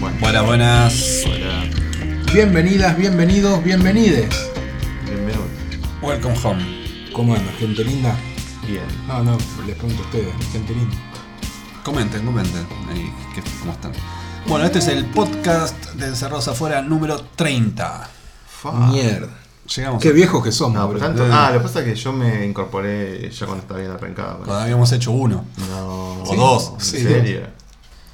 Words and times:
Bueno, 0.00 0.16
Buenas, 0.20 0.44
buenas. 0.46 1.22
hola, 1.26 1.64
Bienvenidas, 2.32 2.96
bienvenidos, 2.96 3.62
bienvenides. 3.62 4.28
bienvenido. 5.04 5.44
Welcome 6.02 6.36
home. 6.42 7.10
¿Cómo 7.12 7.34
anda, 7.34 7.52
gente 7.58 7.84
linda? 7.84 8.16
Bien. 8.66 8.82
No, 9.06 9.22
no, 9.22 9.38
les 9.66 9.76
pregunto 9.76 10.02
a 10.02 10.06
ustedes, 10.06 10.34
gente 10.52 10.74
linda. 10.74 10.96
Comenten, 11.84 12.24
comenten. 12.24 12.66
Ahí, 12.90 13.12
¿qué- 13.34 13.42
¿Cómo 13.60 13.72
están? 13.72 13.92
Bueno, 14.46 14.64
este 14.64 14.78
es 14.80 14.88
el 14.88 15.04
podcast 15.06 15.76
de 15.94 16.06
Encerrados 16.06 16.48
Afuera 16.48 16.82
número 16.82 17.20
30. 17.36 18.08
Fa. 18.46 18.72
Mierda. 18.88 19.41
Llegamos. 19.76 20.02
Qué 20.02 20.08
a- 20.08 20.12
viejos 20.12 20.42
que 20.42 20.50
somos, 20.52 20.74
No, 20.74 20.86
boludo. 20.86 21.00
pero 21.06 21.14
tanto. 21.26 21.34
Ah, 21.34 21.50
lo 21.52 21.58
que 21.60 21.64
pasa 21.66 21.80
es 21.80 21.84
que 21.86 21.94
yo 21.94 22.12
me 22.12 22.44
incorporé 22.46 23.30
ya 23.30 23.46
cuando 23.46 23.62
estaba 23.62 23.80
bien 23.80 23.92
arrancado. 23.92 24.38
Cuando 24.38 24.54
habíamos 24.56 24.90
hecho 24.92 25.12
uno. 25.12 25.44
No. 25.70 26.22
O 26.22 26.36
dos. 26.36 26.72
¿En 26.74 26.80
Sí. 26.80 27.02
serio? 27.02 27.42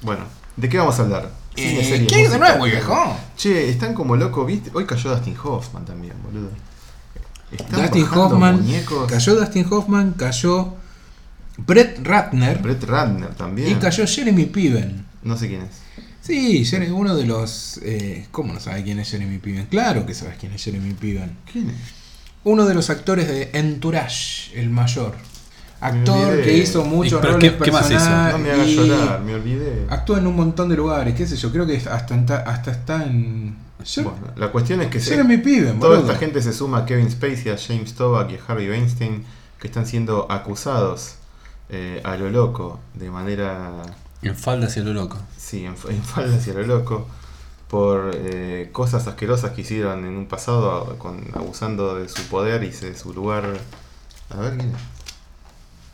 Bueno, 0.01 0.23
¿de 0.55 0.69
qué 0.69 0.77
vamos 0.77 0.97
a 0.99 1.01
hablar? 1.03 1.29
Eh, 1.55 2.05
¿Qué 2.07 2.15
hay 2.15 2.27
de 2.27 2.37
nuevo, 2.39 2.65
viejo? 2.65 3.17
Che, 3.35 3.69
están 3.69 3.93
como 3.93 4.15
locos, 4.15 4.45
¿viste? 4.47 4.69
Hoy 4.73 4.85
cayó 4.85 5.09
Dustin 5.09 5.35
Hoffman 5.43 5.83
también, 5.85 6.13
boludo. 6.23 6.49
Están 7.51 7.81
Dustin 7.81 8.03
bajando 8.03 8.25
Hoffman. 8.25 8.55
muñecos. 8.57 9.11
Cayó 9.11 9.35
Dustin 9.35 9.67
Hoffman, 9.69 10.13
cayó 10.13 10.75
Brett 11.57 11.99
Ratner 12.05 12.59
Brett 12.59 12.83
Ratner 12.85 13.33
también. 13.35 13.71
y 13.71 13.75
cayó 13.75 14.05
Jeremy 14.07 14.45
Piven. 14.45 15.05
No 15.23 15.35
sé 15.35 15.47
quién 15.49 15.63
es. 15.63 15.69
Sí, 16.29 16.63
Jeremy- 16.63 16.91
uno 16.91 17.15
de 17.15 17.25
los. 17.25 17.79
eh, 17.83 18.27
¿Cómo 18.31 18.53
no 18.53 18.59
sabe 18.59 18.83
quién 18.83 18.99
es 18.99 19.09
Jeremy 19.09 19.39
Piven? 19.39 19.65
Claro 19.65 20.05
que 20.05 20.13
sabes 20.13 20.35
quién 20.39 20.53
es 20.53 20.63
Jeremy 20.63 20.93
Piven. 20.93 21.35
¿Quién 21.51 21.71
es? 21.71 21.75
Uno 22.43 22.65
de 22.65 22.75
los 22.75 22.89
actores 22.91 23.27
de 23.27 23.49
Entourage, 23.53 24.51
el 24.59 24.69
mayor. 24.69 25.15
Actor 25.81 26.41
que 26.43 26.57
hizo 26.57 26.83
muchos 26.85 27.13
¿Y 27.19 27.21
pero 27.21 27.33
roles 27.33 27.51
qué- 27.53 27.57
qué 27.63 27.71
más 27.71 27.81
hizo? 27.85 27.93
personales 27.93 28.33
No 28.33 28.39
me 28.39 28.51
hagas 28.51 28.67
llorar, 28.67 29.21
me 29.21 29.33
olvidé. 29.33 29.85
Actúa 29.89 30.19
en 30.19 30.27
un 30.27 30.35
montón 30.35 30.69
de 30.69 30.75
lugares, 30.75 31.15
qué 31.15 31.25
sé 31.25 31.35
yo, 31.37 31.51
creo 31.51 31.65
que 31.65 31.77
hasta, 31.77 32.15
está- 32.15 32.39
hasta 32.41 32.71
está 32.71 33.03
en. 33.05 33.55
Bueno, 33.95 34.13
la 34.35 34.51
cuestión 34.51 34.81
es 34.81 34.89
que 34.89 34.99
se- 34.99 35.11
Jeremy 35.11 35.37
Piven, 35.37 35.79
toda 35.79 35.95
boludo. 35.95 36.11
esta 36.11 36.19
gente 36.19 36.41
se 36.41 36.51
suma 36.53 36.79
a 36.79 36.85
Kevin 36.85 37.09
Spacey, 37.09 37.49
a 37.51 37.57
James 37.57 37.93
Toback 37.95 38.31
y 38.31 38.35
a 38.35 38.39
Harvey 38.47 38.69
Weinstein, 38.69 39.23
que 39.59 39.67
están 39.67 39.85
siendo 39.87 40.29
acusados 40.31 41.15
eh, 41.69 42.01
a 42.03 42.17
lo 42.17 42.29
loco, 42.29 42.79
de 42.95 43.09
manera, 43.09 43.81
En 44.21 44.35
falda 44.35 44.67
hacia 44.67 44.83
lo 44.83 44.93
loco. 44.93 45.17
sí, 45.37 45.65
en, 45.65 45.75
en 45.89 46.03
falda 46.03 46.37
hacia 46.37 46.53
lo 46.53 46.63
loco, 46.63 47.07
por 47.69 48.11
eh, 48.15 48.69
cosas 48.71 49.07
asquerosas 49.07 49.51
que 49.51 49.61
hicieron 49.61 50.05
en 50.05 50.17
un 50.17 50.27
pasado, 50.27 50.97
con, 50.97 51.23
abusando 51.33 51.95
de 51.95 52.09
su 52.09 52.23
poder 52.23 52.63
y 52.63 52.69
de 52.69 52.95
su 52.97 53.13
lugar. 53.13 53.57
A 54.29 54.37
ver 54.37 54.57
quién 54.57 54.69
es. 54.75 54.81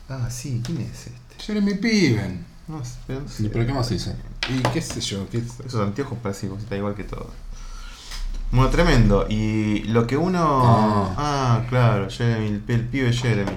Ah, 0.08 0.28
sí, 0.30 0.62
¿quién 0.64 0.80
es 0.80 1.06
este? 1.06 1.44
Jeremy 1.44 1.74
Piven. 1.74 2.44
No 2.68 2.84
sé, 2.84 2.94
pero 3.06 3.20
no 3.20 3.28
sé. 3.28 3.44
¿Y 3.44 3.48
pero 3.48 3.66
qué 3.66 3.72
más 3.72 3.90
hizo? 3.92 4.12
Y 4.48 4.60
qué 4.70 4.82
sé 4.82 5.00
yo, 5.00 5.28
qué 5.30 5.38
Esos 5.38 5.80
anteojos 5.80 6.18
parecen 6.22 6.52
está 6.56 6.76
igual 6.76 6.94
que 6.94 7.04
todo. 7.04 7.30
Bueno, 8.50 8.70
tremendo. 8.70 9.26
Y 9.28 9.84
lo 9.84 10.06
que 10.06 10.16
uno. 10.16 10.62
Ah. 10.64 11.14
Ah, 11.16 11.66
claro, 11.68 12.08
Jeremy, 12.10 12.46
el, 12.46 12.62
el 12.66 12.84
pibe 12.88 13.12
Jeremy. 13.12 13.52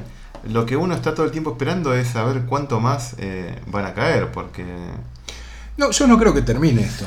Lo 0.48 0.66
que 0.66 0.78
uno 0.78 0.94
está 0.94 1.14
todo 1.14 1.26
el 1.26 1.32
tiempo 1.32 1.52
esperando 1.52 1.94
es 1.94 2.10
saber 2.10 2.44
cuánto 2.46 2.80
más 2.80 3.16
eh, 3.18 3.60
van 3.68 3.86
a 3.86 3.94
caer, 3.94 4.32
porque. 4.32 4.66
No, 5.78 5.92
yo 5.92 6.08
no 6.08 6.18
creo 6.18 6.34
que 6.34 6.42
termine 6.42 6.82
esto. 6.82 7.06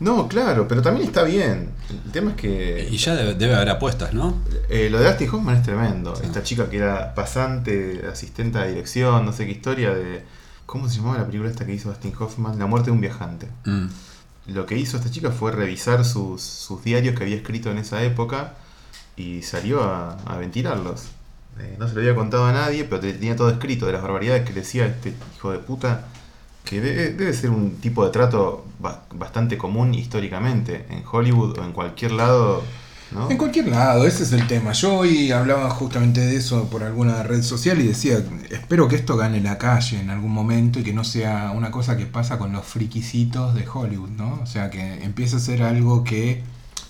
No, 0.00 0.26
claro, 0.26 0.66
pero 0.66 0.82
también 0.82 1.06
está 1.06 1.22
bien. 1.22 1.70
El 1.88 2.10
tema 2.10 2.32
es 2.32 2.36
que. 2.36 2.88
Y 2.90 2.96
ya 2.96 3.14
debe, 3.14 3.34
debe 3.34 3.54
haber 3.54 3.70
apuestas, 3.70 4.12
¿no? 4.12 4.42
eh, 4.68 4.88
lo 4.90 4.98
de 4.98 5.08
Dustin 5.08 5.28
Hoffman 5.30 5.56
es 5.56 5.62
tremendo. 5.62 6.16
Sí. 6.16 6.22
Esta 6.24 6.42
chica 6.42 6.68
que 6.68 6.78
era 6.78 7.14
pasante, 7.14 8.04
asistente 8.10 8.58
de 8.58 8.68
dirección, 8.68 9.24
no 9.24 9.32
sé 9.32 9.46
qué 9.46 9.52
historia 9.52 9.94
de. 9.94 10.24
¿Cómo 10.66 10.88
se 10.88 10.96
llamaba 10.96 11.18
la 11.18 11.26
película 11.26 11.50
esta 11.50 11.66
que 11.66 11.74
hizo 11.74 11.88
Dustin 11.90 12.14
Hoffman? 12.18 12.58
La 12.58 12.66
muerte 12.66 12.86
de 12.86 12.92
un 12.92 13.00
viajante. 13.00 13.46
Mm. 13.64 13.86
Lo 14.48 14.66
que 14.66 14.76
hizo 14.76 14.96
esta 14.96 15.10
chica 15.10 15.30
fue 15.30 15.52
revisar 15.52 16.04
sus, 16.04 16.42
sus 16.42 16.82
diarios 16.82 17.14
que 17.14 17.22
había 17.22 17.36
escrito 17.36 17.70
en 17.70 17.78
esa 17.78 18.02
época 18.02 18.54
y 19.16 19.42
salió 19.42 19.84
a, 19.84 20.16
a 20.26 20.36
ventilarlos. 20.38 21.04
Eh, 21.58 21.76
no 21.78 21.86
se 21.88 21.94
lo 21.94 22.00
había 22.00 22.14
contado 22.14 22.46
a 22.46 22.52
nadie, 22.52 22.84
pero 22.84 23.00
te- 23.00 23.12
tenía 23.12 23.36
todo 23.36 23.50
escrito 23.50 23.86
de 23.86 23.92
las 23.92 24.02
barbaridades 24.02 24.44
que 24.44 24.52
decía 24.52 24.86
este 24.86 25.14
hijo 25.36 25.52
de 25.52 25.58
puta, 25.58 26.06
que 26.64 26.80
de- 26.80 27.12
debe 27.12 27.32
ser 27.34 27.50
un 27.50 27.76
tipo 27.76 28.04
de 28.04 28.10
trato 28.10 28.64
ba- 28.78 29.02
bastante 29.14 29.58
común 29.58 29.94
históricamente 29.94 30.86
en 30.90 31.02
Hollywood 31.10 31.58
o 31.58 31.64
en 31.64 31.72
cualquier 31.72 32.12
lado, 32.12 32.62
¿no? 33.10 33.30
En 33.30 33.36
cualquier 33.36 33.68
lado, 33.68 34.06
ese 34.06 34.22
es 34.22 34.32
el 34.32 34.46
tema. 34.46 34.72
Yo 34.72 34.94
hoy 34.96 35.30
hablaba 35.32 35.68
justamente 35.68 36.20
de 36.22 36.36
eso 36.36 36.70
por 36.70 36.82
alguna 36.82 37.22
red 37.22 37.42
social 37.42 37.78
y 37.80 37.86
decía, 37.88 38.24
espero 38.50 38.88
que 38.88 38.96
esto 38.96 39.18
gane 39.18 39.40
la 39.42 39.58
calle 39.58 40.00
en 40.00 40.08
algún 40.08 40.32
momento 40.32 40.78
y 40.80 40.82
que 40.82 40.94
no 40.94 41.04
sea 41.04 41.50
una 41.54 41.70
cosa 41.70 41.98
que 41.98 42.06
pasa 42.06 42.38
con 42.38 42.52
los 42.52 42.64
friquisitos 42.64 43.54
de 43.54 43.68
Hollywood, 43.68 44.08
¿no? 44.10 44.40
O 44.42 44.46
sea, 44.46 44.70
que 44.70 45.04
empiece 45.04 45.36
a 45.36 45.40
ser 45.40 45.62
algo 45.62 46.04
que 46.04 46.42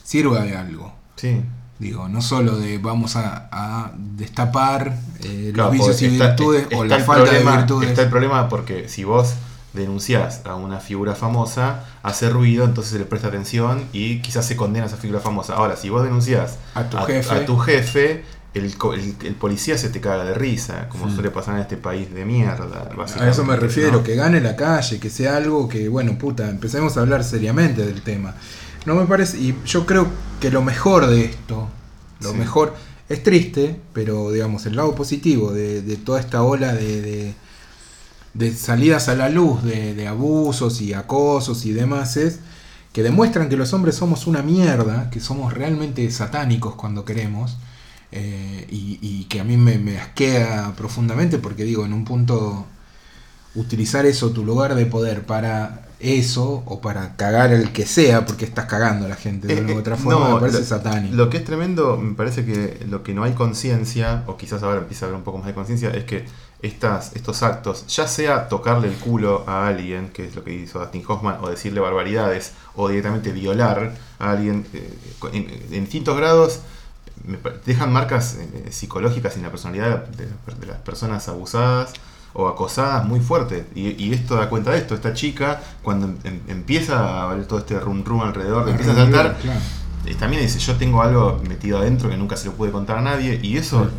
sirva 0.05 0.45
de 0.45 0.57
algo. 0.57 0.93
Sí. 1.17 1.41
Digo, 1.79 2.09
no 2.09 2.23
solo 2.23 2.57
de 2.59 2.79
vamos 2.79 3.17
a, 3.17 3.49
a 3.51 3.93
destapar 3.97 4.97
eh, 5.25 5.51
Claro, 5.53 5.71
los 5.73 5.79
vicios 5.79 6.03
y 6.03 6.07
está- 6.07 6.29
virtudes 6.29 6.63
está 6.65 6.77
o 6.79 6.85
la 6.85 6.99
falta 7.01 7.25
problema- 7.31 7.51
de 7.53 7.57
virtudes. 7.59 7.89
Está 7.91 8.03
el 8.03 8.09
problema 8.11 8.49
porque 8.49 8.89
si 8.89 9.05
vos 9.05 9.35
denunciás 9.73 10.43
a 10.45 10.55
una 10.55 10.81
figura 10.81 11.15
famosa, 11.15 11.85
hace 12.03 12.29
ruido, 12.31 12.65
entonces 12.65 12.93
se 12.93 12.99
le 12.99 13.05
presta 13.05 13.29
atención 13.29 13.85
y 13.93 14.21
quizás 14.21 14.47
se 14.47 14.55
condena 14.55 14.85
a 14.85 14.89
esa 14.89 14.97
figura 14.99 15.19
famosa. 15.21 15.55
Ahora, 15.55 15.77
si 15.77 15.89
vos 15.89 16.03
denunciás 16.05 16.59
A 16.75 16.85
tu 16.85 16.99
jefe. 16.99 17.35
a 17.35 17.47
tu 17.47 17.59
jefe, 17.59 18.25
el, 18.55 18.67
el- 18.67 19.17
el 19.25 19.35
policía 19.35 19.79
se 19.79 19.89
te 19.89 20.01
caga 20.01 20.25
de 20.25 20.35
risa, 20.35 20.89
como 20.91 21.11
suele 21.11 21.31
pasar 21.31 21.55
en 21.55 21.63
este 21.63 21.79
país 21.79 22.13
de 22.13 22.25
mierda. 22.27 22.91
A 23.19 23.29
eso 23.31 23.45
me 23.45 23.57
refiero, 23.57 23.93
¿no? 23.93 24.03
que 24.03 24.15
gane 24.15 24.41
la 24.43 24.55
calle, 24.57 25.01
que 25.01 25.09
sea 25.09 25.37
algo 25.39 25.67
que, 25.69 25.89
bueno, 25.89 26.19
puta, 26.19 26.49
empecemos 26.51 26.97
a 26.99 27.01
hablar 27.01 27.25
seriamente 27.25 27.85
del 27.87 28.03
tema. 28.03 28.35
No 28.87 28.95
me 28.97 29.07
parece, 29.07 29.39
y 29.39 29.57
yo 29.65 29.87
creo 29.87 30.09
que 30.41 30.51
lo 30.51 30.63
mejor 30.63 31.07
de 31.07 31.25
esto, 31.27 31.69
lo 32.21 32.33
Sí. 32.33 32.39
mejor, 32.39 32.75
es 33.09 33.23
triste, 33.23 33.81
pero 33.93 34.31
digamos, 34.33 34.67
el 34.67 34.77
lado 34.77 34.95
positivo 34.95 35.53
de, 35.53 35.83
de 35.83 35.97
toda 35.97 36.19
esta 36.21 36.43
ola 36.43 36.73
de, 36.73 37.01
de, 37.03 37.35
de 38.35 38.55
salidas 38.55 39.09
a 39.09 39.15
la 39.17 39.29
luz, 39.29 39.63
de, 39.63 39.95
de 39.95 40.09
abusos 40.09 40.81
y 40.81 40.95
acosos 40.95 41.67
y 41.67 41.73
demás, 41.73 42.17
es 42.17 42.41
que 42.93 43.03
demuestran 43.03 43.49
que 43.49 43.57
los 43.57 43.73
hombres 43.73 43.97
somos 43.97 44.27
una 44.27 44.43
mierda, 44.43 45.11
que 45.11 45.21
somos 45.21 45.55
realmente 45.55 46.11
satánicos 46.11 46.75
cuando 46.75 47.05
queremos, 47.05 47.59
eh, 48.13 48.67
y, 48.71 48.99
y 49.03 49.25
que 49.25 49.41
a 49.41 49.45
mí 49.45 49.57
me, 49.57 49.79
me 49.79 49.99
asquea 49.99 50.75
profundamente 50.77 51.39
porque 51.39 51.65
digo, 51.65 51.85
en 51.87 51.93
un 51.95 52.05
punto 52.05 52.67
utilizar 53.55 54.07
eso, 54.07 54.31
tu 54.31 54.45
lugar 54.45 54.75
de 54.75 54.87
poder, 54.87 55.25
para 55.27 55.89
eso 56.03 56.63
o 56.67 56.81
para 56.81 57.17
cagar 57.17 57.53
el 57.53 57.73
que 57.73 57.87
sea, 57.87 58.27
porque 58.27 58.45
estás 58.45 58.67
cagando 58.67 59.07
a 59.07 59.09
la 59.09 59.17
gente 59.17 59.47
de 59.47 59.55
Eh, 59.59 59.61
una 59.63 59.73
u 59.73 59.77
eh, 59.77 59.79
otra 59.79 59.97
forma, 59.97 60.29
no, 60.29 60.35
me 60.35 60.41
parece 60.41 60.59
lo- 60.61 60.65
satánico. 60.65 61.15
Lo 61.15 61.31
que 61.31 61.37
es 61.39 61.45
tremendo, 61.45 61.97
me 61.97 62.15
parece 62.15 62.45
que 62.45 62.85
lo 62.89 63.03
que 63.03 63.15
no 63.15 63.23
hay 63.25 63.33
conciencia, 63.33 64.25
o 64.27 64.37
quizás 64.37 64.63
ahora 64.63 64.79
empieza 64.79 65.07
a 65.07 65.09
haber 65.09 65.19
un 65.19 65.25
poco 65.25 65.39
más 65.39 65.47
de 65.47 65.55
conciencia, 65.55 65.91
es 65.91 66.05
que 66.05 66.25
estas, 66.63 67.15
estos 67.17 67.43
actos, 67.43 67.87
ya 67.89 68.07
sea 68.07 68.49
tocarle 68.49 68.89
el 68.89 68.95
culo 68.95 69.45
a 69.49 69.67
alguien, 69.67 70.11
que 70.11 70.27
es 70.27 70.37
lo 70.37 70.45
que 70.45 70.53
hizo 70.55 70.79
Dustin 70.79 71.03
Hoffman, 71.09 71.39
o 71.43 71.49
decirle 71.51 71.81
barbaridades, 71.81 72.53
o 72.77 72.89
directamente 72.89 73.33
violar 73.33 73.95
a 74.19 74.31
alguien 74.31 74.67
eh, 74.73 74.93
en, 75.33 75.75
en 75.75 75.85
distintos 75.85 76.17
grados, 76.17 76.61
dejan 77.67 77.93
marcas 77.93 78.37
eh, 78.41 78.69
psicológicas 78.71 79.37
en 79.37 79.43
la 79.43 79.51
personalidad 79.51 80.05
de, 80.07 80.27
de- 80.27 80.33
de 80.61 80.67
las 80.67 80.79
personas 80.79 81.29
abusadas 81.29 81.93
o 82.35 82.49
acosadas 82.49 83.05
muy 83.07 83.21
fuertes. 83.21 83.65
Y, 83.75 83.91
y 84.03 84.13
esto 84.13 84.37
da 84.37 84.49
cuenta 84.49 84.71
de 84.71 84.79
esto. 84.79 84.95
Esta 84.95 85.13
chica, 85.15 85.61
cuando 85.83 86.07
em- 86.07 86.17
em- 86.25 86.41
empieza 86.49 87.23
a 87.25 87.35
ver 87.35 87.47
todo 87.47 87.59
este 87.59 87.79
rum 87.79 88.03
rum 88.05 88.21
alrededor, 88.23 88.69
empieza 88.69 88.93
a 88.93 88.97
saltar, 88.97 89.37
Claro. 89.41 89.61
y 90.07 90.15
también 90.15 90.43
dice, 90.43 90.59
yo 90.59 90.77
tengo 90.77 91.03
algo 91.03 91.41
metido 91.49 91.79
adentro 91.79 92.09
que 92.09 92.17
nunca 92.17 92.37
se 92.37 92.47
lo 92.47 92.53
pude 92.53 92.71
contar 92.71 92.99
a 92.99 93.03
nadie, 93.03 93.39
y 93.43 93.57
eso 93.57 93.91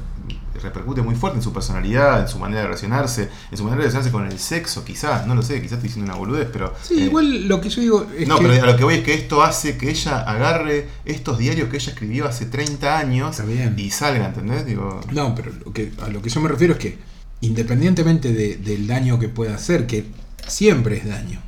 repercute 0.62 1.02
muy 1.02 1.16
fuerte 1.16 1.38
en 1.40 1.44
su 1.44 1.52
personalidad, 1.52 2.22
en 2.22 2.28
su 2.30 2.40
manera 2.40 2.62
de 2.62 2.68
relacionarse, 2.68 3.30
en 3.52 3.58
su 3.58 3.64
manera 3.66 3.82
de 3.82 3.88
relacionarse 3.90 4.12
con 4.12 4.26
el 4.26 4.40
sexo, 4.40 4.86
quizás, 4.86 5.28
no 5.28 5.36
lo 5.36 5.42
sé, 5.42 5.56
quizás 5.56 5.74
estoy 5.74 5.90
diciendo 5.90 6.10
una 6.10 6.18
boludez, 6.18 6.48
pero... 6.54 6.74
Sí, 6.82 7.02
eh, 7.02 7.06
igual 7.06 7.48
lo 7.50 7.60
que 7.60 7.70
yo 7.70 7.82
digo 7.82 8.08
es 8.18 8.28
no, 8.28 8.38
que... 8.40 8.48
pero 8.48 8.64
a 8.64 8.68
lo 8.72 8.78
que 8.78 8.84
voy 8.86 8.94
es 8.96 9.04
que 9.04 9.14
esto 9.14 9.44
hace 9.44 9.78
que 9.78 9.90
ella 9.90 10.20
agarre 10.22 10.88
estos 11.04 11.38
diarios 11.38 11.68
que 11.70 11.78
ella 11.78 11.92
escribió 11.92 12.26
hace 12.28 12.46
30 12.46 12.98
años 12.98 13.42
y 13.76 13.90
salga, 13.90 14.28
¿entendés? 14.28 14.66
Digo, 14.66 15.02
No, 15.12 15.36
pero 15.36 15.52
lo 15.66 15.74
que, 15.74 15.92
a 16.02 16.08
lo 16.08 16.22
que 16.22 16.30
yo 16.30 16.40
me 16.40 16.48
refiero 16.48 16.74
es 16.74 16.80
que 16.80 16.98
independientemente 17.46 18.32
de- 18.34 18.58
del 18.58 18.88
daño 18.88 19.20
que 19.20 19.30
pueda 19.30 19.56
hacer, 19.56 19.86
que 19.88 20.06
siempre 20.48 20.98
es 20.98 21.08
daño. 21.08 21.40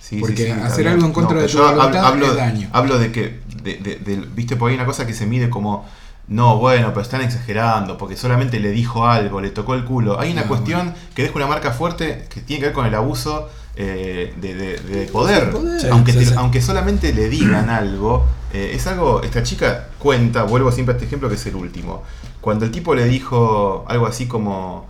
sí, 0.00 0.16
Porque 0.20 0.36
sí, 0.38 0.42
sí, 0.44 0.48
está 0.50 0.66
hacer 0.66 0.88
algo 0.88 1.04
en 1.06 1.12
contra 1.12 1.36
No, 1.36 1.42
de 1.42 1.48
tu 1.48 1.58
voluntad 1.58 2.04
hablo, 2.06 2.26
es 2.26 2.36
daño. 2.36 2.68
Hablo 2.72 2.98
de 2.98 3.12
que, 3.12 3.40
de, 3.62 3.76
de- 3.76 3.96
de- 3.96 4.26
viste, 4.34 4.56
porque 4.56 4.72
hay 4.72 4.76
una 4.78 4.86
cosa 4.86 5.06
que 5.06 5.12
se 5.12 5.26
mide 5.26 5.50
como, 5.50 5.86
no, 6.28 6.58
bueno, 6.58 6.88
pero 6.88 7.02
están 7.02 7.20
exagerando, 7.20 7.98
porque 7.98 8.16
solamente 8.16 8.58
le 8.58 8.70
dijo 8.70 9.06
algo, 9.06 9.40
le 9.42 9.50
tocó 9.50 9.74
el 9.74 9.84
culo. 9.84 10.18
Hay 10.18 10.32
una 10.32 10.42
No, 10.42 10.48
cuestión 10.48 10.94
que 11.14 11.22
deja 11.22 11.34
una 11.36 11.46
marca 11.46 11.72
fuerte 11.72 12.24
que 12.30 12.40
tiene 12.40 12.60
que 12.60 12.66
ver 12.66 12.74
con 12.74 12.86
el 12.86 12.94
abuso 12.94 13.50
eh, 13.76 14.32
de, 14.40 14.54
de- 14.54 14.78
de 14.78 15.06
poder. 15.08 15.50
poder. 15.50 15.80
Sí, 15.80 15.86
aunque, 15.90 16.12
sí, 16.12 16.18
te- 16.20 16.24
sí. 16.26 16.34
aunque 16.38 16.62
solamente 16.62 17.12
le 17.12 17.28
digan 17.28 17.68
algo, 17.82 18.24
eh, 18.54 18.72
es 18.74 18.86
algo, 18.86 19.22
esta 19.22 19.42
chica 19.42 19.88
cuenta, 19.98 20.44
vuelvo 20.44 20.72
siempre 20.72 20.94
a 20.94 20.96
este 20.96 21.06
ejemplo 21.06 21.28
que 21.28 21.34
es 21.34 21.44
el 21.46 21.54
último. 21.54 22.02
Cuando 22.40 22.64
el 22.64 22.70
tipo 22.70 22.94
le 22.94 23.04
dijo 23.04 23.84
algo 23.88 24.06
así 24.06 24.26
como... 24.26 24.86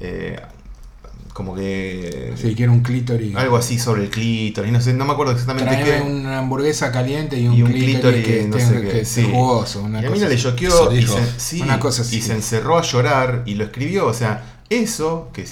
eh, 0.00 0.40
como 1.32 1.54
que... 1.54 2.34
Sí, 2.36 2.54
quiero 2.54 2.72
un 2.72 2.80
clítoris. 2.80 3.34
Algo 3.36 3.56
así 3.56 3.78
sobre 3.78 4.04
el 4.04 4.10
clítoris, 4.10 4.72
no 4.72 4.80
sé, 4.80 4.92
no 4.92 5.04
me 5.04 5.12
acuerdo 5.12 5.32
exactamente 5.32 5.70
Traeme 5.70 6.04
qué. 6.04 6.10
una 6.10 6.38
hamburguesa 6.40 6.90
caliente 6.92 7.38
y 7.38 7.46
un, 7.48 7.54
Y 7.54 7.62
un 7.62 7.72
clítoris, 7.72 8.26
que, 8.26 8.44
no 8.48 8.58
sé 8.58 8.80
qué, 8.82 8.88
que 8.88 9.00
esté 9.00 9.22
sí. 9.22 9.30
jugoso. 9.32 9.82
Una 9.82 10.02
y 10.02 10.06
a 10.06 10.10
mí 10.10 10.14
cosa 10.14 10.28
le 10.28 10.36
choqueó 10.36 10.68
Eso 10.68 10.92
y, 10.92 10.96
dijo. 10.98 11.14
se, 11.16 11.40
sí, 11.40 11.60
Una 11.62 11.78
cosa 11.78 12.02
así. 12.02 12.16
y 12.18 12.22
se 12.22 12.32
encerró 12.34 12.78
a 12.78 12.82
llorar 12.82 13.42
y 13.46 13.54
lo 13.54 13.64
escribió. 13.64 14.06
O 14.06 14.12
sea, 14.14 14.42
eso, 14.68 15.30
que 15.32 15.44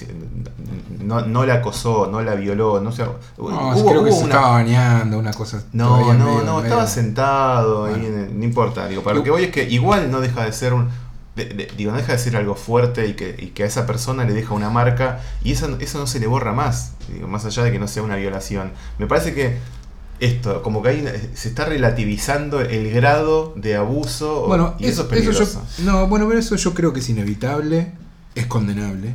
no, 1.05 1.23
no 1.23 1.47
la 1.47 1.55
acosó, 1.55 2.07
no 2.11 2.21
la 2.23 2.35
violó, 2.35 2.81
no 2.81 2.93
sé. 2.93 3.03
No, 3.05 3.13
hubo, 3.39 3.91
creo 3.91 4.05
que 4.05 4.13
se 4.13 4.19
una- 4.19 4.27
estaba 4.35 4.51
bañando, 4.53 5.19
una 5.19 5.33
cosa. 5.33 5.63
No, 5.73 6.01
no, 6.01 6.13
medio- 6.13 6.45
no, 6.45 6.57
medio- 6.57 6.63
estaba 6.65 6.87
sentado 6.87 7.81
Bueno. 7.89 8.27
no 8.33 8.45
importa. 8.45 8.87
Digo, 8.89 9.03
para 9.03 9.17
lo 9.17 9.23
que 9.23 9.31
voy 9.31 9.45
es 9.45 9.51
que 9.51 9.63
igual 9.65 10.11
no 10.11 10.21
deja 10.21 10.45
de 10.45 10.53
ser 10.53 10.75
un. 10.75 10.89
De- 11.45 11.55
de- 11.55 11.73
digo, 11.77 11.91
no 11.93 11.97
deja 11.99 12.13
de 12.13 12.19
ser 12.19 12.37
algo 12.37 12.55
fuerte 12.55 13.07
y 13.07 13.15
que, 13.15 13.35
y 13.39 13.47
que 13.49 13.63
a 13.63 13.67
esa 13.67 13.87
persona 13.87 14.25
le 14.25 14.33
deja 14.35 14.53
una 14.55 14.71
marca 14.71 15.21
y 15.43 15.53
eso, 15.53 15.77
eso 15.81 15.99
no 15.99 16.07
se 16.07 16.21
le 16.21 16.27
borra 16.27 16.53
más, 16.53 16.93
digo, 17.13 17.27
más 17.29 17.45
allá 17.47 17.63
de 17.65 17.73
que 17.73 17.79
no 17.79 17.89
sea 17.89 18.03
una 18.03 18.17
violación. 18.17 18.73
Me 18.99 19.07
parece 19.07 19.35
que 19.35 19.57
esto, 20.21 20.63
como 20.63 20.83
que 20.83 20.89
ahí 20.91 21.05
se 21.35 21.49
está 21.49 21.65
relativizando 21.65 22.61
el 22.61 22.91
grado 22.91 23.53
de 23.57 23.77
abuso 23.77 24.47
Bueno, 24.49 24.75
y 24.79 24.87
eso, 24.87 25.03
eso, 25.03 25.15
es 25.15 25.21
eso 25.21 25.37
peligroso. 25.39 25.63
yo, 25.79 25.85
no, 25.85 26.07
bueno, 26.09 26.27
pero 26.27 26.41
eso 26.41 26.57
yo 26.57 26.75
creo 26.75 26.93
que 26.93 27.01
es 27.01 27.09
inevitable, 27.09 27.93
es 28.35 28.47
condenable. 28.47 29.15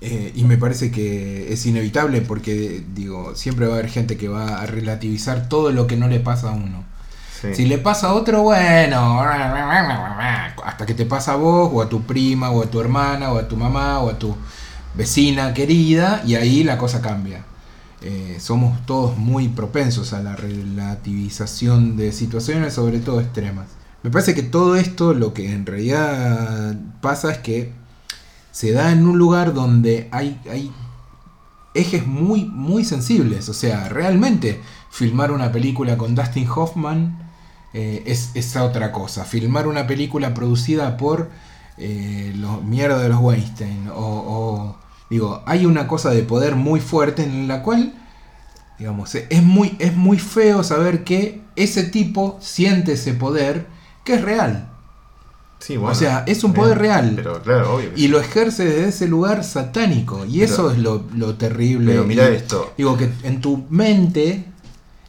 eh, 0.00 0.32
y 0.34 0.44
me 0.44 0.56
parece 0.56 0.90
que 0.92 1.52
es 1.52 1.66
inevitable 1.66 2.20
porque, 2.22 2.84
digo, 2.94 3.34
siempre 3.34 3.66
va 3.66 3.74
a 3.74 3.78
haber 3.78 3.90
gente 3.90 4.16
que 4.16 4.28
va 4.28 4.60
a 4.60 4.66
relativizar 4.66 5.48
todo 5.48 5.72
lo 5.72 5.86
que 5.88 5.96
no 5.96 6.06
le 6.08 6.20
pasa 6.20 6.50
a 6.50 6.52
uno. 6.52 6.84
Si 7.54 7.66
le 7.66 7.78
pasa 7.78 8.08
a 8.08 8.14
otro, 8.14 8.42
bueno, 8.42 9.20
hasta 10.64 10.86
que 10.86 10.94
te 10.94 11.06
pasa 11.06 11.34
a 11.34 11.36
vos, 11.36 11.70
o 11.72 11.80
a 11.80 11.88
tu 11.88 12.02
prima, 12.02 12.50
o 12.50 12.62
a 12.62 12.66
tu 12.66 12.80
hermana, 12.80 13.32
o 13.32 13.38
a 13.38 13.46
tu 13.46 13.56
mamá, 13.56 14.00
o 14.00 14.10
a 14.10 14.18
tu 14.18 14.34
vecina 14.94 15.54
querida, 15.54 16.22
y 16.26 16.34
ahí 16.34 16.64
la 16.64 16.78
cosa 16.78 17.00
cambia. 17.00 17.44
Eh, 18.00 18.38
somos 18.40 18.84
todos 18.86 19.16
muy 19.16 19.48
propensos 19.48 20.12
a 20.12 20.22
la 20.22 20.34
relativización 20.34 21.96
de 21.96 22.12
situaciones, 22.12 22.74
sobre 22.74 22.98
todo 22.98 23.20
extremas. 23.20 23.66
Me 24.02 24.10
parece 24.10 24.34
que 24.34 24.42
todo 24.42 24.76
esto 24.76 25.14
lo 25.14 25.32
que 25.32 25.52
en 25.52 25.66
realidad 25.66 26.76
pasa 27.00 27.32
es 27.32 27.38
que 27.38 27.72
se 28.50 28.72
da 28.72 28.90
en 28.90 29.06
un 29.06 29.18
lugar 29.18 29.54
donde 29.54 30.08
hay, 30.10 30.40
hay 30.50 30.72
ejes 31.74 32.06
muy, 32.06 32.44
muy 32.44 32.84
sensibles. 32.84 33.48
O 33.48 33.54
sea, 33.54 33.88
realmente 33.88 34.60
filmar 34.90 35.30
una 35.30 35.52
película 35.52 35.96
con 35.96 36.14
Dustin 36.14 36.48
Hoffman 36.48 37.27
eh, 37.80 38.02
es 38.06 38.30
esa 38.34 38.64
otra 38.64 38.90
cosa. 38.90 39.24
Filmar 39.24 39.68
una 39.68 39.86
película 39.86 40.34
producida 40.34 40.96
por 40.96 41.30
eh, 41.76 42.32
los 42.34 42.64
mierda 42.64 43.00
de 43.00 43.08
los 43.08 43.20
Weinstein. 43.20 43.88
O, 43.94 43.94
o, 44.04 44.76
digo, 45.10 45.42
hay 45.46 45.64
una 45.64 45.86
cosa 45.86 46.10
de 46.10 46.24
poder 46.24 46.56
muy 46.56 46.80
fuerte 46.80 47.22
en 47.22 47.46
la 47.46 47.62
cual, 47.62 47.94
digamos, 48.80 49.14
es 49.14 49.42
muy, 49.44 49.76
es 49.78 49.94
muy 49.94 50.18
feo 50.18 50.64
saber 50.64 51.04
que 51.04 51.40
ese 51.54 51.84
tipo 51.84 52.36
siente 52.40 52.94
ese 52.94 53.14
poder 53.14 53.66
que 54.04 54.14
es 54.14 54.22
real. 54.22 54.64
Sí, 55.60 55.76
o 55.76 55.94
sea, 55.94 56.24
es 56.26 56.42
un 56.44 56.52
poder 56.54 56.78
real. 56.78 57.12
Pero 57.16 57.42
claro, 57.42 57.76
obvio. 57.76 57.90
Y 57.96 58.02
sí. 58.02 58.08
lo 58.08 58.20
ejerce 58.20 58.64
desde 58.64 58.88
ese 58.88 59.08
lugar 59.08 59.42
satánico. 59.44 60.24
Y 60.26 60.40
Pero- 60.40 60.44
eso 60.52 60.70
es 60.72 60.78
lo, 60.78 61.04
lo 61.14 61.34
terrible. 61.34 61.92
Pero 61.92 62.04
mirá 62.04 62.28
Y- 62.30 62.34
esto. 62.36 62.72
Digo 62.76 62.96
que 62.96 63.10
en 63.22 63.40
tu 63.40 63.64
mente 63.70 64.44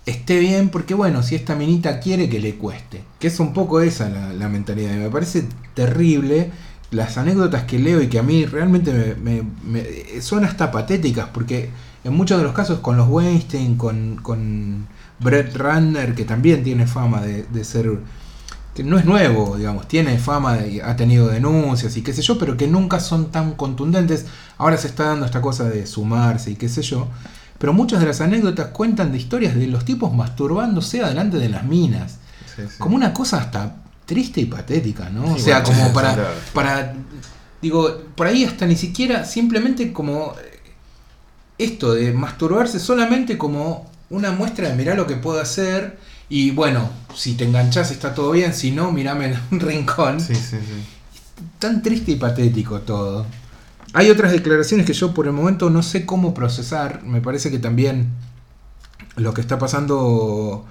esté 0.10 0.40
bien 0.40 0.70
porque 0.70 0.94
bueno, 0.94 1.24
si 1.24 1.36
esta 1.36 1.56
minita 1.56 2.00
quiere 2.00 2.30
que 2.30 2.40
le 2.40 2.56
cueste. 2.56 3.04
Que 3.20 3.28
es 3.28 3.40
un 3.40 3.54
poco 3.54 3.82
esa 3.82 4.10
la, 4.10 4.34
la 4.34 4.50
mentalidad. 4.50 4.92
Me 4.96 5.10
parece 5.10 5.46
terrible 5.74 6.52
las 6.92 7.18
anécdotas 7.18 7.64
que 7.66 7.80
leo 7.80 8.02
y 8.02 8.08
que 8.08 8.20
a 8.20 8.24
mí 8.24 8.46
realmente 8.46 8.92
me, 8.94 9.42
me- 9.42 9.44
me- 9.64 10.22
son 10.22 10.44
hasta 10.44 10.72
patéticas 10.72 11.30
porque 11.34 11.70
en 12.04 12.14
muchos 12.14 12.38
de 12.40 12.44
los 12.44 12.54
casos 12.54 12.80
con 12.80 12.98
los 12.98 13.08
Weinstein, 13.10 13.76
con, 13.78 14.18
con 14.22 14.88
Brett 15.20 15.56
Runner, 15.56 16.16
que 16.16 16.26
también 16.26 16.64
tiene 16.64 16.88
fama 16.88 17.22
de, 17.22 17.44
de 17.44 17.64
ser... 17.64 17.92
que 18.76 18.84
no 18.84 18.98
es 18.98 19.06
nuevo, 19.06 19.58
digamos, 19.58 19.88
tiene 19.88 20.18
fama, 20.18 20.56
de- 20.58 20.82
ha 20.84 20.96
tenido 20.96 21.28
denuncias 21.28 21.98
y 21.98 22.02
qué 22.02 22.14
sé 22.14 22.22
yo, 22.22 22.38
pero 22.40 22.56
que 22.58 22.68
nunca 22.68 23.00
son 23.00 23.32
tan 23.32 23.54
contundentes. 23.54 24.26
Ahora 24.58 24.78
se 24.78 24.88
está 24.88 25.06
dando 25.06 25.26
esta 25.26 25.42
cosa 25.42 25.66
de 25.70 25.86
sumarse 25.88 26.52
y 26.52 26.56
qué 26.56 26.70
sé 26.70 26.82
yo. 26.82 27.08
Pero 27.60 27.74
muchas 27.74 28.00
de 28.00 28.08
las 28.08 28.22
anécdotas 28.22 28.70
cuentan 28.70 29.12
de 29.12 29.18
historias 29.20 29.54
de 29.54 29.68
los 29.68 29.86
tipos 29.86 30.14
masturbándose 30.14 31.04
adelante 31.04 31.38
de 31.38 31.50
las 31.50 31.64
minas. 31.66 32.18
Sí, 32.56 32.64
sí. 32.64 32.76
Como 32.80 32.96
una 32.96 33.14
cosa 33.14 33.38
hasta 33.38 33.76
triste 34.06 34.42
y 34.42 34.46
patética, 34.46 35.10
¿no? 35.10 35.34
o 35.34 35.38
sea, 35.38 35.60
bueno, 35.60 35.78
como 35.78 35.94
para, 35.94 36.14
claro. 36.16 36.30
para. 36.54 36.94
Digo, 37.62 38.02
por 38.16 38.26
ahí 38.28 38.46
hasta 38.46 38.66
ni 38.66 38.76
siquiera, 38.76 39.26
simplemente 39.26 39.94
como. 39.94 40.34
Esto 41.58 41.94
de 41.94 42.14
masturbarse 42.14 42.80
solamente 42.80 43.38
como 43.38 43.92
una 44.10 44.32
muestra 44.32 44.70
de 44.70 44.76
mirar 44.76 44.96
lo 44.96 45.06
que 45.06 45.16
puedo 45.16 45.42
hacer. 45.42 46.00
Y 46.30 46.52
bueno, 46.52 46.90
si 47.14 47.34
te 47.34 47.44
enganchás 47.44 47.92
está 47.92 48.14
todo 48.14 48.32
bien, 48.32 48.54
si 48.54 48.72
no, 48.72 48.92
mirame 48.92 49.26
en 49.26 49.40
un 49.52 49.60
rincón 49.68 50.20
Sí, 50.22 50.36
sí, 50.36 50.58
sí. 50.58 50.84
tan 51.60 51.82
triste 51.84 52.12
y 52.12 52.16
patético 52.16 52.80
todo. 52.82 53.26
Hay 53.94 54.10
otras 54.10 54.32
declaraciones 54.32 54.86
que 54.86 54.94
yo 54.94 55.14
por 55.14 55.26
el 55.28 55.34
momento 55.34 55.70
no 55.70 55.82
sé 55.84 56.06
cómo 56.06 56.34
procesar. 56.34 57.04
Me 57.04 57.22
parece 57.22 57.50
que 57.52 57.60
también 57.60 58.10
lo 59.16 59.34
que 59.34 59.42
está 59.42 59.58
pasando 59.58 60.66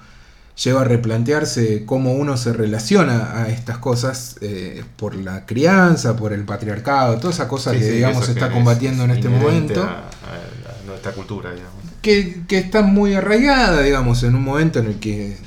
lleva 0.63 0.81
a 0.81 0.83
replantearse 0.83 1.85
cómo 1.85 2.13
uno 2.13 2.35
se 2.37 2.51
relaciona 2.53 3.33
a 3.43 3.49
estas 3.49 3.77
cosas 3.77 4.35
eh, 4.41 4.83
por 4.97 5.15
la 5.15 5.45
crianza, 5.45 6.15
por 6.17 6.33
el 6.33 6.43
patriarcado, 6.43 7.17
toda 7.17 7.33
esa 7.33 7.47
cosa 7.47 7.71
Sí, 7.71 7.79
que 7.79 7.83
sí, 7.85 7.91
digamos 7.91 8.25
se 8.25 8.31
está 8.33 8.51
combatiendo 8.51 9.03
es 9.03 9.09
en 9.09 9.15
este 9.15 9.29
momento. 9.29 9.83
A, 9.83 9.85
a- 9.85 9.99
a 9.99 10.85
nuestra 10.85 11.11
cultura, 11.13 11.51
digamos. 11.51 11.75
que, 12.01 12.41
que 12.47 12.57
está 12.57 12.81
muy 12.81 13.13
arraigada, 13.13 13.81
digamos, 13.81 14.23
en 14.23 14.35
un 14.35 14.43
momento 14.43 14.79
en 14.79 14.87
el 14.87 14.99
que 14.99 15.37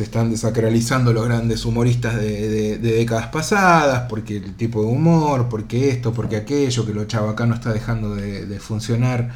se 0.00 0.04
están 0.04 0.30
desacralizando 0.30 1.12
los 1.12 1.26
grandes 1.26 1.64
humoristas 1.66 2.16
de, 2.16 2.48
de- 2.48 2.78
décadas 2.78 3.26
pasadas, 3.28 4.06
porque 4.08 4.38
el 4.38 4.54
tipo 4.56 4.80
de 4.80 4.86
humor, 4.88 5.48
porque 5.50 5.90
esto, 5.90 6.12
porque 6.14 6.36
aquello, 6.36 6.86
que 6.86 6.94
lo 6.94 7.04
chabacano 7.04 7.54
está 7.54 7.70
dejando 7.72 8.14
de, 8.14 8.46
de 8.46 8.60
funcionar 8.60 9.30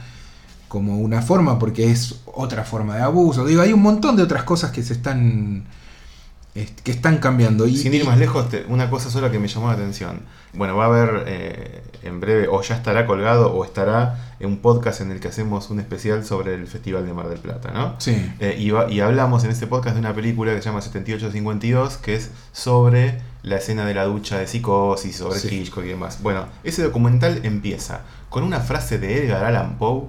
como 0.69 0.99
una 0.99 1.21
forma, 1.23 1.59
porque 1.59 1.91
es 1.91 2.17
otra 2.27 2.65
forma 2.65 2.97
de 2.97 3.03
abuso. 3.03 3.45
Digo, 3.45 3.61
hay 3.63 3.73
un 3.75 3.83
montón 3.83 4.17
de 4.17 4.23
otras 4.23 4.45
cosas 4.45 4.71
que 4.73 4.83
se 4.83 4.95
están 4.95 5.65
est- 5.67 5.84
que 6.55 6.91
están 6.93 7.19
cambiando. 7.19 7.67
Y, 7.67 7.77
Sin 7.77 7.93
ir 7.95 8.05
más 8.05 8.17
lejos, 8.19 8.47
una 8.69 8.89
cosa 8.89 9.11
sola 9.11 9.31
que 9.33 9.39
me 9.41 9.49
llamó 9.49 9.67
la 9.69 9.73
atención. 9.75 10.21
Bueno, 10.53 10.77
va 10.77 10.85
a 10.85 10.87
haber 10.87 11.25
eh, 11.27 11.83
en 12.05 12.21
breve, 12.21 12.47
o 12.49 12.63
ya 12.63 12.77
estará 12.77 13.07
colgado, 13.07 13.53
o 13.53 13.65
estará 13.65 14.35
en 14.39 14.47
un 14.47 14.59
podcast 14.59 15.01
en 15.01 15.11
el 15.11 15.19
que 15.19 15.27
hacemos 15.27 15.69
un 15.71 15.81
especial 15.81 16.25
sobre 16.25 16.55
el 16.55 16.69
Festival 16.69 17.05
de 17.07 17.13
Mar 17.13 17.29
del 17.29 17.41
Plata, 17.41 17.73
¿no? 17.73 17.97
Sí. 17.99 18.15
Eh, 18.39 18.55
y, 18.57 18.71
va- 18.71 18.89
y 18.89 19.01
hablamos 19.01 19.43
en 19.43 19.51
ese 19.51 19.67
podcast 19.67 19.95
de 19.97 20.01
una 20.01 20.15
película 20.15 20.53
que 20.55 20.59
se 20.63 20.67
llama 20.69 20.81
7852, 20.81 21.97
que 21.99 22.15
es 22.15 22.31
sobre 22.53 23.21
la 23.43 23.57
escena 23.57 23.85
de 23.85 23.95
la 23.95 24.05
ducha 24.05 24.39
de 24.39 24.47
psicosis, 24.47 25.17
sobre 25.17 25.41
Sí. 25.41 25.49
Hitchcock 25.63 25.85
y 25.85 25.89
demás. 25.89 26.21
Bueno, 26.23 26.47
ese 26.63 26.83
documental 26.85 27.41
empieza 27.43 28.03
con 28.31 28.45
una 28.45 28.61
frase 28.61 28.99
de 28.99 29.25
Edgar 29.27 29.45
Allan 29.45 29.77
Poe 29.77 30.05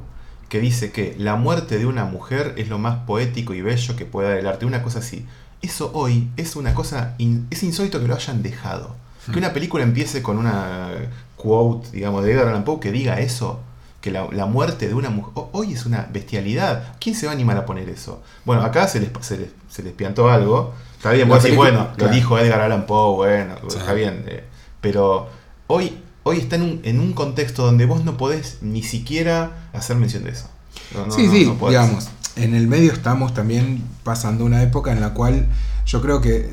que 0.48 0.60
dice 0.60 0.92
que 0.92 1.16
la 1.18 1.36
muerte 1.38 1.80
de 1.80 1.88
una 1.88 2.06
mujer 2.06 2.54
es 2.58 2.70
lo 2.70 2.78
más 2.78 2.98
poético 3.08 3.56
y 3.56 3.62
bello 3.62 3.96
que 3.96 4.06
puede 4.06 4.30
dar 4.30 4.38
el 4.38 4.48
arte. 4.48 4.66
Una 4.68 4.84
cosa 4.84 5.00
así. 5.00 5.26
Eso 5.62 5.92
hoy 5.94 6.30
es 6.38 6.56
una 6.56 6.74
cosa. 6.74 7.16
in- 7.18 7.48
es 7.50 7.64
insólito 7.64 8.00
que 8.00 8.08
lo 8.08 8.16
hayan 8.16 8.44
dejado. 8.44 8.96
Que 9.32 9.40
una 9.40 9.54
película 9.54 9.84
empiece 9.84 10.22
con 10.22 10.38
una 10.38 10.90
quote, 11.36 11.90
digamos, 11.92 12.24
de 12.24 12.32
Edgar 12.32 12.48
Allan 12.50 12.64
Poe 12.64 12.80
que 12.80 12.92
diga 12.92 13.20
eso. 13.20 13.60
Que 14.02 14.12
la, 14.12 14.28
la 14.32 14.46
muerte 14.46 14.88
de 14.88 14.94
una 14.94 15.10
mujer. 15.10 15.32
ho- 15.36 15.50
Hoy 15.54 15.74
es 15.74 15.88
una 15.88 16.08
bestialidad. 16.14 16.94
¿Quién 17.00 17.16
se 17.16 17.26
va 17.26 17.32
a 17.32 17.36
animar 17.36 17.58
a 17.58 17.66
poner 17.66 17.90
eso? 17.90 18.22
Bueno, 18.46 18.62
acá 18.62 18.88
se 18.88 19.00
les, 19.00 19.10
se 19.22 19.38
les, 19.40 19.50
se 19.68 19.82
les 19.82 19.94
piantó 19.94 20.30
algo. 20.30 20.74
Está 20.98 21.12
bien, 21.12 21.28
vos 21.28 21.42
decís, 21.42 21.58
bueno, 21.58 21.88
lo 21.98 22.08
dijo 22.10 22.38
Edgar 22.38 22.62
Allan 22.62 22.86
Poe, 22.86 23.16
bueno, 23.16 23.56
Sí. 23.68 23.78
está 23.80 23.94
bien. 23.94 24.24
eh, 24.28 24.44
pero 24.82 25.28
hoy, 25.68 25.98
hoy 26.22 26.38
está 26.38 26.56
en 26.58 26.62
un, 26.62 26.82
en 26.84 27.00
un 27.00 27.14
contexto 27.14 27.66
donde 27.66 27.88
vos 27.88 28.06
no 28.06 28.16
podés 28.18 28.60
ni 28.62 28.84
siquiera 28.84 29.70
hacer 29.74 29.96
mención 29.98 30.24
de 30.24 30.32
eso. 30.32 30.50
No, 30.94 31.08
no, 31.08 31.12
sí, 31.12 31.26
no, 31.26 31.32
sí, 31.32 31.38
digamos, 31.70 32.10
en 32.36 32.54
el 32.56 32.68
medio 32.68 32.92
estamos 32.92 33.34
también 33.34 33.84
pasando 34.04 34.44
una 34.46 34.62
época 34.64 34.92
en 34.92 35.00
la 35.02 35.14
cual 35.14 35.48
yo 35.86 36.02
creo 36.02 36.22
que 36.22 36.50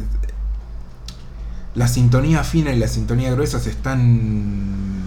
la 1.75 1.89
sintonía 1.89 2.45
fina 2.45 2.73
y 2.73 2.79
la 2.79 2.89
sintonía 2.89 3.31
gruesa 3.33 3.59
se 3.59 3.71
están 3.71 5.03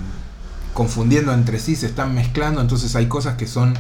confundiendo 0.73 1.31
entre 1.33 1.59
sí, 1.59 1.75
se 1.75 1.85
están 1.85 2.13
mezclando, 2.15 2.59
entonces 2.61 2.95
hay 2.95 3.05
cosas 3.07 3.35
que 3.37 3.47
son 3.47 3.73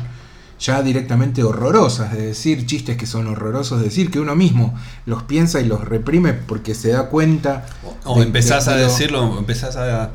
ya 0.59 0.81
directamente 0.81 1.43
horrorosas, 1.43 2.13
de 2.13 2.27
decir 2.27 2.65
chistes 2.65 2.95
que 2.95 3.05
son 3.05 3.27
horrorosos, 3.27 3.79
de 3.79 3.85
decir 3.85 4.09
que 4.09 4.19
uno 4.21 4.35
mismo 4.35 4.73
los 5.05 5.23
piensa 5.23 5.59
y 5.59 5.65
los 5.65 5.83
reprime 5.83 6.31
porque 6.33 6.73
se 6.75 6.89
da 6.91 7.09
cuenta. 7.09 7.65
O 8.05 8.19
de- 8.19 8.25
empezás 8.25 8.65
de- 8.65 8.71
a 8.71 8.75
de 8.77 8.83
lo- 8.83 8.87
decirlo, 8.89 9.37
empezás 9.39 9.75
a 9.75 10.11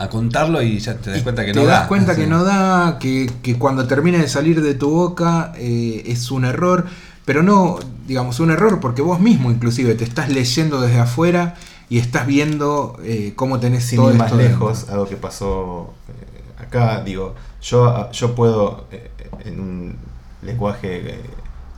a 0.00 0.08
contarlo 0.08 0.62
y 0.62 0.78
ya 0.80 0.96
te 0.98 1.10
das 1.10 1.20
Y 1.20 1.22
cuenta 1.22 1.44
que 1.44 1.54
te 1.54 1.60
no 1.60 1.66
das 1.66 1.82
da. 1.82 1.88
cuenta 1.88 2.16
que 2.16 2.26
no 2.26 2.44
da, 2.44 2.98
que, 2.98 3.30
que 3.42 3.58
cuando 3.58 3.86
termina 3.86 4.18
de 4.18 4.28
salir 4.28 4.62
de 4.62 4.74
tu 4.74 4.90
boca 4.90 5.52
eh, 5.56 6.02
es 6.06 6.30
un 6.30 6.44
error, 6.44 6.86
pero 7.24 7.42
no, 7.42 7.78
digamos, 8.06 8.40
un 8.40 8.50
error 8.50 8.80
porque 8.80 9.02
vos 9.02 9.20
mismo 9.20 9.50
inclusive 9.50 9.94
te 9.94 10.04
estás 10.04 10.28
leyendo 10.30 10.80
desde 10.80 10.98
afuera 11.00 11.54
y 11.88 11.98
estás 11.98 12.26
viendo 12.26 12.98
eh, 13.04 13.32
cómo 13.36 13.60
tenés 13.60 13.84
Sin 13.84 13.96
todo 13.96 14.10
ir 14.10 14.16
más 14.16 14.32
esto 14.32 14.36
lejos, 14.36 14.78
dentro. 14.78 14.88
algo 14.88 15.08
que 15.08 15.16
pasó 15.16 15.94
eh, 16.08 16.62
acá, 16.62 17.02
digo, 17.04 17.34
yo, 17.62 18.10
yo 18.12 18.34
puedo 18.34 18.86
eh, 18.92 19.10
en 19.44 19.60
un 19.60 19.96
lenguaje 20.42 21.14
eh, 21.16 21.20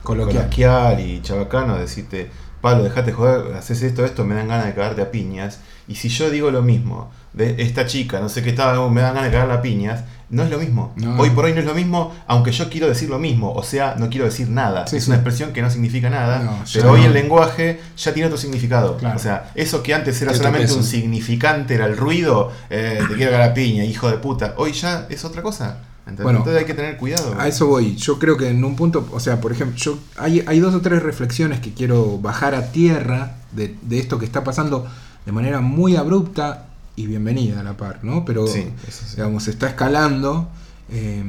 Coloquial. 0.03 0.49
coloquial 0.51 1.01
y 1.01 1.23
chabacano 1.23 1.77
decirte, 1.79 2.31
Pablo, 2.63 2.85
dejate 2.85 3.13
joder, 3.13 3.55
haces 3.57 3.83
esto, 3.83 4.05
esto, 4.05 4.25
me 4.25 4.37
dan 4.37 4.49
ganas 4.49 4.67
de 4.67 4.73
cagarte 4.73 5.03
a 5.03 5.11
piñas. 5.11 5.59
Y 5.89 5.97
si 5.97 6.09
yo 6.09 6.31
digo 6.31 6.53
lo 6.53 6.63
mismo 6.63 7.11
de 7.33 7.61
esta 7.61 7.87
chica, 7.87 8.21
no 8.21 8.29
sé 8.29 8.43
qué 8.43 8.51
estaba, 8.51 8.89
me 8.89 9.01
dan 9.01 9.15
ganas 9.15 9.31
de 9.31 9.33
cagarla 9.33 9.55
a 9.55 9.63
piñas, 9.63 10.05
no 10.31 10.45
es 10.45 10.51
lo 10.51 10.59
mismo. 10.59 10.93
No. 10.95 11.19
Hoy 11.19 11.31
por 11.31 11.45
hoy 11.45 11.55
no 11.55 11.59
es 11.59 11.67
lo 11.67 11.75
mismo, 11.75 12.15
aunque 12.29 12.53
yo 12.53 12.71
quiero 12.71 12.87
decir 12.87 13.11
lo 13.11 13.19
mismo, 13.19 13.53
o 13.53 13.65
sea, 13.65 13.97
no 13.99 14.09
quiero 14.09 14.27
decir 14.27 14.49
nada. 14.49 14.87
Sí, 14.87 14.97
es 14.97 15.05
sí. 15.05 15.11
una 15.11 15.17
expresión 15.17 15.53
que 15.53 15.61
no 15.61 15.71
significa 15.71 16.09
nada, 16.09 16.39
No, 16.39 16.65
pero 16.73 16.93
hoy 16.93 17.05
el 17.05 17.13
lenguaje 17.13 17.81
ya 17.97 18.15
tiene 18.15 18.29
otro 18.29 18.39
significado. 18.39 18.97
Claro. 18.97 19.17
O 19.17 19.19
sea, 19.19 19.51
eso 19.57 19.83
que 19.83 19.93
antes 19.93 20.23
era 20.23 20.33
solamente 20.33 20.73
un 20.73 20.85
significante, 20.85 21.75
era 21.75 21.87
el 21.87 21.97
ruido, 21.97 22.53
eh, 22.71 23.01
te 23.09 23.15
quiero 23.17 23.33
cagar 23.33 23.51
a 23.51 23.55
piña, 23.55 23.85
hijo 23.85 24.09
de 24.09 24.19
puta, 24.19 24.55
hoy 24.57 24.73
ya 24.73 25.07
es 25.11 25.25
otra 25.25 25.43
cosa. 25.43 25.79
¿Entendés? 26.03 26.25
Bueno, 26.25 26.39
Entonces 26.41 26.61
hay 26.61 26.67
que 26.67 26.75
tener 26.75 26.97
cuidado. 26.97 27.35
A 27.39 27.49
eso 27.49 27.67
voy. 27.67 27.97
Yo 27.97 28.19
creo 28.19 28.37
que 28.37 28.49
en 28.49 28.65
un 28.65 28.77
punto, 28.77 29.09
o 29.13 29.21
sea, 29.21 29.41
por 29.41 29.53
ejemplo, 29.53 29.77
yo 29.77 29.99
hay, 30.17 30.43
hay 30.47 30.61
dos 30.61 30.75
o 30.75 30.81
tres 30.81 31.03
reflexiones 31.03 31.61
que 31.61 31.73
quiero 31.73 32.19
bajar 32.19 32.55
a 32.55 32.73
tierra 32.73 33.37
de, 33.53 33.77
de 33.83 33.99
esto 33.99 34.19
que 34.19 34.25
está 34.25 34.45
pasando 34.45 34.87
de 35.25 35.33
manera 35.33 35.61
muy 35.61 35.97
abrupta 35.97 36.67
y 36.97 37.07
bienvenida 37.07 37.61
a 37.61 37.63
la 37.63 37.77
par, 37.77 38.01
¿no? 38.03 38.25
Pero, 38.25 38.47
Sí, 38.47 38.67
eso 38.87 39.05
sí. 39.07 39.17
digamos, 39.17 39.49
está 39.49 39.69
escalando. 39.69 40.49
Eh, 40.91 41.23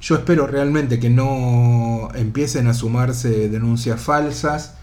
yo 0.00 0.14
espero 0.16 0.46
realmente 0.46 1.00
que 1.00 1.08
no 1.08 2.10
empiecen 2.14 2.66
a 2.66 2.74
sumarse 2.74 3.48
denuncias 3.48 4.00
falsas, 4.00 4.74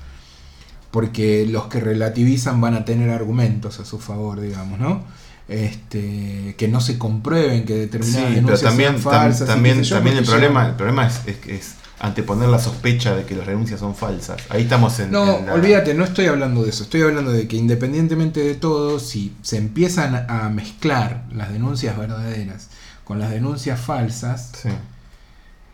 porque 0.92 1.46
los 1.46 1.66
que 1.68 1.80
relativizan 1.80 2.62
van 2.62 2.74
a 2.76 2.86
tener 2.86 3.10
argumentos 3.10 3.80
a 3.80 3.86
su 3.86 4.00
favor, 4.00 4.40
digamos, 4.42 4.80
¿no? 4.80 5.04
Este, 5.48 6.56
que 6.58 6.68
no 6.68 6.80
se 6.82 6.98
comprueben 6.98 7.66
que 7.66 7.74
Sí, 7.74 7.80
determinadas 7.82 8.24
pero 8.26 8.36
denuncias 8.36 8.62
también, 8.62 8.92
sean 8.92 9.02
tam- 9.02 9.12
falsas. 9.22 9.48
también, 9.48 9.84
yo, 9.84 9.96
también 9.96 10.18
el 10.18 10.26
problema, 10.26 10.68
el 10.68 10.76
problema 10.76 11.08
es, 11.08 11.20
es, 11.26 11.38
es 11.48 11.74
anteponer 12.00 12.50
la 12.50 12.60
sospecha 12.60 13.16
de 13.16 13.26
que 13.26 13.36
las 13.36 13.46
renuncias 13.46 13.80
son 13.80 13.94
falsas. 13.96 14.42
Ahí 14.50 14.64
estamos 14.64 14.98
en. 15.00 15.12
No, 15.12 15.40
en 15.40 15.46
la- 15.46 15.54
olvídate, 15.54 15.94
no 15.94 16.04
estoy 16.06 16.26
hablando 16.28 16.64
de 16.64 16.70
eso. 16.70 16.84
Estoy 16.84 17.02
hablando 17.02 17.32
de 17.32 17.48
que 17.48 17.58
independientemente 17.58 18.40
de 18.42 18.56
todo, 18.56 19.00
si 19.00 19.34
se 19.42 19.58
empiezan 19.58 20.26
a 20.30 20.50
mezclar 20.50 21.26
las 21.34 21.52
denuncias 21.52 21.98
verdaderas 21.98 22.70
con 23.04 23.20
las 23.20 23.30
denuncias 23.32 23.80
falsas, 23.80 24.52
Sí, 24.62 24.70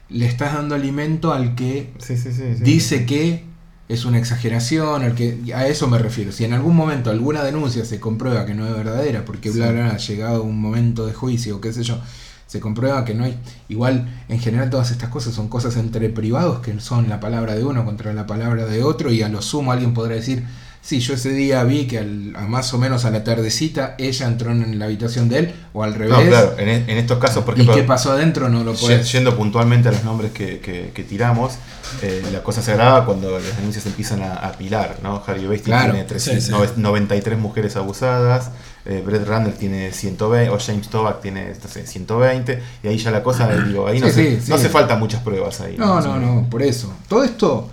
le 0.09 0.25
estás 0.25 0.53
dando 0.53 0.73
alimento 0.75 1.31
al 1.33 1.53
que 1.55 1.93
sí, 1.99 2.17
sí. 2.17 2.31
sí, 2.31 2.55
sí. 2.57 2.63
dice 2.63 3.05
que 3.05 3.43
es 3.89 4.05
una 4.05 4.19
exageración, 4.19 5.03
al 5.03 5.15
que 5.15 5.39
a 5.53 5.67
eso 5.67 5.87
me 5.87 5.97
refiero. 5.97 6.31
Si 6.31 6.45
en 6.45 6.53
algún 6.53 6.75
momento 6.75 7.09
alguna 7.09 7.43
denuncia 7.43 7.83
se 7.83 7.99
comprueba 7.99 8.45
que 8.45 8.53
no 8.53 8.65
es 8.65 8.73
verdadera, 8.73 9.25
porque 9.25 9.51
Sí. 9.51 9.57
bla 9.57 9.71
bla, 9.71 9.81
bla, 9.81 9.91
ha 9.95 9.97
llegado 9.97 10.43
un 10.43 10.61
momento 10.61 11.05
de 11.05 11.13
juicio 11.13 11.57
o 11.57 11.61
qué 11.61 11.73
sé 11.73 11.83
yo, 11.83 11.99
se 12.47 12.59
comprueba 12.59 13.03
que 13.03 13.13
no 13.15 13.25
hay. 13.25 13.37
Igual, 13.67 14.07
en 14.29 14.39
general, 14.39 14.69
todas 14.69 14.91
estas 14.91 15.09
cosas 15.09 15.33
son 15.33 15.49
cosas 15.49 15.75
entre 15.75 16.09
privados 16.09 16.59
que 16.61 16.79
son 16.79 17.09
la 17.09 17.19
palabra 17.19 17.55
de 17.55 17.63
uno 17.63 17.83
contra 17.83 18.13
la 18.13 18.25
palabra 18.25 18.65
de 18.65 18.83
otro, 18.83 19.11
y 19.11 19.21
a 19.23 19.29
lo 19.29 19.41
sumo 19.41 19.71
alguien 19.71 19.93
podrá 19.93 20.15
decir. 20.15 20.45
Sí, 20.81 21.01
yo 21.01 21.13
ese 21.13 21.29
día 21.31 21.63
vi 21.65 21.85
que 21.85 21.99
al- 21.99 22.33
a 22.35 22.47
más 22.47 22.73
o 22.73 22.77
menos 22.79 23.05
a 23.05 23.11
la 23.11 23.23
tardecita 23.23 23.95
ella 23.99 24.25
entró 24.25 24.51
en 24.51 24.79
la 24.79 24.85
habitación 24.85 25.29
de 25.29 25.39
él, 25.39 25.53
o 25.73 25.83
al 25.83 25.93
revés. 25.93 26.17
No, 26.17 26.23
claro, 26.25 26.55
en, 26.57 26.69
e- 26.69 26.85
en 26.87 26.97
estos 26.97 27.19
casos, 27.19 27.43
¿Y 27.57 27.67
qué 27.67 27.83
pasó 27.83 28.13
adentro? 28.13 28.49
No 28.49 28.63
lo 28.63 28.73
puedes. 28.73 29.11
Yendo 29.11 29.35
puntualmente 29.35 29.89
a 29.89 29.91
los 29.91 30.03
nombres 30.03 30.31
que, 30.31 30.59
que- 30.59 30.91
que 30.93 31.03
tiramos, 31.03 31.53
eh, 32.01 32.23
la 32.31 32.41
cosa 32.41 32.61
se 32.61 32.71
agrava 32.71 33.05
cuando 33.05 33.37
las 33.37 33.57
denuncias 33.57 33.85
empiezan 33.85 34.21
a 34.23 34.33
apilar, 34.35 34.97
¿no? 35.03 35.21
Weinstein 35.27 35.61
Claro, 35.63 35.91
tiene 35.93 36.07
300 36.07 36.43
sí, 36.45 36.49
sí. 36.51 36.55
nove- 36.57 36.75
93 36.77 37.37
mujeres 37.37 37.75
abusadas, 37.75 38.51
eh, 38.85 39.03
Brett 39.05 39.27
Randall 39.27 39.53
tiene 39.55 39.91
120, 39.91 40.49
o 40.49 40.57
James 40.59 40.87
Toback 40.87 41.21
tiene 41.21 41.49
no 41.61 41.69
sé, 41.69 41.85
120, 41.85 42.63
y 42.83 42.87
ahí 42.87 42.97
ya 42.97 43.11
la 43.11 43.21
cosa, 43.21 43.47
digo, 43.53 43.85
ahí 43.85 43.99
no, 43.99 44.07
Sí, 44.07 44.39
se- 44.41 44.49
no 44.49 44.55
hace 44.55 44.69
falta 44.69 44.95
muchas 44.95 45.21
pruebas 45.21 45.59
ahí. 45.61 45.75
No, 45.77 45.99
no, 46.01 46.17
no, 46.17 46.49
por 46.49 46.63
eso. 46.63 46.91
Todo 47.07 47.23
esto 47.23 47.69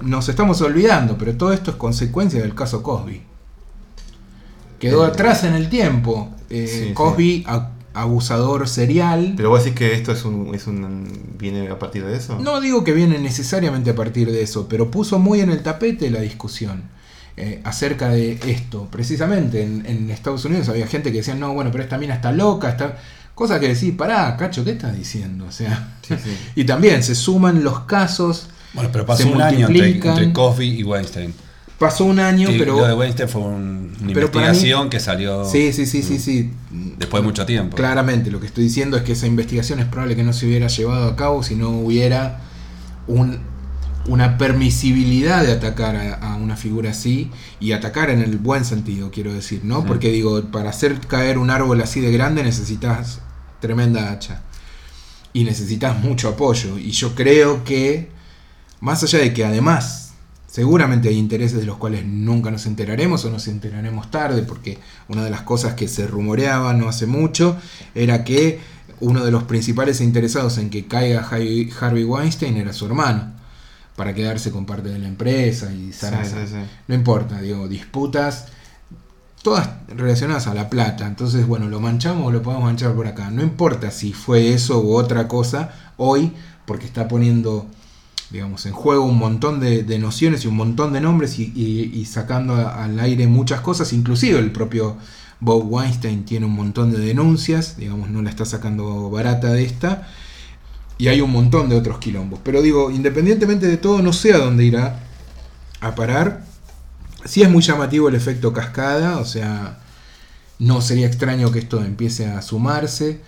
nos 0.00 0.28
estamos 0.28 0.60
olvidando, 0.60 1.16
pero 1.18 1.36
todo 1.36 1.52
esto 1.52 1.70
es 1.70 1.76
consecuencia 1.76 2.40
del 2.40 2.54
caso 2.54 2.82
Cosby. 2.82 3.22
Quedó 4.78 5.04
Eh, 5.04 5.08
atrás 5.08 5.44
en 5.44 5.54
el 5.54 5.68
tiempo. 5.68 6.30
Eh, 6.50 6.86
sí. 6.88 6.94
Cosby, 6.94 7.46
abusador 7.94 8.68
serial. 8.68 9.34
Pero 9.36 9.50
vos 9.50 9.64
decís 9.64 9.78
que 9.78 9.94
esto 9.94 10.12
es 10.12 10.24
un, 10.24 10.54
es 10.54 10.66
un 10.66 11.08
viene 11.38 11.68
a 11.70 11.78
partir 11.78 12.04
de 12.04 12.16
eso. 12.16 12.38
No 12.38 12.60
digo 12.60 12.84
que 12.84 12.92
viene 12.92 13.18
necesariamente 13.18 13.90
a 13.90 13.94
partir 13.94 14.30
de 14.30 14.42
eso, 14.42 14.68
pero 14.68 14.90
puso 14.90 15.18
muy 15.18 15.40
en 15.40 15.50
el 15.50 15.62
tapete 15.62 16.10
la 16.10 16.20
discusión 16.20 16.84
eh, 17.36 17.60
acerca 17.64 18.10
de 18.10 18.32
esto. 18.46 18.88
Precisamente 18.90 19.62
en, 19.62 19.86
en 19.86 20.10
Estados 20.10 20.44
Unidos 20.44 20.68
había 20.68 20.86
gente 20.86 21.10
que 21.10 21.18
decía, 21.18 21.34
no, 21.34 21.54
bueno, 21.54 21.70
pero 21.72 21.84
esta 21.84 21.98
mina 21.98 22.14
está 22.14 22.32
loca, 22.32 22.70
está... 22.70 22.98
Cosa 23.34 23.60
que 23.60 23.68
decís, 23.68 23.92
pará, 23.94 24.34
cacho, 24.38 24.64
¿qué 24.64 24.70
estás 24.70 24.96
diciendo? 24.96 25.44
O 25.46 25.52
sea, 25.52 25.98
sí. 26.00 26.14
y 26.54 26.64
también 26.64 27.02
se 27.02 27.14
suman 27.14 27.62
los 27.62 27.80
casos. 27.80 28.48
Bueno, 28.74 28.90
pero 28.92 29.06
pasó 29.06 29.28
un 29.28 29.40
año 29.40 29.66
entre, 29.68 29.90
entre 29.90 30.32
Cosby 30.32 30.80
y 30.80 30.82
Weinstein. 30.82 31.32
Pasó 31.78 32.04
un 32.06 32.18
año, 32.20 32.50
Y 32.50 32.58
pero... 32.58 32.76
lo 32.78 32.86
de 32.86 32.94
Weinstein 32.94 33.28
fue 33.28 33.42
un- 33.42 33.94
una 34.00 34.10
investigación 34.12 34.88
que 34.88 34.98
salió 34.98 35.44
Sí, 35.44 35.72
sí, 35.74 35.84
sí, 35.84 36.02
sí, 36.02 36.18
sí. 36.18 36.50
después 36.98 37.22
de 37.22 37.26
mucho 37.28 37.44
tiempo. 37.44 37.76
Claramente, 37.76 38.30
lo 38.30 38.40
que 38.40 38.46
estoy 38.46 38.64
diciendo 38.64 38.96
es 38.96 39.02
que 39.02 39.12
esa 39.12 39.26
investigación 39.26 39.78
es 39.80 39.86
probable 39.86 40.16
que 40.16 40.22
no 40.22 40.32
se 40.32 40.46
hubiera 40.46 40.68
llevado 40.68 41.06
a 41.06 41.16
cabo 41.16 41.42
si 41.42 41.54
no 41.54 41.68
hubiera 41.70 42.40
un- 43.06 43.40
una 44.08 44.38
permisibilidad 44.38 45.42
de 45.44 45.52
atacar 45.52 45.96
a, 45.96 46.14
a 46.14 46.36
una 46.36 46.56
figura 46.56 46.90
así 46.92 47.30
y 47.60 47.72
atacar 47.72 48.08
en 48.08 48.22
el 48.22 48.38
buen 48.38 48.64
sentido, 48.64 49.10
quiero 49.10 49.34
decir, 49.34 49.60
¿no? 49.64 49.80
Sí. 49.82 49.84
Porque 49.88 50.10
digo, 50.10 50.42
para 50.44 50.70
hacer 50.70 50.98
caer 51.00 51.36
un 51.38 51.50
árbol 51.50 51.80
así 51.82 52.00
de 52.00 52.10
grande 52.12 52.42
necesitas 52.42 53.20
tremenda 53.60 54.12
hacha 54.12 54.42
y 55.32 55.44
necesitas 55.44 55.98
mucho 56.02 56.28
apoyo. 56.30 56.78
Y 56.78 56.92
yo 56.92 57.14
creo 57.14 57.64
que, 57.64 58.08
más 58.80 59.02
allá 59.02 59.18
de 59.20 59.32
que 59.32 59.44
además 59.44 60.12
seguramente 60.46 61.08
hay 61.08 61.18
intereses 61.18 61.58
de 61.58 61.66
los 61.66 61.76
cuales 61.76 62.04
nunca 62.06 62.50
nos 62.50 62.66
enteraremos 62.66 63.24
o 63.24 63.30
nos 63.30 63.46
enteraremos 63.48 64.10
tarde, 64.10 64.42
porque 64.42 64.78
una 65.08 65.22
de 65.24 65.30
las 65.30 65.42
cosas 65.42 65.74
que 65.74 65.88
se 65.88 66.06
rumoreaba 66.06 66.72
no 66.72 66.88
hace 66.88 67.06
mucho 67.06 67.56
era 67.94 68.24
que 68.24 68.60
uno 69.00 69.24
de 69.24 69.30
los 69.30 69.42
principales 69.44 70.00
interesados 70.00 70.56
en 70.58 70.70
que 70.70 70.86
caiga 70.86 71.20
Harvey 71.28 72.04
Weinstein 72.04 72.56
era 72.56 72.72
su 72.72 72.86
hermano, 72.86 73.32
para 73.96 74.14
quedarse 74.14 74.50
con 74.50 74.64
parte 74.66 74.88
de 74.88 74.98
la 74.98 75.08
empresa 75.08 75.72
y 75.72 75.92
Sí, 75.92 75.98
zaraza. 75.98 76.46
sí, 76.46 76.52
sí. 76.52 76.58
No 76.88 76.94
importa, 76.94 77.40
digo, 77.40 77.66
disputas 77.68 78.46
todas 79.42 79.68
relacionadas 79.88 80.46
a 80.48 80.54
la 80.54 80.68
plata. 80.70 81.06
Entonces, 81.06 81.46
bueno, 81.46 81.68
lo 81.68 81.80
manchamos 81.80 82.26
o 82.26 82.30
lo 82.30 82.42
podemos 82.42 82.64
manchar 82.64 82.94
por 82.94 83.06
acá. 83.06 83.30
No 83.30 83.42
importa 83.42 83.90
si 83.90 84.12
fue 84.12 84.52
eso 84.52 84.80
u 84.80 84.94
otra 84.96 85.28
cosa 85.28 85.92
hoy, 85.96 86.32
porque 86.66 86.84
está 86.86 87.08
poniendo, 87.08 87.66
digamos, 88.30 88.66
en 88.66 88.72
juego 88.72 89.04
un 89.04 89.18
montón 89.18 89.60
de, 89.60 89.98
nociones 89.98 90.44
y 90.44 90.48
un 90.48 90.56
montón 90.56 90.92
de 90.92 91.00
nombres 91.00 91.38
y, 91.38 92.04
sacando 92.06 92.54
al 92.54 92.98
aire 93.00 93.26
muchas 93.26 93.60
cosas. 93.60 93.92
Inclusive 93.92 94.38
el 94.38 94.52
propio 94.52 94.96
Bob 95.40 95.64
Weinstein 95.70 96.24
tiene 96.24 96.46
un 96.46 96.54
montón 96.54 96.92
de 96.92 96.98
denuncias, 96.98 97.76
digamos, 97.76 98.10
no 98.10 98.22
la 98.22 98.30
está 98.30 98.44
sacando 98.44 99.10
barata 99.10 99.52
de 99.52 99.64
esta. 99.64 100.08
Y 100.98 101.08
hay 101.08 101.20
un 101.20 101.30
montón 101.30 101.68
de 101.68 101.76
otros 101.76 101.98
quilombos. 101.98 102.40
Pero 102.42 102.62
digo, 102.62 102.90
independientemente 102.90 103.66
de 103.66 103.76
todo, 103.76 104.00
no 104.00 104.12
sé 104.12 104.32
a 104.32 104.38
dónde 104.38 104.64
irá 104.64 105.00
a 105.80 105.94
parar. 105.94 106.44
Sí 107.24 107.42
es 107.42 107.50
muy 107.50 107.62
llamativo 107.62 108.08
el 108.08 108.14
efecto 108.14 108.52
cascada, 108.52 109.18
o 109.18 109.24
sea, 109.24 109.78
no 110.58 110.80
sería 110.80 111.06
extraño 111.06 111.50
que 111.52 111.58
esto 111.58 111.82
empiece 111.82 112.26
a 112.26 112.40
sumarse. 112.40 113.20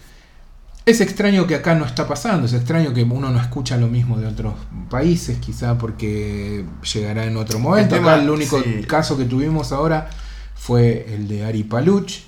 Es 0.88 1.02
extraño 1.02 1.46
que 1.46 1.54
acá 1.54 1.74
no 1.74 1.84
está 1.84 2.08
pasando, 2.08 2.46
es 2.46 2.54
extraño 2.54 2.94
que 2.94 3.02
uno 3.02 3.28
no 3.30 3.38
escucha 3.38 3.76
lo 3.76 3.88
mismo 3.88 4.16
de 4.18 4.26
otros 4.26 4.54
países, 4.88 5.36
quizá 5.38 5.76
porque 5.76 6.64
llegará 6.94 7.26
en 7.26 7.36
otro 7.36 7.58
momento. 7.58 7.94
El 7.94 8.00
tema, 8.00 8.14
acá 8.14 8.22
el 8.22 8.30
único 8.30 8.62
sí. 8.62 8.84
caso 8.86 9.18
que 9.18 9.26
tuvimos 9.26 9.70
ahora 9.72 10.08
fue 10.54 11.06
el 11.14 11.28
de 11.28 11.44
Ari 11.44 11.64
Paluch, 11.64 12.20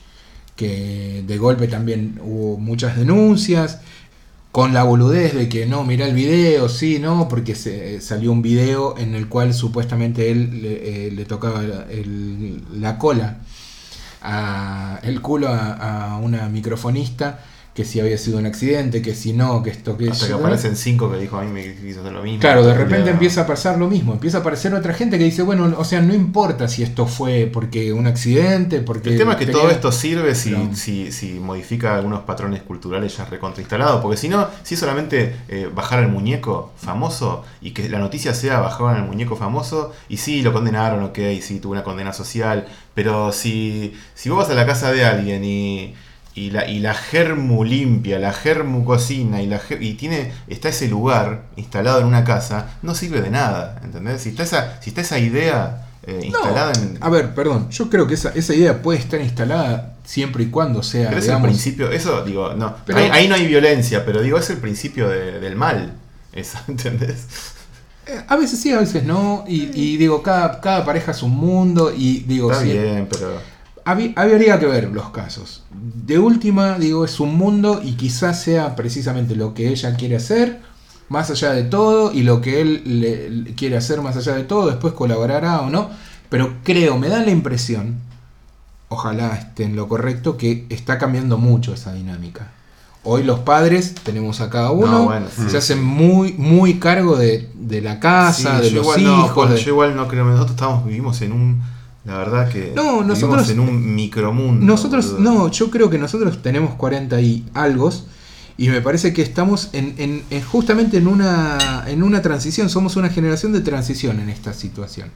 que 0.56 1.24
de 1.26 1.38
golpe 1.38 1.68
también 1.68 2.20
hubo 2.22 2.58
muchas 2.58 2.98
denuncias, 2.98 3.80
con 4.52 4.74
la 4.74 4.82
boludez 4.82 5.32
de 5.34 5.48
que 5.48 5.64
no, 5.64 5.82
mira 5.84 6.06
el 6.06 6.14
video, 6.14 6.68
sí, 6.68 6.98
no, 6.98 7.28
porque 7.28 7.54
se, 7.54 8.02
salió 8.02 8.30
un 8.30 8.42
video 8.42 8.98
en 8.98 9.14
el 9.14 9.26
cual 9.28 9.54
supuestamente 9.54 10.30
él 10.30 10.60
le, 10.60 11.06
eh, 11.06 11.10
le 11.12 11.24
tocaba 11.24 11.62
el- 11.88 12.62
la 12.78 12.98
cola, 12.98 13.38
a- 14.20 14.98
el 15.02 15.22
culo 15.22 15.48
a, 15.48 16.12
a 16.12 16.16
una 16.18 16.46
microfonista 16.50 17.40
que 17.74 17.84
si 17.84 18.00
había 18.00 18.18
sido 18.18 18.38
un 18.38 18.46
accidente, 18.46 19.00
que 19.00 19.14
si 19.14 19.32
no, 19.32 19.62
que 19.62 19.70
esto, 19.70 19.96
que 19.96 20.10
Hasta 20.10 20.26
que 20.26 20.32
aparecen 20.32 20.76
cinco 20.76 21.10
que 21.10 21.18
dijo 21.18 21.36
a 21.38 21.42
mí 21.44 21.52
me 21.52 21.72
quiso 21.74 22.00
hacer 22.00 22.12
lo 22.12 22.22
mismo. 22.22 22.40
Claro, 22.40 22.64
de 22.66 22.74
repente 22.74 23.06
Ya. 23.06 23.12
empieza 23.12 23.42
a 23.42 23.46
pasar 23.46 23.78
lo 23.78 23.88
mismo, 23.88 24.12
empieza 24.12 24.38
a 24.38 24.40
aparecer 24.40 24.74
otra 24.74 24.92
gente 24.92 25.18
que 25.18 25.24
dice, 25.24 25.42
bueno, 25.42 25.72
o 25.78 25.84
sea, 25.84 26.00
no 26.02 26.12
importa 26.12 26.66
si 26.68 26.82
esto 26.82 27.06
fue 27.06 27.48
porque 27.52 27.92
un 27.92 28.08
accidente, 28.08 28.80
porque... 28.80 29.10
El 29.10 29.18
tema 29.18 29.32
es 29.32 29.38
que 29.38 29.46
tenía- 29.46 29.60
todo 29.62 29.70
esto 29.70 29.92
sirve 29.92 30.34
si, 30.34 30.54
si, 30.74 31.12
si 31.12 31.34
modifica 31.40 31.94
algunos 31.94 32.20
patrones 32.22 32.62
culturales 32.62 33.16
ya 33.16 33.24
recontrainstalados. 33.24 34.00
Porque 34.02 34.16
si 34.16 34.28
no, 34.28 34.48
si 34.64 34.74
es 34.74 34.80
solamente 34.80 35.36
eh, 35.48 35.68
bajar 35.72 36.00
al 36.00 36.08
muñeco 36.08 36.72
famoso 36.76 37.44
y 37.62 37.70
que 37.70 37.88
la 37.88 37.98
noticia 38.00 38.34
sea 38.34 38.58
bajaron 38.60 38.96
al 38.96 39.06
muñeco 39.06 39.36
famoso 39.36 39.92
y 40.08 40.16
sí, 40.16 40.42
lo 40.42 40.52
condenaron, 40.52 41.04
ok, 41.04 41.18
sí, 41.40 41.60
tuvo 41.60 41.72
una 41.72 41.84
condena 41.84 42.12
social. 42.12 42.66
Pero 42.94 43.30
si, 43.32 43.94
si 44.14 44.28
vos 44.28 44.38
vas 44.40 44.50
a 44.50 44.54
la 44.54 44.66
casa 44.66 44.90
de 44.92 45.04
alguien 45.04 45.44
y, 45.44 45.94
y, 46.46 46.50
la, 46.50 46.66
y 46.68 46.78
la 46.80 46.94
germu 46.94 47.64
limpia, 47.64 48.18
la 48.18 48.32
germu 48.32 48.84
cocina 48.84 49.42
y, 49.42 49.46
la 49.46 49.60
y 49.80 49.94
tiene 49.94 50.32
está 50.48 50.68
ese 50.70 50.88
lugar 50.88 51.42
instalado 51.56 52.00
en 52.00 52.06
una 52.06 52.24
casa, 52.24 52.78
no 52.82 52.94
sirve 52.94 53.20
de 53.20 53.30
nada. 53.30 53.80
¿Entendés? 53.84 54.22
Si 54.22 54.30
está 54.30 54.42
esa, 54.44 54.80
si 54.82 54.90
está 54.90 55.00
esa 55.02 55.18
idea 55.18 55.86
eh, 56.06 56.18
No, 56.20 56.26
instalada 56.26 56.72
en. 56.72 56.98
a 57.00 57.08
ver, 57.10 57.34
perdón, 57.34 57.68
yo 57.70 57.90
creo 57.90 58.06
que 58.06 58.14
esa, 58.14 58.30
esa 58.34 58.54
idea 58.54 58.80
puede 58.82 58.98
estar 58.98 59.20
instalada 59.20 59.96
siempre 60.04 60.44
y 60.44 60.46
cuando 60.46 60.82
sea, 60.82 61.08
Pero 61.10 61.20
es 61.20 61.28
el 61.28 61.42
principio, 61.42 61.90
eso 61.90 62.24
digo, 62.24 62.54
no, 62.54 62.74
Pero- 62.86 62.98
ahí, 62.98 63.10
ahí 63.12 63.28
no 63.28 63.34
hay 63.34 63.46
violencia, 63.46 64.04
pero 64.06 64.22
digo, 64.22 64.38
es 64.38 64.48
el 64.50 64.56
principio 64.58 65.08
de- 65.08 65.38
del 65.40 65.56
mal. 65.56 65.92
Eso, 66.32 66.58
¿entendés? 66.68 67.26
eh, 68.06 68.22
a 68.26 68.36
veces 68.36 68.58
sí, 68.60 68.72
a 68.72 68.78
veces 68.80 69.04
no, 69.04 69.44
y, 69.46 69.70
y 69.74 69.96
digo, 69.98 70.22
cada, 70.22 70.60
cada 70.60 70.84
pareja 70.84 71.12
es 71.12 71.22
un 71.22 71.32
mundo, 71.36 71.92
y 71.94 72.20
digo, 72.20 72.50
Está 72.50 72.64
sí, 72.64 72.72
bien, 72.72 73.06
pero. 73.10 73.40
Habría 73.84 74.58
que 74.58 74.66
ver 74.66 74.90
los 74.92 75.10
casos. 75.10 75.62
De 75.72 76.18
última, 76.18 76.78
digo, 76.78 77.04
es 77.04 77.18
un 77.20 77.36
mundo 77.36 77.80
y 77.82 77.92
quizás 77.92 78.42
sea 78.42 78.76
precisamente 78.76 79.34
lo 79.36 79.54
que 79.54 79.68
ella 79.68 79.94
quiere 79.96 80.16
hacer, 80.16 80.60
más 81.08 81.30
allá 81.30 81.52
de 81.52 81.64
todo, 81.64 82.12
y 82.12 82.22
lo 82.22 82.40
que 82.40 82.60
él 82.60 82.82
le- 83.00 83.54
quiere 83.54 83.76
hacer 83.76 84.00
más 84.00 84.16
allá 84.16 84.34
de 84.34 84.44
todo, 84.44 84.68
después 84.68 84.92
colaborará 84.94 85.60
o 85.62 85.70
no. 85.70 85.90
Pero 86.28 86.54
creo, 86.62 86.96
me 86.98 87.08
da 87.08 87.18
la 87.24 87.30
impresión, 87.30 87.96
ojalá 88.88 89.34
esté 89.36 89.64
en 89.64 89.76
lo 89.76 89.88
correcto, 89.88 90.36
que 90.36 90.66
está 90.68 90.98
cambiando 90.98 91.38
mucho 91.38 91.72
esa 91.74 91.92
dinámica. 91.92 92.52
Hoy 93.02 93.22
los 93.24 93.40
padres, 93.40 93.94
tenemos 93.94 94.40
a 94.42 94.50
cada 94.50 94.72
uno, 94.72 94.86
No, 94.90 95.04
bueno, 95.06 95.26
sí. 95.34 95.48
se 95.48 95.56
hacen 95.56 95.82
muy, 95.82 96.34
muy 96.34 96.74
cargo 96.78 97.16
de, 97.16 97.48
de 97.54 97.80
la 97.80 97.98
casa, 97.98 98.58
Sí, 98.58 98.64
de 98.66 98.70
los 98.72 98.82
igual 98.84 99.00
hijos. 99.00 99.50
De- 99.50 99.56
Yo 99.62 99.70
igual 99.70 99.96
no 99.96 100.06
creo, 100.06 100.24
nosotros 100.24 100.50
estamos, 100.52 100.84
vivimos 100.84 101.20
en 101.22 101.32
un. 101.32 101.62
La 102.04 102.16
verdad 102.18 102.48
que. 102.48 102.72
No, 102.74 103.00
vivimos 103.02 103.06
nosotros- 103.06 103.50
en 103.50 103.60
un 103.60 103.94
micromundo. 103.94 104.64
Nosotros, 104.64 105.12
boludo. 105.12 105.20
no, 105.34 105.50
yo 105.50 105.70
creo 105.70 105.90
que 105.90 105.98
nosotros 105.98 106.40
tenemos 106.42 106.74
40 106.74 107.20
y 107.20 107.44
algo. 107.54 107.90
Y 108.56 108.68
me 108.68 108.80
parece 108.82 109.12
que 109.14 109.22
estamos 109.22 109.70
en, 109.72 109.94
en- 109.98 110.22
en- 110.30 110.42
justamente 110.42 110.98
en 110.98 111.06
una, 111.06 111.84
en 111.86 112.02
una 112.02 112.20
transición. 112.22 112.68
Somos 112.70 112.96
una 112.96 113.08
generación 113.08 113.52
de 113.52 113.60
transición 113.60 114.20
en 114.20 114.28
esta 114.28 114.52
situación. 114.52 115.10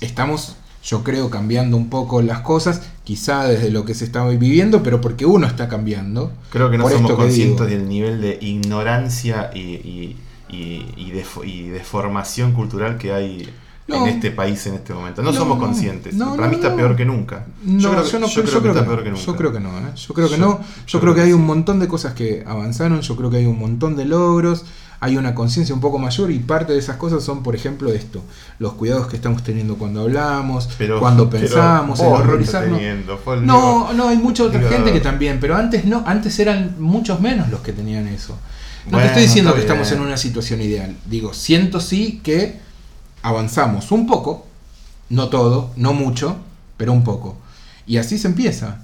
Estamos, 0.00 0.56
yo 0.84 1.02
creo, 1.02 1.30
cambiando 1.30 1.76
un 1.76 1.90
poco 1.90 2.22
las 2.22 2.40
cosas. 2.40 2.82
Quizá 3.04 3.44
desde 3.44 3.70
lo 3.70 3.84
que 3.84 3.94
se 3.94 4.04
está 4.04 4.26
viviendo, 4.28 4.82
pero 4.82 5.00
porque 5.00 5.26
uno 5.26 5.46
está 5.46 5.68
cambiando. 5.68 6.32
Creo 6.50 6.70
que 6.70 6.78
no 6.78 6.84
Por 6.84 6.92
somos 6.92 7.12
conscientes 7.12 7.68
del 7.68 7.88
nivel 7.88 8.20
de 8.20 8.38
ignorancia 8.40 9.50
y, 9.54 9.58
y, 9.60 10.16
y, 10.48 10.86
y 10.96 11.12
defo- 11.12 11.44
y 11.44 11.68
deformación 11.68 12.52
cultural 12.52 12.98
que 12.98 13.12
hay 13.12 13.48
No. 13.90 14.06
en 14.06 14.14
este 14.14 14.30
país 14.30 14.66
en 14.66 14.74
este 14.74 14.92
momento. 14.94 15.22
No, 15.22 15.32
No, 15.32 15.38
somos 15.38 15.58
no. 15.58 15.64
conscientes. 15.64 16.14
No, 16.14 16.30
Para 16.36 16.44
no, 16.44 16.48
mí 16.50 16.56
está 16.56 16.70
no. 16.70 16.76
peor 16.76 16.96
que 16.96 17.04
nunca. 17.04 17.46
No, 17.64 17.78
yo, 17.78 17.90
creo, 17.90 18.02
no 18.02 18.04
yo 18.04 18.10
creo, 18.10 18.20
creo 18.20 18.30
yo 18.30 18.42
que 18.44 18.60
creo 18.60 18.72
está 18.72 18.80
que 18.82 18.86
peor 18.86 18.98
no. 18.98 19.04
que 19.04 19.10
nunca. 19.10 19.22
Yo 19.26 19.36
creo 19.36 19.52
que 19.52 19.60
no, 19.60 19.78
¿eh? 19.78 19.92
Yo 19.96 20.14
creo 20.14 20.28
que 20.28 20.36
Yo- 20.36 20.46
no. 20.46 20.58
Yo, 20.60 20.64
yo 20.86 21.00
creo 21.00 21.14
que 21.14 21.20
hay 21.22 21.28
que 21.28 21.34
un 21.34 21.46
montón 21.46 21.78
de 21.80 21.88
cosas 21.88 22.14
que 22.14 22.44
avanzaron. 22.46 23.00
Yo 23.02 23.16
creo 23.16 23.30
que 23.30 23.36
hay 23.38 23.46
un 23.46 23.58
montón 23.58 23.96
de 23.96 24.04
logros. 24.06 24.64
Hay 25.02 25.16
una 25.16 25.34
conciencia 25.34 25.74
un 25.74 25.80
poco 25.80 25.98
mayor 25.98 26.30
y 26.30 26.40
parte 26.40 26.74
de 26.74 26.78
esas 26.78 26.96
cosas 26.96 27.24
son, 27.24 27.42
por 27.42 27.54
ejemplo, 27.56 27.90
esto: 27.90 28.22
los 28.58 28.74
cuidados 28.74 29.06
que 29.06 29.16
estamos 29.16 29.42
teniendo 29.42 29.76
cuando 29.76 30.02
hablamos, 30.02 30.68
Pero- 30.76 31.00
cuando 31.00 31.30
pero 31.30 31.40
pensamos, 31.44 32.00
el 32.00 32.06
horrorizarnos. 32.06 32.78
No, 33.42 33.92
no, 33.94 34.08
hay 34.08 34.18
mucha 34.18 34.44
otra 34.44 34.58
digo- 34.60 34.70
gente 34.70 34.92
que 34.92 35.00
también, 35.00 35.38
pero 35.40 35.56
antes 35.56 35.84
no, 35.86 36.02
antes 36.06 36.38
eran 36.38 36.76
muchos 36.78 37.18
menos 37.20 37.48
los 37.48 37.60
que 37.60 37.72
tenían 37.72 38.08
eso. 38.08 38.36
No 38.86 38.92
Bueno, 38.92 39.02
te 39.02 39.06
estoy 39.08 39.22
diciendo 39.24 39.54
que 39.54 39.60
estamos 39.60 39.90
en 39.92 40.00
una 40.00 40.16
situación 40.16 40.60
ideal. 40.60 40.94
Digo, 41.06 41.32
siento 41.34 41.80
sí 41.80 42.20
que 42.22 42.60
avanzamos 43.22 43.92
un 43.92 44.06
poco, 44.06 44.46
no 45.08 45.28
todo, 45.28 45.70
no 45.76 45.92
mucho, 45.92 46.36
pero 46.76 46.92
un 46.92 47.04
poco. 47.04 47.36
Y 47.86 47.98
así 47.98 48.18
se 48.18 48.28
empieza. 48.28 48.78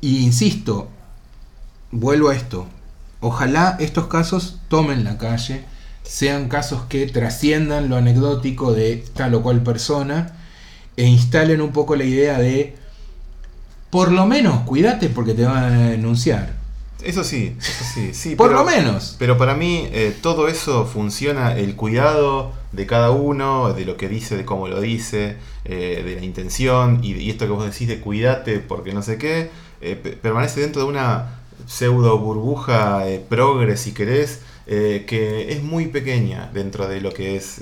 Y 0.00 0.18
insisto, 0.18 0.88
vuelvo 1.90 2.30
a 2.30 2.36
esto. 2.36 2.66
Ojalá 3.20 3.76
estos 3.80 4.08
casos 4.08 4.58
tomen 4.68 5.04
la 5.04 5.18
calle, 5.18 5.64
sean 6.02 6.48
casos 6.48 6.82
que 6.88 7.06
trasciendan 7.06 7.88
lo 7.88 7.96
anecdótico 7.96 8.72
de 8.72 9.04
tal 9.14 9.34
o 9.34 9.42
cual 9.42 9.62
persona 9.62 10.32
e 10.96 11.06
instalen 11.06 11.60
un 11.60 11.72
poco 11.72 11.96
la 11.96 12.04
idea 12.04 12.38
de, 12.38 12.76
por 13.90 14.10
lo 14.10 14.26
menos, 14.26 14.62
cuídate 14.62 15.08
porque 15.08 15.34
te 15.34 15.44
van 15.44 15.64
a 15.64 15.88
denunciar. 15.90 16.61
Eso 17.04 17.24
sí, 17.24 17.54
eso 17.58 17.84
sí, 17.94 18.14
sí. 18.14 18.36
Por 18.36 18.48
pero- 18.48 18.60
lo 18.60 18.64
menos. 18.70 19.16
Pero 19.18 19.36
para 19.38 19.54
mí 19.54 19.88
eh, 19.92 20.14
todo 20.22 20.48
eso 20.48 20.86
funciona, 20.86 21.56
el 21.56 21.74
cuidado 21.76 22.52
de 22.72 22.86
cada 22.86 23.10
uno, 23.10 23.72
de 23.74 23.84
lo 23.84 23.96
que 23.96 24.08
dice, 24.08 24.36
de 24.36 24.44
cómo 24.44 24.68
lo 24.68 24.80
dice, 24.80 25.36
eh, 25.64 26.02
de 26.04 26.14
la 26.16 26.24
intención, 26.24 27.00
y, 27.02 27.12
y 27.14 27.30
esto 27.30 27.46
que 27.46 27.52
vos 27.52 27.64
decís 27.64 27.88
de 27.88 28.00
cuídate 28.00 28.58
porque 28.60 28.92
no 28.94 29.02
sé 29.02 29.18
qué, 29.18 29.50
eh, 29.80 29.96
pe- 29.96 30.12
permanece 30.12 30.60
dentro 30.60 30.82
de 30.82 30.88
una 30.88 31.40
pseudo 31.66 32.18
burbuja 32.18 33.08
eh, 33.08 33.24
progre, 33.28 33.76
si 33.76 33.92
querés, 33.92 34.40
que 34.66 35.52
es 35.52 35.62
muy 35.62 35.86
pequeña 35.88 36.50
dentro 36.54 36.86
de 36.88 37.00
lo 37.00 37.12
que 37.12 37.36
es 37.36 37.60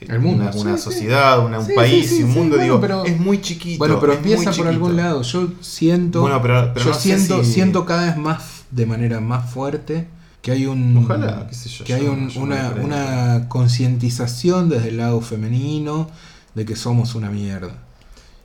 El 0.00 0.20
mundo, 0.20 0.44
una, 0.44 0.52
una 0.54 0.76
sí, 0.76 0.78
sí. 0.78 0.84
sociedad, 0.84 1.44
una- 1.44 1.58
un 1.58 1.74
país 1.74 2.08
sí, 2.08 2.22
un 2.22 2.30
mundo, 2.30 2.56
bueno, 2.56 2.62
digo, 2.62 2.80
pero- 2.80 3.04
es 3.04 3.18
muy 3.18 3.40
chiquito. 3.40 3.78
Bueno, 3.78 3.98
pero 4.00 4.12
empieza 4.12 4.52
por 4.52 4.68
algún 4.68 4.96
lado. 4.96 5.22
Yo 5.22 5.48
siento, 5.60 6.20
Bueno, 6.20 6.40
pero- 6.40 6.72
pero 6.72 6.84
yo 6.86 6.92
no 6.92 6.96
siento, 6.98 7.42
si- 7.44 7.52
siento 7.52 7.84
cada 7.84 8.06
vez 8.06 8.16
más 8.16 8.62
de 8.70 8.86
manera 8.86 9.20
más 9.20 9.50
fuerte 9.50 10.06
que 10.40 10.52
hay 10.52 10.66
un 10.66 10.96
Ojalá, 10.98 11.46
qué 11.48 11.54
sé 11.54 11.68
yo, 11.68 11.84
que 11.84 11.92
yo 11.92 11.96
hay 11.98 12.06
un- 12.06 12.28
yo 12.28 12.40
una, 12.42 12.74
una 12.82 13.48
concientización 13.48 14.68
desde 14.68 14.88
el 14.90 14.98
lado 14.98 15.20
femenino 15.20 16.08
de 16.54 16.64
que 16.64 16.76
somos 16.76 17.14
una 17.14 17.30
mierda. 17.30 17.72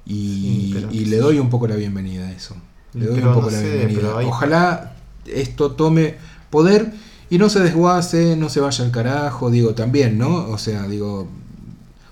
Y, 0.06 0.74
le 1.06 1.18
doy 1.18 1.40
un 1.40 1.50
poco 1.50 1.68
la 1.68 1.76
bienvenida 1.76 2.28
a 2.28 2.32
eso. 2.32 2.56
Le 2.94 3.06
doy 3.06 3.20
un 3.20 3.34
poco 3.34 3.46
no 3.48 3.52
la 3.52 3.60
sé, 3.60 3.78
bienvenida. 3.86 4.18
hay- 4.18 4.26
Ojalá 4.26 4.96
esto 5.26 5.72
tome 5.72 6.16
poder 6.50 6.94
y 7.30 7.38
no 7.38 7.50
se 7.50 7.60
desguace, 7.62 8.36
no 8.36 8.50
se 8.50 8.60
vaya 8.60 8.84
al 8.84 8.92
carajo, 8.92 9.50
digo 9.50 9.74
también, 9.76 10.18
¿no? 10.18 10.50
O 10.50 10.58
sea, 10.58 10.88
digo, 10.88 11.28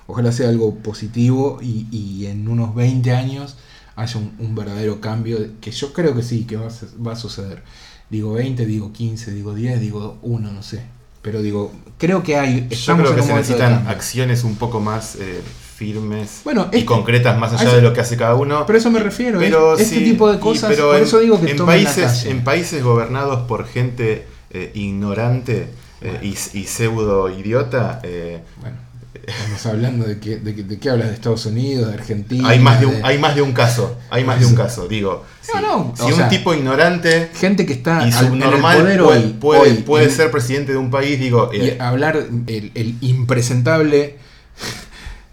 ojalá 0.07 0.31
sea 0.31 0.49
algo 0.49 0.75
positivo 0.75 1.59
y, 1.61 1.87
y 1.91 2.25
en 2.27 2.47
unos 2.47 2.73
20 2.75 3.11
años 3.11 3.57
haya 3.95 4.17
un, 4.19 4.33
un 4.39 4.55
verdadero 4.55 4.99
cambio, 5.01 5.37
que 5.59 5.71
yo 5.71 5.93
creo 5.93 6.15
que 6.15 6.23
sí, 6.23 6.45
que 6.45 6.57
va 6.57 6.67
a, 6.67 6.71
va 7.07 7.13
a 7.13 7.15
suceder. 7.15 7.61
Digo 8.09 8.33
20, 8.33 8.65
digo 8.65 8.91
15, 8.91 9.31
digo 9.31 9.53
10, 9.53 9.79
digo 9.79 10.17
1, 10.21 10.51
no 10.51 10.63
sé. 10.63 10.83
Pero 11.21 11.41
digo, 11.41 11.71
creo 11.97 12.23
que 12.23 12.35
hay... 12.35 12.67
Yo 12.69 12.97
creo 12.97 13.15
que 13.15 13.21
se 13.21 13.33
necesitan 13.33 13.87
acciones 13.87 14.43
un 14.43 14.55
poco 14.55 14.79
más 14.79 15.15
eh, 15.17 15.41
firmes 15.75 16.41
Bueno, 16.43 16.67
y 16.73 16.83
concretas 16.83 17.37
más 17.37 17.53
allá 17.53 17.63
eso- 17.69 17.75
de 17.75 17.81
lo 17.83 17.93
que 17.93 18.01
hace 18.01 18.17
cada 18.17 18.33
uno. 18.35 18.65
Pero 18.65 18.79
eso 18.79 18.89
me 18.91 18.99
refiero, 18.99 19.39
es- 19.39 19.45
Pero 19.49 19.77
este 19.77 20.01
tipo 20.01 20.29
de 20.31 20.37
y- 20.37 20.39
cosas, 20.39 20.71
pero 20.71 20.87
por 20.87 20.97
en- 20.97 21.03
eso 21.03 21.19
digo 21.19 21.39
que 21.39 21.51
en 21.51 21.65
países, 21.65 22.25
en 22.25 22.43
países 22.43 22.83
gobernados 22.83 23.41
por 23.47 23.65
gente 23.67 24.25
eh, 24.49 24.71
ignorante 24.73 25.67
eh, 26.01 26.19
y, 26.23 26.29
y 26.57 26.65
pseudo 26.65 27.29
idiota, 27.29 27.99
eh, 28.03 28.41
Bueno, 28.59 28.77
estamos 29.25 29.65
hablando 29.65 30.05
de 30.05 30.19
que, 30.19 30.37
de, 30.37 30.79
qué 30.79 30.89
hablas 30.89 31.07
de 31.09 31.13
Estados 31.13 31.45
Unidos, 31.45 31.87
de 31.89 31.93
Argentina. 31.93 32.49
hay 32.49 32.59
más 32.59 32.79
de 32.79 32.85
un, 32.87 32.95
de- 32.95 33.03
hay 33.03 33.17
más 33.19 33.35
de 33.35 33.41
un 33.41 33.51
caso, 33.53 33.97
hay 34.09 34.23
más 34.23 34.39
de 34.39 34.45
un 34.45 34.55
caso, 34.55 34.87
digo. 34.87 35.25
No, 35.53 35.59
si 35.59 35.61
no, 35.65 35.93
si 35.95 36.03
un 36.11 36.13
sea, 36.17 36.29
tipo 36.29 36.53
ignorante 36.53 37.29
gente 37.33 37.65
que 37.65 37.73
está 37.73 38.07
y 38.07 38.11
al- 38.11 38.25
en 38.27 38.33
el 38.33 38.41
subnormal 38.41 38.77
poder 38.77 39.01
puede, 39.03 39.17
hoy, 39.25 39.33
puede, 39.39 39.59
hoy, 39.61 39.73
puede 39.77 40.05
y- 40.07 40.11
ser 40.11 40.31
presidente 40.31 40.71
de 40.71 40.77
un 40.77 40.89
país, 40.91 41.19
digo, 41.19 41.49
y 41.53 41.61
eh, 41.61 41.77
hablar 41.79 42.15
el, 42.47 42.71
el 42.73 42.95
impresentable 43.01 44.17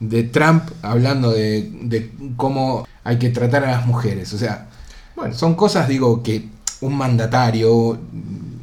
de 0.00 0.22
Trump 0.24 0.62
hablando 0.82 1.30
de, 1.32 1.68
de 1.82 2.10
cómo 2.36 2.86
hay 3.04 3.18
que 3.18 3.30
tratar 3.30 3.64
a 3.64 3.70
las 3.72 3.86
mujeres. 3.86 4.32
O 4.32 4.38
sea, 4.38 4.68
bueno, 5.16 5.34
son 5.34 5.54
cosas, 5.54 5.88
digo, 5.88 6.22
que 6.22 6.44
un 6.80 6.96
mandatario 6.96 7.98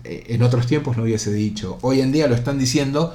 eh, 0.06 0.24
en 0.30 0.42
otros 0.44 0.68
tiempos 0.68 0.96
no 0.98 1.04
hubiese 1.04 1.34
dicho. 1.34 1.78
Hoy 1.82 2.00
en 2.02 2.12
día 2.12 2.28
lo 2.28 2.36
están 2.36 2.58
diciendo 2.58 3.14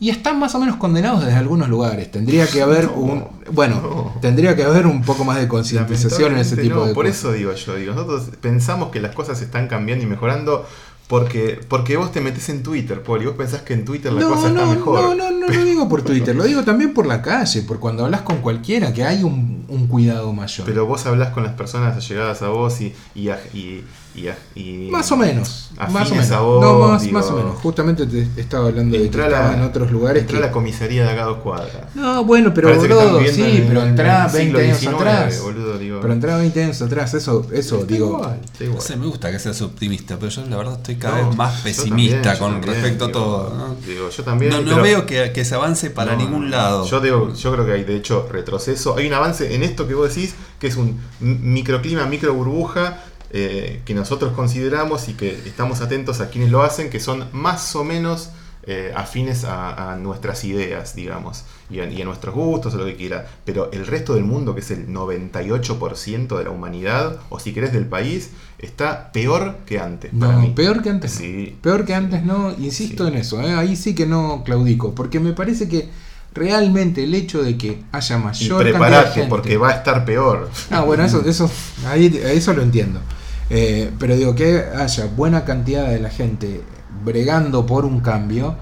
y 0.00 0.10
están 0.10 0.38
más 0.40 0.54
o 0.54 0.58
menos 0.58 0.76
condenados 0.76 1.24
desde 1.24 1.36
algunos 1.38 1.68
lugares. 1.68 2.10
Tendría 2.10 2.46
que 2.48 2.62
haber 2.62 2.86
No, 2.86 2.92
un. 2.94 3.24
Bueno, 3.52 3.80
no. 3.82 4.14
tendría 4.20 4.56
que 4.56 4.64
haber 4.64 4.86
un 4.86 5.02
poco 5.02 5.24
más 5.24 5.38
de 5.38 5.46
concientización 5.46 6.32
en 6.32 6.38
ese 6.38 6.56
tipo 6.56 6.76
no, 6.76 6.86
de 6.86 6.94
por 6.94 7.04
cosas. 7.04 7.18
eso 7.20 7.32
digo 7.32 7.52
yo, 7.52 7.76
digo, 7.76 7.92
nosotros 7.94 8.30
pensamos 8.40 8.90
que 8.90 9.00
las 9.00 9.14
cosas 9.14 9.40
están 9.42 9.68
cambiando 9.68 10.02
y 10.04 10.08
mejorando 10.08 10.66
Porque, 11.06 11.58
porque 11.68 11.96
vos 11.96 12.12
te 12.12 12.20
metes 12.20 12.48
en 12.50 12.62
Twitter, 12.62 13.02
Paul, 13.02 13.20
y 13.22 13.26
vos 13.26 13.34
pensás 13.36 13.62
que 13.62 13.74
en 13.74 13.84
Twitter 13.84 14.12
la 14.12 14.22
cosa 14.22 14.46
está 14.48 14.64
no, 14.64 14.70
mejor. 14.70 15.00
no, 15.02 15.14
no, 15.16 15.30
no 15.32 15.48
lo 15.48 15.64
digo 15.64 15.88
por 15.88 16.02
Twitter, 16.02 16.36
lo 16.36 16.44
digo 16.44 16.62
también 16.62 16.94
por 16.94 17.04
la 17.04 17.20
calle, 17.20 17.62
por 17.62 17.80
cuando 17.80 18.04
hablas 18.04 18.20
con 18.22 18.36
cualquiera, 18.38 18.92
que 18.92 19.02
hay 19.04 19.24
un, 19.24 19.64
un 19.68 19.88
cuidado 19.88 20.32
mayor. 20.32 20.64
Pero 20.66 20.86
vos 20.86 21.04
hablas 21.06 21.30
con 21.30 21.42
las 21.42 21.54
personas 21.54 21.96
allegadas 21.96 22.42
a 22.42 22.48
vos 22.50 22.80
y, 22.80 22.94
y, 23.16 23.28
a- 23.30 23.40
y, 23.52 23.82
y 24.14 24.28
a- 24.28 24.36
y- 24.54 24.88
Más 24.90 25.10
o 25.12 25.16
menos. 25.16 25.70
Más 25.90 26.10
o 26.10 26.14
menos. 26.14 26.30
a 26.32 26.40
vos, 26.40 26.60
no, 26.62 26.78
más, 26.88 27.02
digo, 27.02 27.18
más 27.18 27.26
o 27.30 27.36
menos. 27.36 27.58
Justamente 27.60 28.06
te 28.06 28.28
estaba 28.40 28.66
hablando 28.68 28.98
de 28.98 29.08
que 29.08 29.16
la- 29.18 29.54
en 29.54 29.62
otros 29.62 29.90
lugares. 29.90 30.22
entrá 30.22 30.38
a 30.38 30.40
que- 30.42 30.46
la 30.48 30.52
comisaría 30.52 31.04
de 31.04 31.10
acá 31.10 31.22
a 31.22 31.26
dos 31.26 31.38
cuadras. 31.38 31.94
No, 31.94 32.24
bueno, 32.24 32.52
pero 32.52 32.74
boludo, 32.74 33.20
sí, 33.32 33.40
en- 33.42 33.68
pero 33.68 33.82
en 33.82 33.88
entrá 33.90 34.26
el 34.26 34.32
20 34.32 34.74
siglo 34.74 34.98
años 34.98 35.00
atrás. 35.08 35.40
boludo, 35.42 35.78
digo. 35.78 36.00
Pero 36.02 36.12
entrá 36.12 36.36
20 36.36 36.62
años 36.64 36.82
atrás, 36.82 37.14
eso, 37.14 37.46
eso 37.52 37.76
Está 37.80 37.92
digo. 37.94 38.06
igual, 38.08 38.40
está 38.44 38.64
No 38.64 38.70
igual. 38.70 38.82
sé, 38.82 38.96
me 38.96 39.06
gusta 39.06 39.30
que 39.30 39.38
seas 39.38 39.62
optimista, 39.62 40.16
pero 40.18 40.28
yo 40.30 40.44
la 40.46 40.56
verdad 40.56 40.74
estoy 40.74 40.96
cada 40.96 41.22
No, 41.22 41.28
vez 41.28 41.36
más 41.36 41.60
pesimista 41.62 42.20
también, 42.22 42.38
con 42.38 42.52
también, 42.60 42.74
respecto 42.74 43.04
a 43.06 43.12
todo. 43.12 43.54
¿no? 43.56 43.74
Digo, 43.86 44.10
yo 44.10 44.22
también. 44.24 44.50
No, 44.50 44.60
no 44.60 44.70
pero- 44.72 44.82
veo 44.82 45.06
que, 45.06 45.32
que 45.32 45.44
se 45.44 45.54
avance 45.54 45.88
para 45.90 46.12
No, 46.12 46.18
ningún 46.18 46.50
lado. 46.50 46.84
Yo, 46.84 47.00
digo, 47.00 47.32
yo 47.32 47.52
creo 47.52 47.64
que 47.64 47.72
hay 47.72 47.84
de 47.84 47.96
hecho 47.96 48.28
retroceso. 48.30 48.96
Hay 48.98 49.06
un 49.06 49.14
avance 49.14 49.54
en 49.54 49.62
esto 49.62 49.86
que 49.88 49.94
vos 49.94 50.14
decís, 50.14 50.34
que 50.58 50.66
es 50.66 50.76
un 50.76 51.00
microclima, 51.20 52.04
micro 52.06 52.34
burbuja, 52.34 52.98
eh, 53.32 53.82
que 53.84 53.94
nosotros 53.94 54.32
consideramos 54.34 55.08
y 55.08 55.14
que 55.14 55.30
estamos 55.46 55.80
atentos 55.80 56.20
a 56.20 56.30
quienes 56.30 56.50
lo 56.50 56.62
hacen, 56.62 56.90
que 56.90 57.00
son 57.00 57.26
más 57.32 57.74
o 57.76 57.84
menos 57.84 58.30
eh, 58.64 58.92
afines 58.94 59.44
a, 59.44 59.92
a 59.92 59.96
nuestras 59.96 60.44
ideas, 60.44 60.94
digamos, 60.94 61.44
y 61.70 61.80
a, 61.80 61.88
y 61.88 62.02
a 62.02 62.04
nuestros 62.04 62.34
gustos 62.34 62.74
o 62.74 62.78
lo 62.78 62.84
que 62.84 62.96
quiera. 62.96 63.26
Pero 63.44 63.70
el 63.72 63.86
resto 63.86 64.14
del 64.14 64.24
mundo, 64.24 64.54
que 64.54 64.60
es 64.60 64.70
el 64.70 64.88
98% 64.88 66.36
de 66.38 66.44
la 66.44 66.50
humanidad, 66.50 67.18
o 67.30 67.38
si 67.40 67.52
querés 67.52 67.72
del 67.72 67.86
país, 67.86 68.30
está 68.58 69.12
peor 69.12 69.58
que 69.66 69.78
antes. 69.80 70.10
para 70.18 70.34
No, 70.34 70.40
mí. 70.40 70.52
peor 70.54 70.82
que 70.82 70.90
antes. 70.90 71.12
no. 71.14 71.18
Sí. 71.20 71.56
Peor 71.62 71.84
que 71.84 71.94
antes 71.94 72.22
no, 72.24 72.50
insisto 72.58 73.04
Sí. 73.06 73.12
en 73.12 73.18
eso, 73.18 73.40
¿eh? 73.40 73.54
ahí 73.54 73.76
sí 73.76 73.94
que 73.94 74.06
no 74.06 74.42
claudico, 74.44 74.94
porque 74.94 75.20
me 75.20 75.32
parece 75.32 75.68
que 75.68 75.88
realmente 76.34 77.04
el 77.04 77.14
hecho 77.14 77.42
de 77.42 77.56
que 77.56 77.82
haya 77.92 78.16
Y 78.16 78.20
mayor 78.20 78.64
cantidad 78.64 78.64
de 78.64 78.70
preparate, 78.70 79.10
gente... 79.14 79.28
porque 79.28 79.56
va 79.56 79.70
a 79.70 79.72
estar 79.72 80.04
peor. 80.04 80.50
Ah, 80.70 80.82
bueno, 80.82 81.04
eso, 81.04 81.24
eso, 81.26 81.50
ahí, 81.86 82.06
eso 82.24 82.52
lo 82.52 82.62
entiendo. 82.62 83.00
Eh, 83.50 83.90
pero 83.98 84.16
digo, 84.16 84.34
que 84.34 84.64
haya 84.76 85.06
buena 85.06 85.44
cantidad 85.44 85.88
de 85.88 85.98
la 86.00 86.08
gente 86.10 86.62
bregando 87.04 87.66
por 87.66 87.84
un 87.84 88.00
cambio, 88.00 88.56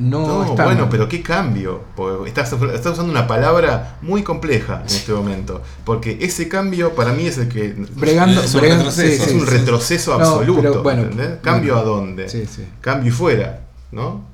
no, 0.00 0.26
No, 0.26 0.44
está 0.44 0.64
bueno, 0.64 0.80
mal. 0.82 0.88
pero 0.90 1.08
qué 1.08 1.22
cambio. 1.22 1.80
Porque 1.94 2.28
estás, 2.28 2.52
estás 2.52 2.94
usando 2.94 3.12
una 3.12 3.26
palabra 3.28 3.98
muy 4.02 4.22
compleja 4.24 4.80
en 4.80 4.86
este 4.86 5.12
momento. 5.12 5.62
Porque 5.84 6.18
ese 6.20 6.48
cambio 6.48 6.94
para 6.94 7.12
mí 7.12 7.26
es 7.26 7.38
el 7.38 7.48
que. 7.48 7.72
Bregando, 7.94 8.42
Es 8.42 8.52
un 8.54 8.60
bregando- 8.62 8.84
retroceso. 8.90 9.24
es 9.24 9.32
un 9.32 9.40
sí, 9.40 9.46
retroceso 9.46 10.14
absoluto. 10.14 10.60
pero 10.60 10.82
bueno. 10.82 11.04
¿Cambio 11.40 11.74
bueno. 11.74 11.88
a 11.88 11.94
dónde? 11.94 12.28
sí, 12.28 12.46
sí. 12.46 12.64
Cambio 12.80 13.10
y 13.10 13.14
fuera, 13.14 13.60
¿no? 13.92 14.24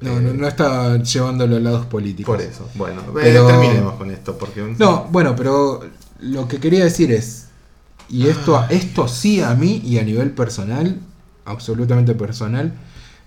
No, 0.00 0.18
Eh, 0.18 0.20
no, 0.20 0.34
no 0.34 0.46
está 0.46 0.96
llevándolo 1.02 1.56
a 1.56 1.60
lados 1.60 1.86
políticos. 1.86 2.36
Por 2.36 2.44
eso. 2.44 2.68
Bueno, 2.74 3.00
eh, 3.00 3.10
Pero- 3.14 3.46
terminemos 3.46 3.94
con 3.94 4.10
esto. 4.10 4.36
Porque 4.36 4.62
No, 4.78 5.06
bueno, 5.10 5.34
pero 5.34 5.80
lo 6.20 6.46
que 6.46 6.58
quería 6.60 6.84
decir 6.84 7.10
es, 7.12 7.47
y 8.08 8.26
esto, 8.28 8.56
Ah. 8.56 8.66
esto 8.70 9.08
sí 9.08 9.40
a 9.40 9.54
mí 9.54 9.82
y 9.84 9.98
a 9.98 10.04
nivel 10.04 10.30
personal, 10.32 10.98
absolutamente 11.44 12.14
personal, 12.14 12.72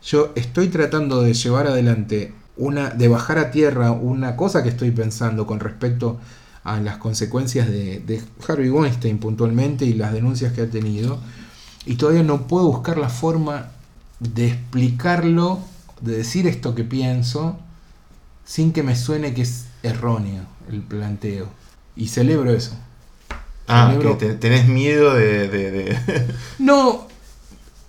yo 0.03 0.31
estoy 0.35 0.69
tratando 0.69 1.21
de 1.21 1.33
llevar 1.33 1.67
adelante 1.67 2.33
una, 2.57 2.89
de 2.89 3.07
bajar 3.07 3.37
a 3.39 3.51
tierra 3.51 3.91
una 3.91 4.35
cosa 4.35 4.63
que 4.63 4.69
estoy 4.69 4.91
pensando 4.91 5.45
con 5.47 5.59
respecto 5.59 6.19
a 6.63 6.79
las 6.79 6.97
consecuencias 6.97 7.67
de, 7.69 7.99
de 7.99 8.21
Harvey 8.47 8.69
Weinstein 8.69 9.17
puntualmente 9.17 9.85
y 9.85 9.93
las 9.93 10.13
denuncias 10.13 10.53
que 10.53 10.61
ha 10.61 10.69
tenido, 10.69 11.19
y 11.85 11.95
todavía 11.95 12.23
no 12.23 12.47
puedo 12.47 12.67
buscar 12.67 12.97
la 12.97 13.09
forma 13.09 13.71
de 14.19 14.47
explicarlo, 14.47 15.59
de 16.01 16.17
decir 16.17 16.45
esto 16.47 16.75
que 16.75 16.83
pienso, 16.83 17.57
sin 18.45 18.73
que 18.73 18.83
me 18.83 18.95
suene 18.95 19.33
que 19.33 19.41
es 19.43 19.65
erróneo 19.83 20.43
el 20.69 20.81
planteo. 20.81 21.47
Y 21.95 22.07
celebro 22.07 22.51
eso. 22.51 22.73
Ah, 23.71 23.93
que 23.99 24.13
te- 24.15 24.33
tenés 24.35 24.67
miedo 24.67 25.13
de. 25.13 25.47
de- 25.47 25.71
de- 25.71 25.97
No, 26.59 27.07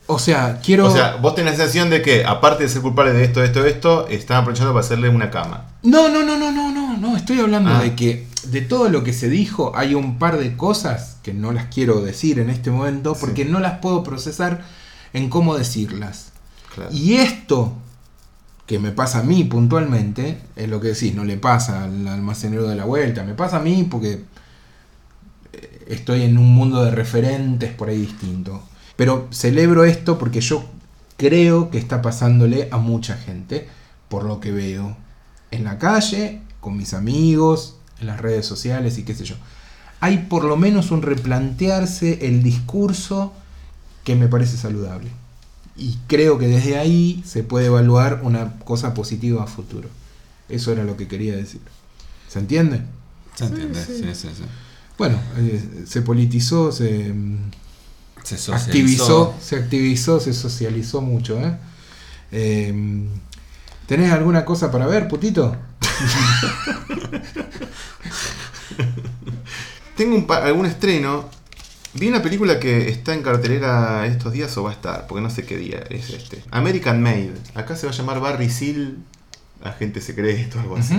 o 0.07 0.19
sea, 0.19 0.61
quiero... 0.63 0.87
o 0.89 0.91
sea, 0.91 1.17
vos 1.17 1.35
tenés 1.35 1.53
la 1.53 1.59
sensación 1.59 1.89
de 1.91 2.03
que, 2.03 2.25
aparte 2.25 2.65
de 2.65 2.69
ser 2.69 2.83
culpable 2.83 3.13
de 3.13 3.25
esto, 3.25 3.43
esto, 3.43 3.65
esto, 3.65 4.07
están 4.09 4.39
aprovechando 4.39 4.73
para 4.73 4.85
hacerle 4.85 5.09
una 5.09 5.31
cama. 5.31 5.69
No, 5.83 6.09
no, 6.09 6.23
no, 6.25 6.39
no, 6.39 6.51
no, 6.53 6.71
no, 6.73 6.97
no, 6.97 7.17
estoy 7.17 7.41
hablando 7.41 7.71
Ah. 7.71 7.81
de 7.83 7.95
que 7.95 8.27
de 8.45 8.61
todo 8.61 8.89
lo 8.89 9.05
que 9.05 9.13
se 9.13 9.29
dijo 9.29 9.73
hay 9.77 9.95
un 9.95 10.19
par 10.19 10.37
de 10.39 10.57
cosas 10.57 11.17
que 11.23 11.33
no 11.33 11.53
las 11.53 11.67
quiero 11.67 12.01
decir 12.01 12.41
en 12.41 12.51
este 12.51 12.71
momento 12.73 13.17
porque 13.19 13.45
Sí. 13.45 13.51
no 13.51 13.61
las 13.61 13.79
puedo 13.79 14.03
procesar 14.03 14.65
en 15.13 15.29
cómo 15.31 15.57
decirlas. 15.57 16.33
Claro. 16.75 16.91
Y 16.93 17.15
esto 17.15 17.73
que 18.67 18.79
me 18.79 18.91
pasa 18.91 19.21
a 19.21 19.23
mí 19.23 19.45
puntualmente, 19.45 20.39
es 20.57 20.69
lo 20.69 20.81
que 20.81 20.89
decís, 20.89 21.15
no 21.15 21.25
le 21.25 21.37
pasa 21.37 21.85
al 21.85 22.07
almacenero 22.09 22.67
de 22.69 22.75
la 22.77 22.85
vuelta, 22.85 23.23
me 23.23 23.35
pasa 23.35 23.59
a 23.59 23.61
mí 23.61 23.87
porque 23.91 24.25
estoy 25.89 26.23
en 26.23 26.39
un 26.39 26.53
mundo 26.53 26.85
de 26.85 26.91
referentes 26.91 27.73
por 27.73 27.89
ahí 27.89 27.99
distinto. 27.99 28.63
Pero 28.97 29.29
celebro 29.31 29.85
esto 29.85 30.19
porque 30.19 30.41
yo 30.41 30.65
creo 31.17 31.71
que 31.71 31.79
está 31.79 32.03
pasándole 32.03 32.69
a 32.71 32.79
mucha 32.79 33.17
gente, 33.17 33.69
por 34.09 34.25
lo 34.25 34.41
que 34.41 34.53
veo 34.53 34.97
en 35.51 35.65
la 35.65 35.79
calle, 35.79 36.41
con 36.61 36.77
mis 36.77 36.95
amigos, 36.95 37.77
en 38.01 38.07
las 38.07 38.21
redes 38.21 38.47
sociales 38.47 38.99
y 38.99 39.05
qué 39.05 39.15
sé 39.15 39.25
yo. 39.25 39.37
Hay 40.01 40.27
por 40.29 40.45
lo 40.45 40.57
menos 40.57 40.91
un 40.91 41.03
replantearse 41.03 42.27
el 42.27 42.43
discurso 42.43 43.33
que 44.05 44.17
me 44.17 44.29
parece 44.29 44.57
saludable. 44.57 45.11
Y 45.77 45.97
creo 46.07 46.39
que 46.39 46.49
desde 46.49 46.77
ahí 46.77 47.23
se 47.25 47.45
puede 47.45 47.67
evaluar 47.67 48.21
una 48.25 48.59
cosa 48.59 48.95
positiva 48.95 49.45
a 49.45 49.47
futuro. 49.47 49.89
Eso 50.49 50.73
era 50.73 50.85
lo 50.85 50.97
que 50.97 51.09
quería 51.09 51.37
decir. 51.37 51.61
¿Se 52.29 52.39
entiende? 52.39 52.83
¿Se 53.35 53.45
entiende? 53.45 53.83
Sí, 53.85 54.03
sí, 54.15 54.29
sí. 54.37 54.45
Bueno, 54.99 55.19
eh, 55.39 55.85
se 55.87 56.03
politizó, 56.03 56.71
se 56.73 57.13
mm, 57.13 57.51
Se 58.23 58.37
socializó. 58.39 58.55
activizó, 58.67 59.35
se 59.41 59.57
activizó, 59.57 60.21
se 60.21 60.33
socializó 60.35 61.01
mucho. 61.01 61.41
¿eh? 61.41 61.57
Eh, 62.31 63.09
¿Tenés 63.87 64.13
alguna 64.13 64.45
cosa 64.45 64.71
para 64.71 64.87
ver, 64.87 65.09
putito? 65.09 65.57
Tengo 69.97 70.15
un 70.17 70.27
pa- 70.27 70.45
algún 70.45 70.67
estreno. 70.67 71.29
Vi 71.95 72.09
una 72.09 72.23
película 72.23 72.59
que 72.59 72.89
está 72.89 73.13
en 73.13 73.23
cartelera 73.23 74.07
estos 74.07 74.33
días 74.33 74.57
o 74.57 74.63
va 74.63 74.71
a 74.71 74.73
estar, 74.73 75.07
porque 75.07 75.21
no 75.23 75.29
sé 75.29 75.45
qué 75.45 75.59
día 75.59 75.85
es 75.91 76.09
este. 76.11 76.43
American 76.51 77.03
Made. 77.03 77.33
Acá 77.55 77.77
se 77.77 77.87
va 77.87 77.93
a 77.93 77.97
llamar 77.97 78.19
Barry 78.21 78.49
Seal, 78.49 78.97
agente 79.63 80.01
secreto, 80.01 80.59
algo 80.59 80.77
así. 80.79 80.99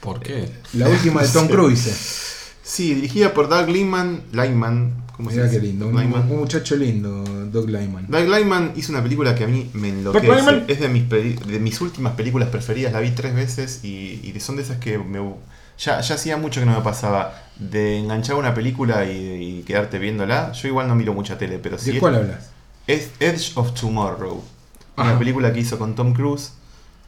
¿Por 0.00 0.20
qué? 0.20 0.50
La 0.72 0.88
última 0.88 1.20
de 1.22 1.28
Tom. 1.28 1.46
Cruise. 1.48 2.36
Sí, 2.70 2.94
dirigida 2.94 3.34
por 3.34 3.48
Doug 3.48 3.68
Liman. 3.68 4.22
Lyman. 4.32 4.92
¿Cómo 5.16 5.30
se 5.30 5.36
Mirá 5.36 5.48
dice? 5.48 5.60
qué 5.60 5.66
lindo. 5.66 5.88
Un, 5.88 6.00
Lyman. 6.00 6.30
un 6.30 6.38
muchacho 6.38 6.76
lindo, 6.76 7.24
Doug 7.52 7.68
Lyman. 7.68 8.06
Doug 8.08 8.28
Lyman 8.28 8.72
hizo 8.76 8.92
una 8.92 9.02
película 9.02 9.34
que 9.34 9.42
a 9.44 9.48
mí 9.48 9.68
me 9.74 9.88
enloquece. 9.88 10.64
Es 10.68 10.78
de 10.80 10.88
mis, 10.88 11.02
peli- 11.02 11.34
de 11.34 11.58
mis 11.58 11.80
últimas 11.80 12.12
películas 12.14 12.48
preferidas. 12.48 12.92
La 12.92 13.00
vi 13.00 13.10
tres 13.10 13.34
veces 13.34 13.80
y, 13.84 14.20
y 14.22 14.38
son 14.40 14.54
de 14.56 14.62
esas 14.62 14.78
que 14.78 14.98
me, 14.98 15.18
ya, 15.78 16.00
ya 16.00 16.14
hacía 16.14 16.36
mucho 16.36 16.60
que 16.60 16.66
no 16.66 16.76
me 16.76 16.82
pasaba 16.82 17.34
de 17.58 17.98
enganchar 17.98 18.36
una 18.36 18.54
película 18.54 19.04
y, 19.04 19.58
y 19.58 19.62
quedarte 19.64 19.98
viéndola. 19.98 20.52
Yo 20.52 20.68
igual 20.68 20.86
no 20.86 20.94
miro 20.94 21.12
mucha 21.12 21.36
tele, 21.36 21.58
pero 21.58 21.76
sí 21.76 21.92
¿De 21.92 21.98
cuál 21.98 22.14
hablas? 22.14 22.50
es 22.86 23.10
Edge 23.18 23.50
of 23.56 23.74
Tomorrow. 23.74 24.42
Ajá. 24.96 25.10
Una 25.10 25.18
película 25.18 25.52
que 25.52 25.58
hizo 25.60 25.76
con 25.76 25.94
Tom 25.96 26.14
Cruise 26.14 26.52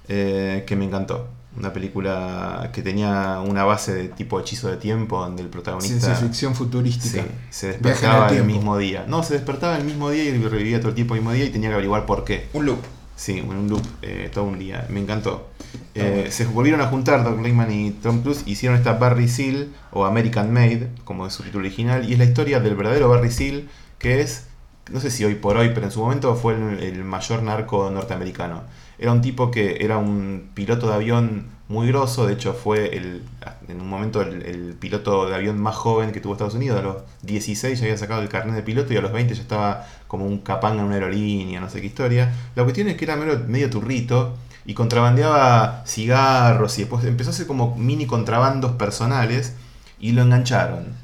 eh, 0.09 0.65
que 0.67 0.75
me 0.77 0.87
encantó. 0.87 1.29
Una 1.57 1.73
película 1.73 2.71
que 2.73 2.81
tenía 2.81 3.41
una 3.47 3.65
base 3.65 3.93
de 3.95 4.09
tipo 4.09 4.41
hechizo 4.41 4.69
de 4.69 4.79
tiempo 4.79 5.19
donde 5.21 5.43
el 5.43 5.49
protagonista 5.49 5.99
Ciencia 5.99 6.15
ficción 6.15 6.55
futurística. 6.55 7.23
sí, 7.23 7.29
se 7.51 7.67
el 7.75 7.83
despertaba 7.83 8.29
el 8.31 8.45
mismo 8.45 8.79
día. 8.79 9.05
No, 9.07 9.23
se 9.23 9.35
despertaba 9.35 9.77
el 9.77 9.85
mismo 9.85 10.11
día 10.11 10.25
y 10.25 10.39
revivía 10.39 10.79
todo 10.81 10.89
el 10.89 10.95
tiempo 10.95 11.15
el 11.15 11.21
mismo 11.21 11.33
día 11.33 11.45
y 11.45 11.51
tenía 11.51 11.69
que 11.69 11.75
averiguar 11.75 12.07
por 12.07 12.25
qué. 12.25 12.49
Un 12.55 12.67
loop. 12.67 12.79
Sí, 13.17 13.41
un 13.41 13.69
loop 13.69 13.83
eh, 14.01 14.31
todo 14.33 14.45
un 14.45 14.59
día. 14.59 14.87
Me 14.89 15.01
encantó. 15.01 15.51
Eh, 15.95 16.29
se 16.31 16.47
volvieron 16.47 16.81
a 16.81 16.87
juntar 16.87 17.23
Doug 17.23 17.41
Liman 17.43 17.71
y 17.71 17.91
Tom 17.91 18.23
Cruise, 18.23 18.43
hicieron 18.47 18.79
esta 18.79 18.95
Barry 18.95 19.29
Seal 19.29 19.69
o 19.91 20.07
American 20.07 20.53
Made, 20.53 20.91
como 21.05 21.27
es 21.27 21.35
su 21.35 21.43
título 21.43 21.61
original, 21.61 22.09
y 22.09 22.15
es 22.15 22.19
la 22.19 22.25
historia 22.25 22.61
del 22.61 22.75
verdadero 22.75 23.09
Barry 23.09 23.31
Seal, 23.31 23.69
que 23.99 24.21
es, 24.21 24.47
no 24.91 25.01
sé 25.01 25.11
si 25.11 25.25
hoy 25.25 25.35
por 25.35 25.57
hoy, 25.57 25.71
pero 25.75 25.87
en 25.87 25.93
su 25.93 26.01
momento 26.01 26.35
fue 26.35 26.55
el, 26.55 26.83
el 26.83 27.05
mayor 27.05 27.43
narco 27.43 27.91
norteamericano. 27.91 28.63
Era 29.03 29.11
un 29.11 29.21
tipo 29.21 29.51
que 29.51 29.85
era 29.85 29.99
un 29.99 30.51
piloto 30.55 30.87
de 30.87 30.95
avión 30.95 31.47
muy 31.67 31.89
grosso, 31.89 32.25
de 32.25 32.35
hecho 32.35 32.53
fue 32.53 32.97
el, 32.97 33.25
en 33.67 33.81
un 33.81 33.89
momento 33.89 34.23
el, 34.23 34.77
piloto 34.79 35.29
de 35.29 35.35
avión 35.35 35.61
más 35.61 35.75
joven 35.75 36.13
que 36.13 36.21
tuvo 36.21 36.35
Estados 36.35 36.55
Unidos, 36.55 36.79
a 36.79 36.83
los 36.83 36.97
16 37.23 37.81
ya 37.81 37.87
había 37.87 37.99
sacado 37.99 38.23
el 38.23 38.29
carnet 38.29 38.55
de 38.55 38.63
piloto 38.63 38.93
y 38.93 38.99
a 38.99 39.01
los 39.01 39.11
20 39.11 39.35
ya 39.35 39.43
estaba 39.43 39.89
como 40.07 40.25
un 40.25 40.39
capanga 40.39 40.83
en 40.83 40.87
una 40.87 40.95
aerolínea, 40.95 41.61
no 41.61 41.69
sé 41.69 41.81
qué 41.81 41.89
historia. 41.89 42.33
La 42.55 42.63
cuestión 42.63 42.87
es 42.87 42.97
que 42.97 43.05
era 43.05 43.17
medio, 43.17 43.41
medio 43.49 43.71
turrito 43.71 44.37
y 44.67 44.75
contrabandeaba 44.75 45.83
cigarros 45.85 46.79
y 46.79 46.83
después 46.83 47.05
empezó 47.05 47.31
a 47.31 47.33
hacer 47.33 47.49
como 47.49 47.75
mini 47.77 48.07
contrabandos 48.07 48.73
personales 48.73 49.57
y 49.99 50.13
lo 50.13 50.23
engancharon. 50.23 50.95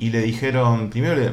Y 0.00 0.10
le 0.10 0.22
dijeron, 0.22 0.90
primero 0.90 1.14
le 1.14 1.30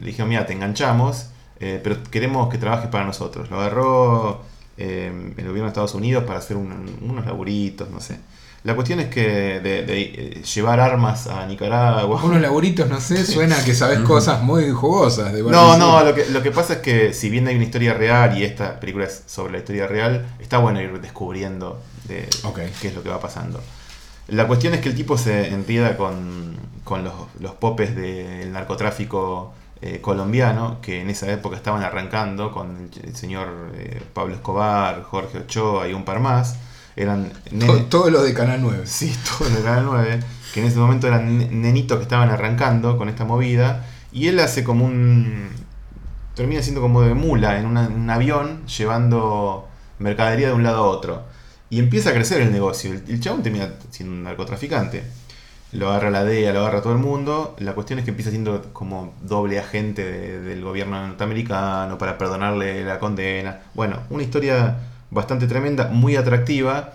dijeron, 0.00 0.30
mira, 0.30 0.46
te 0.46 0.54
enganchamos, 0.54 1.28
eh, 1.60 1.78
pero 1.84 2.02
queremos 2.04 2.48
que 2.48 2.56
trabajes 2.56 2.88
para 2.88 3.04
nosotros. 3.04 3.50
Lo 3.50 3.60
agarró 3.60 4.50
eh, 4.78 5.06
el 5.36 5.44
gobierno 5.46 5.62
de 5.64 5.68
Estados 5.68 5.94
Unidos 5.94 6.24
para 6.24 6.38
hacer 6.38 6.56
un- 6.56 6.98
unos 7.02 7.24
laburitos, 7.26 7.90
no 7.90 8.00
sé. 8.00 8.18
La 8.64 8.76
cuestión 8.76 9.00
es 9.00 9.08
que 9.08 9.22
de, 9.60 9.82
de, 9.84 10.00
eh, 10.02 10.42
llevar 10.54 10.78
armas 10.78 11.26
a 11.26 11.44
Nicaragua. 11.46 12.22
Unos 12.22 12.40
laburitos, 12.40 12.88
no 12.88 13.00
sé, 13.00 13.26
suena 13.26 13.56
que 13.64 13.74
sabes 13.74 13.98
cosas 14.00 14.40
muy 14.42 14.70
jugosas 14.70 15.32
de 15.32 15.42
No, 15.42 15.76
no, 15.76 16.04
lo 16.04 16.14
que, 16.14 16.26
lo 16.26 16.42
que 16.44 16.52
pasa 16.52 16.74
es 16.74 16.78
que 16.78 17.12
si 17.12 17.28
bien 17.28 17.48
hay 17.48 17.56
una 17.56 17.64
historia 17.64 17.92
real 17.94 18.38
y 18.38 18.44
esta 18.44 18.78
película 18.78 19.06
es 19.06 19.24
sobre 19.26 19.52
la 19.52 19.58
historia 19.58 19.88
real, 19.88 20.26
está 20.38 20.58
bueno 20.58 20.80
ir 20.80 21.00
descubriendo 21.00 21.82
de 22.06 22.28
qué 22.80 22.88
es 22.88 22.94
lo 22.94 23.02
que 23.02 23.08
va 23.08 23.18
pasando. 23.20 23.60
La 24.28 24.46
cuestión 24.46 24.74
es 24.74 24.80
que 24.80 24.88
el 24.90 24.94
tipo 24.94 25.18
se 25.18 25.48
enrieda 25.48 25.96
con, 25.96 26.54
con 26.84 27.02
los, 27.02 27.12
los 27.40 27.54
popes 27.54 27.96
del 27.96 28.52
narcotráfico 28.52 29.52
eh, 29.82 30.00
colombiano, 30.00 30.78
que 30.80 31.00
en 31.02 31.10
esa 31.10 31.30
época 31.30 31.56
estaban 31.56 31.82
arrancando 31.82 32.52
con 32.52 32.88
el, 32.94 33.04
el 33.08 33.16
señor 33.16 33.48
eh, 33.74 34.00
Pablo 34.14 34.34
Escobar, 34.34 35.02
Jorge 35.02 35.38
Ochoa 35.38 35.88
y 35.88 35.92
un 35.92 36.04
par 36.04 36.20
más. 36.20 36.56
Eran 36.96 37.32
nenes- 37.50 37.88
Todo, 37.88 38.10
lo 38.10 38.22
de 38.22 38.32
Canal 38.34 38.60
9. 38.62 38.82
Sí, 38.86 39.14
todo 39.38 39.48
en 39.48 39.56
el 39.56 39.62
Canal 39.64 39.84
9, 39.86 40.20
que 40.54 40.60
en 40.60 40.66
ese 40.66 40.78
momento 40.78 41.06
eran 41.08 41.38
ne- 41.38 41.48
nenitos 41.50 41.96
que 41.98 42.02
estaban 42.04 42.30
arrancando 42.30 42.96
con 42.96 43.08
esta 43.08 43.24
movida, 43.24 43.84
y 44.12 44.28
él 44.28 44.38
hace 44.40 44.62
como 44.62 44.84
un... 44.84 45.48
termina 46.34 46.62
siendo 46.62 46.80
como 46.80 47.02
de 47.02 47.14
mula 47.14 47.58
en, 47.58 47.66
una- 47.66 47.86
en 47.86 47.92
un 47.94 48.10
avión 48.10 48.66
llevando 48.66 49.68
mercadería 49.98 50.48
de 50.48 50.54
un 50.54 50.62
lado 50.62 50.84
a 50.84 50.88
otro. 50.88 51.22
Y 51.70 51.78
empieza 51.78 52.10
a 52.10 52.12
crecer 52.12 52.42
el 52.42 52.52
negocio. 52.52 52.92
El, 52.92 53.02
el 53.08 53.20
chabón 53.20 53.42
termina 53.42 53.70
siendo 53.90 54.14
un 54.14 54.22
narcotraficante. 54.24 55.02
Lo 55.72 55.88
agarra 55.90 56.10
la 56.10 56.22
DEA, 56.24 56.52
lo 56.52 56.60
agarra 56.60 56.82
todo 56.82 56.92
el 56.92 56.98
mundo. 56.98 57.56
La 57.58 57.72
cuestión 57.74 57.98
es 57.98 58.04
que 58.04 58.10
empieza 58.10 58.30
siendo 58.30 58.72
como 58.74 59.14
doble 59.22 59.58
agente 59.58 60.04
de- 60.04 60.40
del 60.40 60.62
gobierno 60.62 61.06
norteamericano 61.06 61.96
para 61.98 62.18
perdonarle 62.18 62.84
la 62.84 62.98
condena. 62.98 63.60
Bueno, 63.74 64.00
una 64.10 64.22
historia 64.22 64.76
bastante 65.10 65.46
tremenda, 65.46 65.88
muy 65.88 66.16
atractiva. 66.16 66.92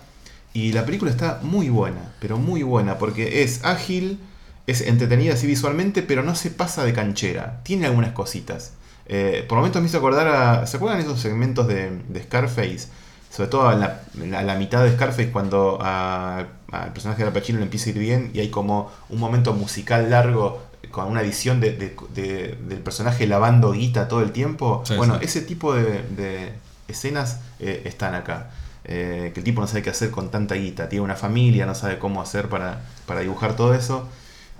Y 0.54 0.72
la 0.72 0.84
película 0.84 1.10
está 1.10 1.40
muy 1.42 1.68
buena, 1.70 2.14
pero 2.20 2.38
muy 2.38 2.62
buena, 2.62 2.98
porque 2.98 3.42
es 3.42 3.64
ágil, 3.64 4.18
es 4.66 4.80
entretenida 4.80 5.34
así 5.34 5.46
visualmente, 5.46 6.02
pero 6.02 6.22
no 6.22 6.34
se 6.34 6.50
pasa 6.50 6.84
de 6.84 6.92
canchera. 6.92 7.60
Tiene 7.64 7.86
algunas 7.86 8.12
cositas. 8.12 8.72
Eh, 9.06 9.44
por 9.48 9.58
momentos 9.58 9.82
me 9.82 9.88
hizo 9.88 9.98
acordar 9.98 10.28
a. 10.28 10.66
¿Se 10.66 10.76
acuerdan 10.76 11.00
esos 11.00 11.20
segmentos 11.20 11.66
de, 11.68 11.90
de 12.08 12.22
Scarface? 12.22 12.88
Sobre 13.30 13.48
todo 13.50 13.68
a 13.68 13.74
la, 13.74 14.00
a 14.38 14.42
la 14.42 14.54
mitad 14.56 14.82
de 14.84 14.92
Scarface, 14.92 15.30
cuando 15.30 15.78
a- 15.82 16.46
al 16.72 16.92
personaje 16.92 17.22
de 17.22 17.28
Al 17.28 17.32
Pacino 17.34 17.58
le 17.58 17.64
empieza 17.64 17.86
a 17.86 17.90
ir 17.90 17.98
bien 17.98 18.30
y 18.34 18.40
hay 18.40 18.50
como 18.50 18.90
un 19.08 19.18
momento 19.18 19.52
musical 19.54 20.10
largo 20.10 20.62
con 20.90 21.06
una 21.06 21.20
edición 21.22 21.60
de, 21.60 21.72
de- 21.72 21.96
de- 22.14 22.56
del 22.68 22.78
personaje 22.78 23.26
lavando 23.26 23.72
guita 23.72 24.08
todo 24.08 24.22
el 24.22 24.32
tiempo. 24.32 24.82
Sí, 24.86 24.96
bueno, 24.96 25.18
sí. 25.18 25.24
ese 25.24 25.40
tipo 25.42 25.74
de, 25.74 26.02
de 26.16 26.52
escenas 26.88 27.40
eh, 27.60 27.82
están 27.84 28.14
acá. 28.14 28.50
Eh, 28.84 29.32
que 29.34 29.40
el 29.40 29.44
tipo 29.44 29.60
no 29.60 29.66
sabe 29.66 29.82
qué 29.82 29.90
hacer 29.90 30.10
con 30.10 30.30
tanta 30.30 30.54
guita. 30.54 30.88
Tiene 30.88 31.04
una 31.04 31.16
familia, 31.16 31.66
no 31.66 31.74
sabe 31.74 31.98
cómo 31.98 32.22
hacer 32.22 32.48
para, 32.48 32.80
para 33.06 33.20
dibujar 33.20 33.54
todo 33.54 33.74
eso. 33.74 34.08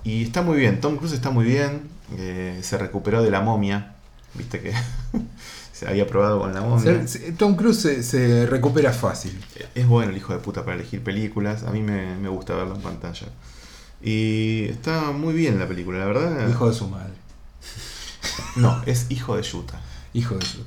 Y 0.03 0.23
está 0.23 0.41
muy 0.43 0.57
bien. 0.59 0.81
Tom 0.81 0.97
Cruise 0.97 1.13
está 1.13 1.31
muy 1.31 1.45
bien. 1.45 1.89
eh, 2.17 2.59
se 2.61 2.77
recuperó 2.77 3.23
de 3.23 3.31
la 3.31 3.41
momia. 3.41 3.93
Viste 4.35 4.59
que 4.61 4.73
se 5.79 5.87
había 5.87 6.05
probado 6.07 6.39
con 6.39 6.53
la 6.53 6.61
momia. 6.61 7.07
Se- 7.07 7.19
se- 7.19 7.31
Tom 7.33 7.55
Cruise 7.55 7.79
se, 7.79 8.03
se 8.03 8.45
recupera 8.45 8.91
fácil. 8.91 9.39
Es 9.75 9.87
bueno 9.87 10.11
el 10.11 10.17
hijo 10.17 10.33
de 10.33 10.39
puta 10.39 10.63
para 10.65 10.75
elegir 10.75 11.01
películas. 11.03 11.63
A 11.63 11.71
mí 11.71 11.81
me, 11.81 12.15
me 12.17 12.27
gusta 12.29 12.53
verlo 12.55 12.75
en 12.75 12.81
pantalla. 12.81 13.27
Y 14.01 14.65
está 14.69 15.11
muy 15.11 15.33
bien 15.33 15.57
la 15.59 15.67
película, 15.67 15.99
la 15.99 16.05
verdad. 16.05 16.49
Hijo 16.49 16.67
de 16.69 16.75
su 16.75 16.87
madre. 16.89 17.13
No, 18.55 18.81
es 18.85 19.05
hijo 19.09 19.35
de 19.37 19.43
Yuta. 19.43 19.79
Hijo 20.13 20.35
de 20.35 20.45
su 20.45 20.65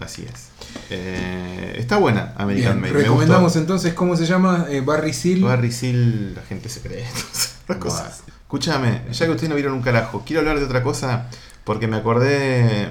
Así 0.00 0.22
es. 0.22 0.48
Eh, 0.90 1.74
está 1.78 1.96
buena 1.98 2.34
American 2.36 2.80
Made. 2.80 2.92
me 2.92 2.98
recomendamos 3.00 3.56
entonces, 3.56 3.94
¿cómo 3.94 4.16
se 4.16 4.26
llama? 4.26 4.66
Eh, 4.68 4.80
Barry 4.80 5.12
Seal. 5.12 5.42
Barry 5.42 5.70
Seal, 5.72 6.34
la 6.34 6.42
gente 6.42 6.68
esas 6.68 7.76
cosas. 7.78 8.22
Escúchame, 8.42 9.02
ya 9.12 9.26
que 9.26 9.30
ustedes 9.30 9.48
no 9.48 9.54
vieron 9.54 9.74
un 9.74 9.82
carajo, 9.82 10.22
quiero 10.26 10.40
hablar 10.40 10.58
de 10.58 10.64
otra 10.64 10.82
cosa 10.82 11.28
porque 11.64 11.86
me 11.86 11.96
acordé 11.98 12.88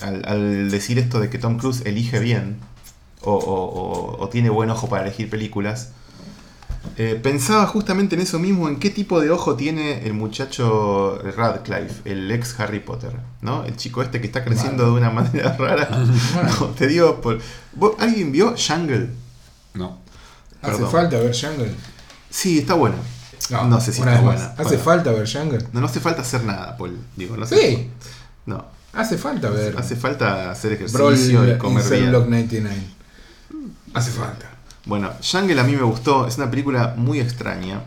al, 0.00 0.24
al 0.26 0.70
decir 0.70 0.98
esto 0.98 1.20
de 1.20 1.28
que 1.30 1.38
Tom 1.38 1.58
Cruise 1.58 1.82
elige 1.84 2.18
bien 2.20 2.58
o, 3.22 3.32
o- 3.32 3.64
o- 4.18 4.22
o 4.22 4.28
tiene 4.28 4.50
buen 4.50 4.70
ojo 4.70 4.88
para 4.88 5.02
elegir 5.06 5.28
películas. 5.30 5.90
Eh, 6.98 7.18
pensaba 7.22 7.66
justamente 7.66 8.16
en 8.16 8.22
eso 8.22 8.38
mismo, 8.40 8.68
en 8.68 8.78
qué 8.80 8.90
tipo 8.90 9.20
de 9.20 9.30
ojo 9.30 9.54
tiene 9.54 10.04
el 10.04 10.14
muchacho 10.14 11.16
Radcliffe, 11.36 12.10
el 12.10 12.30
ex 12.32 12.58
Harry 12.58 12.80
Potter, 12.80 13.12
¿no? 13.40 13.64
El 13.64 13.76
chico 13.76 14.02
este 14.02 14.20
que 14.20 14.26
está 14.26 14.44
creciendo 14.44 14.84
de 14.86 14.90
una 14.90 15.10
manera 15.10 15.56
rara. 15.58 15.88
No, 16.60 16.66
te 16.68 16.88
digo, 16.88 17.20
por... 17.20 17.38
¿vos- 17.74 17.94
¿alguien 18.00 18.32
vio 18.32 18.54
Jungle? 18.56 19.10
No. 19.74 19.98
¿Hace 20.60 20.72
perdón. 20.72 20.90
falta 20.90 21.18
ver 21.18 21.34
Jungle? 21.34 21.72
Sí, 22.30 22.58
está 22.58 22.74
buena. 22.74 22.96
No, 23.50 23.80
sé 23.80 23.92
si 23.92 24.00
está 24.00 24.20
buena. 24.20 24.44
¿Hace 24.56 24.62
Bueno. 24.62 24.78
falta 24.82 25.12
ver 25.12 25.28
Jungle? 25.32 25.66
No, 25.72 25.80
no 25.80 25.86
hace 25.86 26.00
falta 26.00 26.22
hacer 26.22 26.42
nada, 26.44 26.76
Paul. 26.76 26.98
Digo, 27.16 27.36
no 27.36 27.46
Sí, 27.46 27.90
No. 28.46 28.64
Hace 28.92 29.18
falta 29.18 29.50
ver. 29.50 29.74
Hace 29.76 29.96
falta 29.96 30.50
hacer 30.50 30.78
Brawl 30.92 31.14
ejercicio 31.14 31.54
y 31.54 31.58
comer 31.58 31.84
bien. 31.90 32.10
Block 32.10 32.28
99. 32.28 32.76
Hace 33.94 34.10
falta. 34.10 34.50
Bueno, 34.86 35.10
Jungle 35.22 35.60
a 35.60 35.64
mí 35.64 35.76
me 35.76 35.82
gustó. 35.82 36.26
Es 36.26 36.36
una 36.38 36.50
película 36.50 36.94
muy 36.96 37.20
extraña. 37.20 37.82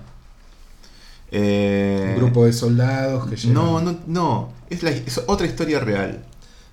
Eh, 1.32 2.14
Un 2.16 2.16
grupo 2.24 2.46
de 2.46 2.54
soldados 2.54 3.28
que 3.30 3.36
llegan. 3.36 3.54
No, 3.54 3.82
no, 3.82 3.98
no. 4.08 4.54
Es, 4.70 4.84
la- 4.84 4.92
es 4.92 5.22
otra 5.28 5.48
historia 5.48 5.80
real. 5.80 6.24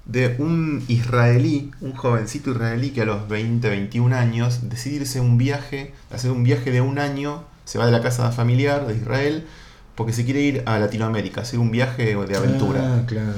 De 0.04 0.34
un 0.38 0.84
israelí, 0.88 1.70
un 1.80 1.92
jovencito 1.94 2.50
israelí 2.50 2.90
que 2.90 3.02
a 3.02 3.04
los 3.04 3.28
20, 3.28 3.68
21 3.68 4.14
años 4.16 4.68
decide 4.68 4.96
irse 4.96 5.20
a 5.20 5.22
un 5.22 5.38
viaje, 5.38 5.94
hacer 6.10 6.30
un 6.32 6.42
viaje 6.42 6.70
de 6.72 6.80
un 6.80 6.98
año, 6.98 7.44
se 7.64 7.78
va 7.78 7.86
de 7.86 7.92
la 7.92 8.02
casa 8.02 8.30
familiar 8.32 8.86
de 8.86 8.96
Israel, 8.96 9.46
porque 9.94 10.12
se 10.12 10.24
quiere 10.24 10.40
ir 10.40 10.62
a 10.66 10.78
Latinoamérica, 10.80 11.42
hacer 11.42 11.60
un 11.60 11.70
viaje 11.70 12.16
de 12.16 12.36
aventura. 12.36 12.96
Ah, 12.96 13.06
claro. 13.06 13.32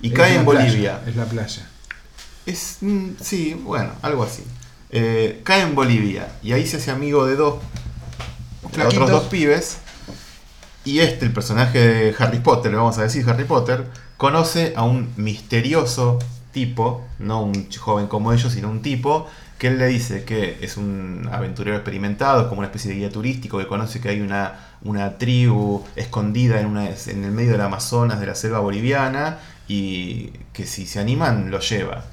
Y 0.00 0.08
Es 0.08 0.14
cae 0.14 0.36
en 0.36 0.44
playa, 0.44 0.64
Bolivia. 0.66 1.02
es 1.06 1.16
la 1.16 1.24
playa. 1.24 1.66
Es, 2.44 2.78
mm, 2.80 3.10
sí, 3.20 3.54
bueno, 3.54 3.90
algo 4.02 4.22
así. 4.24 4.44
Eh, 4.90 5.40
cae 5.44 5.62
en 5.62 5.74
Bolivia 5.74 6.28
y 6.42 6.52
ahí 6.52 6.66
se 6.66 6.76
hace 6.76 6.90
amigo 6.90 7.26
de 7.26 7.36
dos, 7.36 7.56
de 8.74 8.84
otros 8.84 9.10
dos 9.10 9.24
pibes. 9.24 9.78
Y 10.84 11.00
este, 11.00 11.26
el 11.26 11.32
personaje 11.32 11.78
de 11.78 12.14
Harry 12.18 12.38
Potter, 12.38 12.70
le 12.70 12.76
vamos 12.76 12.96
a 12.98 13.02
decir 13.02 13.28
Harry 13.28 13.44
Potter, 13.44 13.84
conoce 14.16 14.72
a 14.76 14.84
un 14.84 15.12
misterioso 15.16 16.20
tipo, 16.52 17.04
no 17.18 17.42
un 17.42 17.68
joven 17.70 18.06
como 18.06 18.32
ellos, 18.32 18.52
sino 18.52 18.70
un 18.70 18.82
tipo 18.82 19.26
que 19.58 19.68
él 19.68 19.78
le 19.78 19.86
dice 19.86 20.24
que 20.24 20.58
es 20.60 20.76
un 20.76 21.28
aventurero 21.32 21.76
experimentado, 21.76 22.48
como 22.48 22.60
una 22.60 22.68
especie 22.68 22.90
de 22.90 22.98
guía 22.98 23.10
turístico, 23.10 23.58
que 23.58 23.66
conoce 23.66 24.00
que 24.00 24.10
hay 24.10 24.20
una, 24.20 24.54
una 24.82 25.18
tribu 25.18 25.84
escondida 25.96 26.60
en, 26.60 26.66
una, 26.66 26.88
en 26.88 27.24
el 27.24 27.32
medio 27.32 27.52
del 27.52 27.62
Amazonas, 27.62 28.20
de 28.20 28.26
la 28.26 28.34
selva 28.34 28.60
boliviana, 28.60 29.38
y 29.68 30.28
que 30.52 30.66
si 30.66 30.86
se 30.86 31.00
animan 31.00 31.50
lo 31.50 31.60
lleva. 31.60 32.04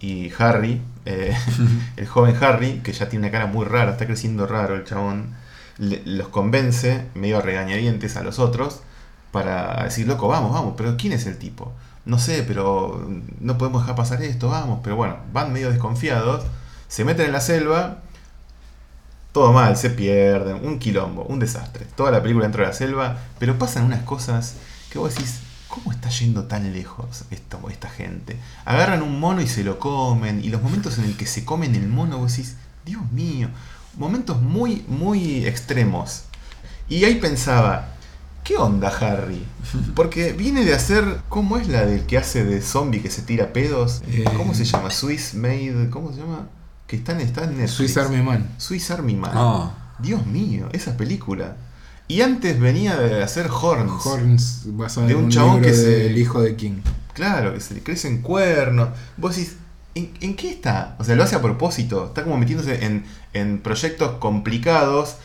Y 0.00 0.30
Harry, 0.38 0.80
eh, 1.06 1.36
el 1.96 2.06
joven 2.06 2.36
Harry, 2.42 2.80
que 2.82 2.92
ya 2.92 3.08
tiene 3.08 3.26
una 3.26 3.32
cara 3.32 3.46
muy 3.46 3.64
rara, 3.66 3.92
está 3.92 4.06
creciendo 4.06 4.46
raro 4.46 4.76
el 4.76 4.84
chabón, 4.84 5.34
le- 5.78 6.02
los 6.04 6.28
convence, 6.28 7.06
medio 7.14 7.38
a 7.38 7.42
regañadientes 7.42 8.16
a 8.16 8.22
los 8.22 8.38
otros, 8.38 8.80
para 9.32 9.84
decir, 9.84 10.06
loco, 10.08 10.28
vamos, 10.28 10.52
vamos, 10.52 10.74
pero 10.76 10.96
¿quién 10.96 11.12
es 11.12 11.26
el 11.26 11.38
tipo? 11.38 11.72
No 12.04 12.18
sé, 12.18 12.42
pero 12.46 13.06
no 13.40 13.58
podemos 13.58 13.82
dejar 13.82 13.94
pasar 13.96 14.22
esto, 14.22 14.48
vamos, 14.48 14.80
pero 14.82 14.96
bueno, 14.96 15.16
van 15.32 15.52
medio 15.52 15.70
desconfiados, 15.70 16.44
se 16.88 17.04
meten 17.04 17.26
en 17.26 17.32
la 17.32 17.40
selva, 17.40 17.98
todo 19.32 19.52
mal, 19.52 19.76
se 19.76 19.90
pierden, 19.90 20.56
un 20.66 20.78
quilombo, 20.78 21.22
un 21.24 21.38
desastre, 21.38 21.86
toda 21.96 22.10
la 22.10 22.20
película 22.22 22.44
dentro 22.46 22.62
de 22.62 22.68
la 22.68 22.74
selva, 22.74 23.18
pero 23.38 23.58
pasan 23.58 23.84
unas 23.84 24.02
cosas 24.02 24.56
que 24.90 24.98
vos 24.98 25.14
decís, 25.14 25.40
¿cómo 25.70 25.92
está 25.92 26.10
yendo 26.10 26.44
tan 26.44 26.72
lejos 26.72 27.24
esto, 27.30 27.60
esta 27.70 27.88
gente? 27.88 28.36
Agarran 28.64 29.02
un 29.02 29.18
mono 29.18 29.40
y 29.40 29.48
se 29.48 29.64
lo 29.64 29.78
comen, 29.78 30.44
y 30.44 30.48
los 30.50 30.62
momentos 30.62 30.98
en 30.98 31.04
el 31.04 31.16
que 31.16 31.26
se 31.26 31.44
comen 31.44 31.74
el 31.74 31.88
mono, 31.88 32.18
vos 32.18 32.36
decís, 32.36 32.56
Dios 32.84 33.10
mío, 33.12 33.48
momentos 33.96 34.42
muy, 34.42 34.84
muy 34.88 35.46
extremos. 35.46 36.24
Y 36.88 37.04
ahí 37.04 37.14
pensaba, 37.14 37.94
¿qué 38.42 38.56
onda 38.56 38.88
Harry? 38.88 39.46
Porque 39.94 40.32
viene 40.32 40.64
de 40.64 40.74
hacer, 40.74 41.22
¿cómo 41.28 41.56
es 41.56 41.68
la 41.68 41.86
del 41.86 42.04
que 42.04 42.18
hace 42.18 42.44
de 42.44 42.60
zombie 42.60 43.00
que 43.00 43.10
se 43.10 43.22
tira 43.22 43.52
pedos? 43.52 44.02
Eh. 44.08 44.24
¿Cómo 44.36 44.54
se 44.54 44.64
llama? 44.64 44.90
Swiss 44.90 45.34
Made, 45.34 45.88
¿cómo 45.90 46.12
se 46.12 46.18
llama? 46.20 46.48
Que 46.88 46.96
está 46.96 47.12
en, 47.12 47.20
está 47.20 47.44
en 47.44 47.50
Netflix. 47.50 47.74
Swiss 47.74 47.96
Army 47.96 48.22
Man. 48.22 48.50
Swiss 48.58 48.90
Army 48.90 49.14
Man. 49.14 49.32
Ah. 49.34 49.70
Dios 50.00 50.26
mío, 50.26 50.68
esa 50.72 50.96
película. 50.96 51.56
Y 52.10 52.22
antes 52.22 52.58
venía 52.58 52.96
de 52.96 53.22
hacer 53.22 53.48
Horns. 53.50 54.04
Horns 54.04 54.62
basado 54.66 55.06
De 55.06 55.12
en 55.12 55.18
un 55.18 55.24
un 55.26 55.30
chabón 55.30 55.54
libro 55.56 55.68
que 55.68 55.74
se- 55.74 55.86
del 56.04 56.18
hijo 56.18 56.40
de 56.42 56.56
King. 56.56 56.80
Claro, 57.14 57.54
que 57.54 57.60
se 57.60 57.74
le 57.74 57.82
crecen 57.82 58.22
cuernos. 58.22 58.88
Vos 59.16 59.36
decís, 59.36 59.56
¿en, 59.94 60.10
en 60.20 60.34
qué 60.34 60.50
está? 60.50 60.96
O 60.98 61.04
sea, 61.04 61.14
lo 61.14 61.22
hace 61.22 61.36
a 61.36 61.42
propósito. 61.42 62.06
Está 62.06 62.24
como 62.24 62.36
metiéndose 62.38 62.84
en, 62.84 63.04
en 63.32 63.58
proyectos 63.60 64.12
complicados, 64.18 65.16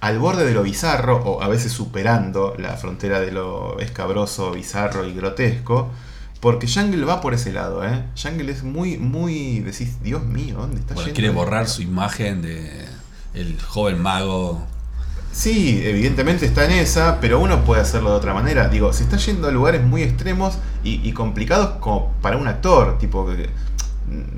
al 0.00 0.18
borde 0.18 0.46
de 0.46 0.54
lo 0.54 0.62
bizarro, 0.62 1.18
o 1.18 1.42
a 1.42 1.48
veces 1.48 1.72
superando 1.72 2.54
la 2.58 2.76
frontera 2.78 3.20
de 3.20 3.32
lo 3.32 3.78
escabroso, 3.80 4.52
bizarro 4.52 5.04
y 5.06 5.12
grotesco. 5.12 5.90
Porque 6.40 6.66
Jungle 6.66 7.04
va 7.04 7.20
por 7.20 7.34
ese 7.34 7.52
lado, 7.52 7.84
¿eh? 7.86 8.02
Jungle 8.20 8.50
es 8.50 8.62
muy, 8.62 8.96
muy. 8.96 9.60
Decís, 9.60 10.02
Dios 10.02 10.24
mío, 10.24 10.56
¿dónde 10.58 10.80
está 10.80 10.94
Bueno, 10.94 11.08
yendo? 11.08 11.14
quiere 11.20 11.34
borrar 11.34 11.68
su 11.68 11.82
imagen 11.82 12.40
de 12.40 12.86
el 13.34 13.60
joven 13.60 14.00
mago. 14.00 14.66
Sí, 15.32 15.80
evidentemente 15.84 16.44
está 16.44 16.64
en 16.64 16.72
esa, 16.72 17.20
pero 17.20 17.40
uno 17.40 17.64
puede 17.64 17.80
hacerlo 17.82 18.10
de 18.10 18.16
otra 18.16 18.34
manera. 18.34 18.68
Digo, 18.68 18.92
se 18.92 19.04
está 19.04 19.16
yendo 19.16 19.48
a 19.48 19.52
lugares 19.52 19.82
muy 19.82 20.02
extremos 20.02 20.58
y, 20.82 21.06
y 21.08 21.12
complicados 21.12 21.76
como 21.80 22.12
para 22.20 22.36
un 22.36 22.48
actor. 22.48 22.98
Tipo, 22.98 23.26
que 23.26 23.48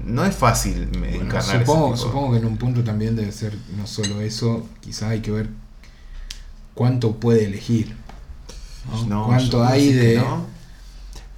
no 0.04 0.24
es 0.24 0.36
fácil 0.36 0.88
Bueno, 0.92 1.06
encarnar 1.06 1.60
supongo, 1.60 1.94
ese 1.94 1.96
tipo. 1.96 2.08
supongo 2.08 2.32
que 2.32 2.38
en 2.38 2.44
un 2.46 2.56
punto 2.58 2.84
también 2.84 3.16
debe 3.16 3.32
ser 3.32 3.56
no 3.78 3.86
solo 3.86 4.20
eso, 4.20 4.66
quizás 4.80 5.10
hay 5.10 5.20
que 5.20 5.30
ver 5.30 5.48
cuánto 6.74 7.16
puede 7.16 7.46
elegir. 7.46 7.96
¿no? 8.90 9.06
No, 9.06 9.26
cuánto 9.26 9.64
hay 9.64 9.92
de... 9.92 10.16
no. 10.16 10.46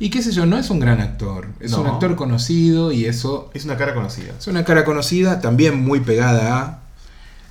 Y 0.00 0.10
qué 0.10 0.22
sé 0.22 0.32
yo, 0.32 0.44
no 0.44 0.58
es 0.58 0.70
un 0.70 0.80
gran 0.80 1.00
actor, 1.00 1.48
es 1.60 1.72
un 1.72 1.86
actor 1.86 2.16
conocido 2.16 2.90
y 2.90 3.04
eso 3.06 3.50
Es 3.54 3.64
una 3.64 3.76
cara 3.76 3.94
conocida. 3.94 4.32
es 4.36 4.46
una 4.48 4.64
cara 4.64 4.84
conocida, 4.84 5.40
también 5.40 5.82
muy 5.84 6.00
pegada 6.00 6.58
a... 6.58 6.80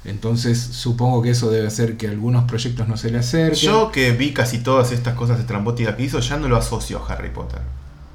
Entonces 0.06 0.60
supongo 0.60 1.22
que 1.22 1.30
eso 1.32 1.50
debe 1.50 1.68
hacer 1.68 1.96
que 1.98 2.08
algunos 2.08 2.44
proyectos 2.46 2.88
no 2.88 2.98
se 2.98 3.10
le 3.10 3.20
acerquen. 3.20 3.60
Yo 3.72 3.92
que 3.92 4.12
vi 4.12 4.34
casi 4.34 4.60
todas 4.60 4.92
estas 4.92 5.16
cosas 5.16 5.40
estrambóticas 5.40 5.96
que 5.96 6.04
hizo, 6.04 6.20
ya 6.20 6.38
no 6.38 6.48
lo 6.50 6.58
asocio 6.58 7.02
a 7.04 7.14
Harry 7.14 7.30
Potter. 7.30 7.60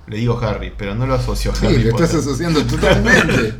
Le 0.06 0.16
digo 0.18 0.38
Harry, 0.40 0.72
pero 0.76 0.94
no 0.94 1.06
lo 1.06 1.14
asocio 1.14 1.52
a 1.52 1.54
sí, 1.54 1.66
Harry 1.66 1.84
lo 1.84 1.90
Potter. 1.92 2.06
estás 2.06 2.20
asociando 2.22 2.62
totalmente. 2.66 3.54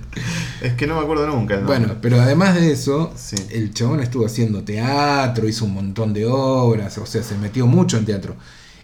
Es 0.63 0.73
que 0.75 0.87
no 0.87 0.97
me 0.97 1.03
acuerdo 1.03 1.27
nunca. 1.27 1.59
Bueno, 1.61 1.97
pero 2.03 2.21
además 2.21 2.55
de 2.55 2.73
eso, 2.73 3.13
Sí. 3.17 3.37
el 3.51 3.73
chabón 3.73 4.01
estuvo 4.01 4.27
haciendo 4.27 4.63
teatro, 4.63 5.49
hizo 5.49 5.65
un 5.65 5.75
montón 5.75 6.13
de 6.13 6.27
obras, 6.27 6.97
o 6.99 7.07
sea, 7.07 7.23
se 7.23 7.37
metió 7.37 7.67
mucho 7.67 7.97
en 7.97 8.05
teatro. 8.05 8.35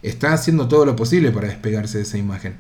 Está 0.03 0.33
haciendo 0.35 0.69
todo 0.69 0.85
lo 0.85 0.95
posible 0.97 1.31
para 1.33 1.49
despegarse 1.49 1.99
de 1.99 2.05
esa 2.05 2.19
imagen. 2.19 2.57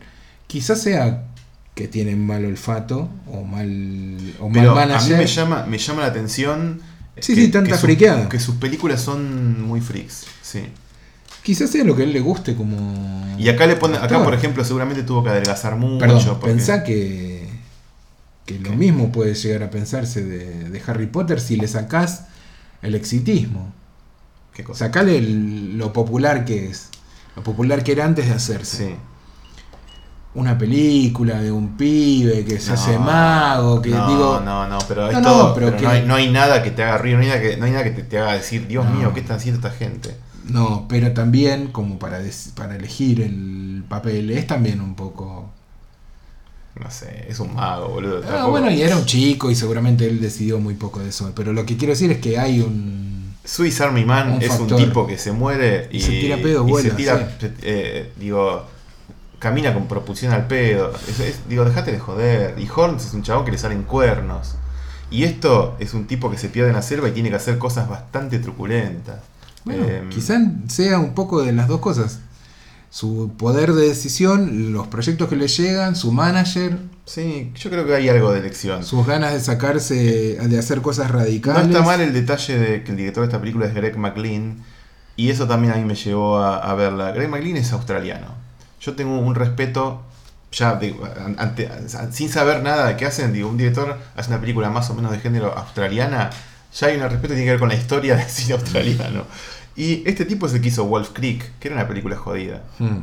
Quizás 0.47 0.81
sea 0.83 1.25
que 1.74 1.88
tiene 1.88 2.14
mal 2.16 2.44
olfato 2.44 3.08
o 3.26 3.42
mal, 3.44 4.34
o 4.40 4.48
mal 4.48 4.52
Pero 4.52 4.70
a 4.72 4.74
mí 4.74 4.80
manager. 4.92 5.18
me 5.18 5.26
llama, 5.26 5.66
me 5.66 5.78
llama 5.78 6.02
la 6.02 6.08
atención. 6.08 6.80
Sí, 7.18 7.34
sí, 7.34 7.48
tanta 7.48 7.76
friqueada. 7.78 8.28
Que 8.28 8.38
sus 8.40 8.56
películas 8.56 9.00
son 9.00 9.62
muy 9.62 9.80
freaks. 9.80 10.24
Sí. 10.42 10.64
Quizás 11.42 11.70
sea 11.70 11.84
lo 11.84 11.94
que 11.94 12.02
a 12.02 12.04
él 12.06 12.12
le 12.12 12.20
guste 12.20 12.54
como. 12.54 13.37
Y 13.38 13.48
acá 13.48 13.66
le 13.66 13.76
pone, 13.76 13.98
acá 13.98 14.22
por 14.24 14.34
ejemplo, 14.34 14.64
seguramente 14.64 15.02
tuvo 15.02 15.22
que 15.24 15.30
adelgazar 15.30 15.76
mucho. 15.76 15.98
Perdón, 15.98 16.24
porque- 16.40 16.46
pensá 16.46 16.82
que, 16.84 17.48
que 18.46 18.58
lo 18.58 18.70
¿Qué? 18.70 18.76
mismo 18.76 19.12
puede 19.12 19.34
llegar 19.34 19.62
a 19.64 19.70
pensarse 19.70 20.24
de, 20.24 20.70
de 20.70 20.82
Harry 20.87 21.06
Potter 21.06 21.40
si 21.40 21.56
le 21.56 21.68
sacás 21.68 22.24
el 22.82 22.94
exitismo. 22.94 23.72
¿Qué 24.54 24.62
cosa? 24.64 24.87
Sacale 24.87 25.18
el- 25.18 25.76
lo 25.76 25.92
popular 25.92 26.44
que 26.44 26.66
es. 26.68 26.88
Lo 27.37 27.42
popular 27.42 27.82
que 27.84 27.92
era 27.92 28.04
antes 28.04 28.26
de 28.26 28.32
hacerse. 28.32 28.87
Sí. 28.88 28.94
Una 30.35 30.59
película 30.59 31.40
de 31.40 31.53
un 31.53 31.77
pibe 31.77 32.44
que 32.44 32.59
se 32.59 32.68
No, 32.70 32.75
hace 32.75 32.99
mago, 32.99 33.81
que 33.81 33.90
no, 33.90 34.09
digo. 34.09 34.40
No, 34.44 34.66
no, 34.68 34.79
pero, 34.88 35.07
es 35.09 35.12
No, 35.14 35.20
no, 35.20 35.29
todo- 35.29 35.55
pero 35.55 35.66
pero 35.66 35.79
que- 35.79 35.85
no, 35.85 35.90
hay, 35.90 36.03
no 36.07 36.14
hay 36.16 36.31
nada 36.31 36.62
que 36.62 36.70
te 36.73 36.83
haga 36.83 36.99
reír, 36.99 37.14
no 37.16 37.23
hay 37.23 37.29
nada 37.29 37.40
que, 37.40 37.57
no 37.57 37.64
hay 37.66 37.70
nada 37.70 37.85
que 37.85 37.90
te, 37.92 38.03
te 38.03 38.18
haga 38.18 38.33
decir, 38.35 38.66
Dios 38.66 38.85
mío, 38.90 39.12
¿qué 39.14 39.20
están 39.20 39.37
haciendo 39.37 39.64
esta 39.66 39.77
gente? 39.79 40.16
No, 40.49 40.87
pero 40.88 41.12
también 41.12 41.68
como 41.68 41.99
para, 42.01 42.18
des- 42.18 42.51
para 42.57 42.75
elegir 42.77 43.20
el 43.20 43.85
papel 43.88 44.31
es 44.31 44.47
también 44.47 44.81
un 44.81 44.94
poco... 44.97 45.51
No 46.83 46.90
sé, 46.90 47.27
es 47.29 47.38
un 47.38 47.55
mago, 47.55 47.88
boludo. 47.90 48.23
Ah, 48.29 48.47
bueno, 48.49 48.68
y 48.68 48.83
era 48.83 48.97
un 48.97 49.05
chico 49.05 49.49
y 49.49 49.55
seguramente 49.55 50.09
él 50.09 50.20
decidió 50.20 50.59
muy 50.59 50.75
poco 50.75 50.99
de 50.99 51.11
eso. 51.11 51.31
Pero 51.37 51.53
lo 51.53 51.64
que 51.64 51.77
quiero 51.77 51.92
decir 51.92 52.11
es 52.11 52.18
que 52.18 52.37
hay 52.37 52.59
un... 52.61 53.33
Swiss 53.44 53.81
Army 53.81 54.05
Man 54.05 54.33
Un 54.33 54.42
es 54.42 54.49
factor. 54.49 54.73
un 54.73 54.85
tipo 54.85 55.07
que 55.07 55.16
se 55.16 55.31
muere 55.31 55.88
y, 55.92 55.99
Y 55.99 56.01
se 56.01 56.11
tira 56.11 56.37
pedo, 56.38 56.66
y 56.66 56.70
vuela, 56.73 56.90
se 56.90 56.97
tira, 56.97 57.37
sí. 57.40 57.47
eh, 57.62 58.11
digo, 58.18 58.66
camina 59.44 59.72
con 59.72 59.87
propulsión 59.87 60.33
al 60.33 60.48
pedo. 60.48 60.90
Es- 61.09 61.20
es- 61.20 61.48
digo, 61.48 61.64
dejate 61.64 61.92
de 61.92 61.98
joder. 62.00 62.59
Y 62.59 62.68
Horns 62.74 63.04
es 63.07 63.14
un 63.14 63.22
chabón 63.22 63.44
que 63.44 63.52
le 63.52 63.59
salen 63.59 63.83
cuernos. 63.85 64.57
Y 65.11 65.22
esto 65.24 65.76
es 65.78 65.94
un 65.94 66.07
tipo 66.07 66.30
que 66.30 66.38
se 66.38 66.48
pierde 66.48 66.70
en 66.70 66.74
la 66.76 66.83
selva 66.83 67.09
y 67.09 67.12
tiene 67.12 67.28
que 67.30 67.37
hacer 67.37 67.59
cosas 67.59 67.88
bastante 67.88 68.38
truculentas. 68.40 69.16
Bueno, 69.64 69.87
Em, 69.87 70.09
quizás 70.11 70.40
sea 70.68 70.98
un 70.98 71.14
poco 71.14 71.42
de 71.42 71.52
las 71.52 71.68
dos 71.68 71.80
cosas. 71.80 72.18
Su 72.90 73.33
poder 73.37 73.72
de 73.72 73.88
decisión, 73.88 74.72
los 74.72 74.87
proyectos 74.87 75.28
que 75.28 75.37
le 75.37 75.48
llegan, 75.48 75.94
su 75.96 76.12
manager, 76.12 76.78
Sí, 77.07 77.52
yo 77.57 77.68
creo 77.70 77.85
que 77.87 77.94
hay 77.94 78.09
algo 78.09 78.33
de 78.33 78.38
elección. 78.38 78.83
sus 78.85 79.07
ganas 79.07 79.33
de 79.35 79.40
sacarse, 79.40 80.38
de 80.40 80.59
hacer 80.59 80.80
cosas 80.80 81.11
No 81.12 81.18
radicales. 81.18 81.66
está 81.68 81.83
mal 81.83 82.00
el 82.00 82.12
detalle 82.14 82.59
de 82.59 82.83
que 82.83 82.92
el 82.92 82.96
director 82.96 83.22
de 83.22 83.26
esta 83.28 83.40
película 83.40 83.66
es 83.66 83.74
Greg 83.74 83.96
McLean. 83.98 84.62
Y 85.16 85.30
eso 85.30 85.46
también 85.46 85.72
a 85.74 85.76
mí 85.76 85.85
me 85.85 85.94
llevó 85.96 86.38
a, 86.38 86.57
a 86.59 86.74
verla. 86.74 87.12
Greg 87.12 87.28
McLean 87.28 87.57
es 87.59 87.72
australiano. 87.72 88.28
Yo 88.85 88.94
tengo 88.94 89.18
un 89.18 89.35
respeto, 89.35 90.03
ya 90.53 90.79
ante- 91.38 91.70
sin 92.12 92.29
saber 92.29 92.62
nada 92.62 92.87
de 92.88 92.97
qué 92.97 93.07
hacen. 93.07 93.33
Digo, 93.33 93.49
un 93.49 93.57
director 93.57 93.99
hace 94.16 94.31
una 94.31 94.40
película 94.40 94.70
más 94.70 94.90
o 94.90 94.94
menos 94.94 95.11
de 95.12 95.18
género 95.18 95.57
australiana. 95.57 96.31
Ya 96.79 96.88
hay 96.88 96.97
un 96.97 97.03
respeto 97.03 97.29
que 97.29 97.35
tiene 97.35 97.44
que 97.44 97.51
ver 97.53 97.61
con 97.61 97.68
la 97.68 97.77
historia 97.77 98.16
del 98.16 98.29
cine 98.29 98.55
australiano. 98.55 99.25
Y 99.77 100.09
este 100.09 100.25
tipo 100.25 100.47
es 100.47 100.55
el 100.55 100.61
que 100.61 100.68
hizo 100.68 100.85
Wolf 100.85 101.11
Creek, 101.12 101.59
que 101.59 101.68
era 101.68 101.77
una 101.77 101.88
película 101.88 102.16
jodida. 102.16 102.62
Hmm. 102.79 102.99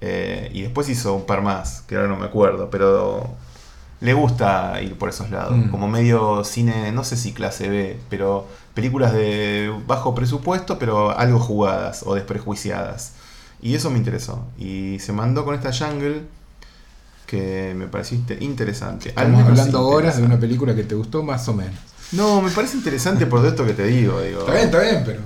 Eh, 0.00 0.50
y 0.52 0.62
después 0.62 0.88
hizo 0.88 1.14
un 1.14 1.26
par 1.26 1.42
más, 1.42 1.82
que 1.86 1.94
ahora 1.94 2.08
no 2.08 2.16
me 2.16 2.26
acuerdo, 2.26 2.68
pero 2.70 3.30
le 4.00 4.14
gusta 4.14 4.82
ir 4.82 4.98
por 4.98 5.08
esos 5.08 5.30
lados. 5.30 5.56
Mm. 5.56 5.70
Como 5.70 5.86
medio 5.86 6.42
cine, 6.42 6.90
no 6.90 7.04
sé 7.04 7.16
si 7.16 7.32
clase 7.32 7.68
B, 7.68 8.00
pero 8.10 8.48
películas 8.74 9.12
de 9.12 9.72
bajo 9.86 10.12
presupuesto, 10.12 10.76
pero 10.80 11.16
algo 11.16 11.38
jugadas 11.38 12.02
o 12.04 12.16
desprejuiciadas. 12.16 13.12
Y 13.62 13.74
eso 13.74 13.90
me 13.90 13.98
interesó. 13.98 14.44
Y 14.58 14.98
se 14.98 15.12
mandó 15.12 15.44
con 15.44 15.54
esta 15.54 15.72
Jungle, 15.72 16.22
que 17.26 17.74
me 17.76 17.86
pareció 17.86 18.16
inte- 18.18 18.38
interesante. 18.40 19.10
Estamos 19.10 19.42
hablando 19.44 19.86
horas 19.86 20.16
de 20.16 20.22
una 20.22 20.34
interesante. 20.34 20.46
película 20.46 20.74
que 20.74 20.82
te 20.84 20.94
gustó 20.94 21.22
más 21.22 21.48
o 21.48 21.54
menos. 21.54 21.74
No, 22.12 22.42
me 22.42 22.50
parece 22.50 22.76
interesante 22.76 23.24
por 23.26 23.38
todo 23.40 23.48
esto 23.48 23.64
que 23.64 23.72
te 23.72 23.86
digo. 23.86 24.20
digo. 24.20 24.40
Está 24.40 24.52
bien, 24.52 24.64
está 24.66 24.80
bien, 24.80 25.02
pero... 25.04 25.20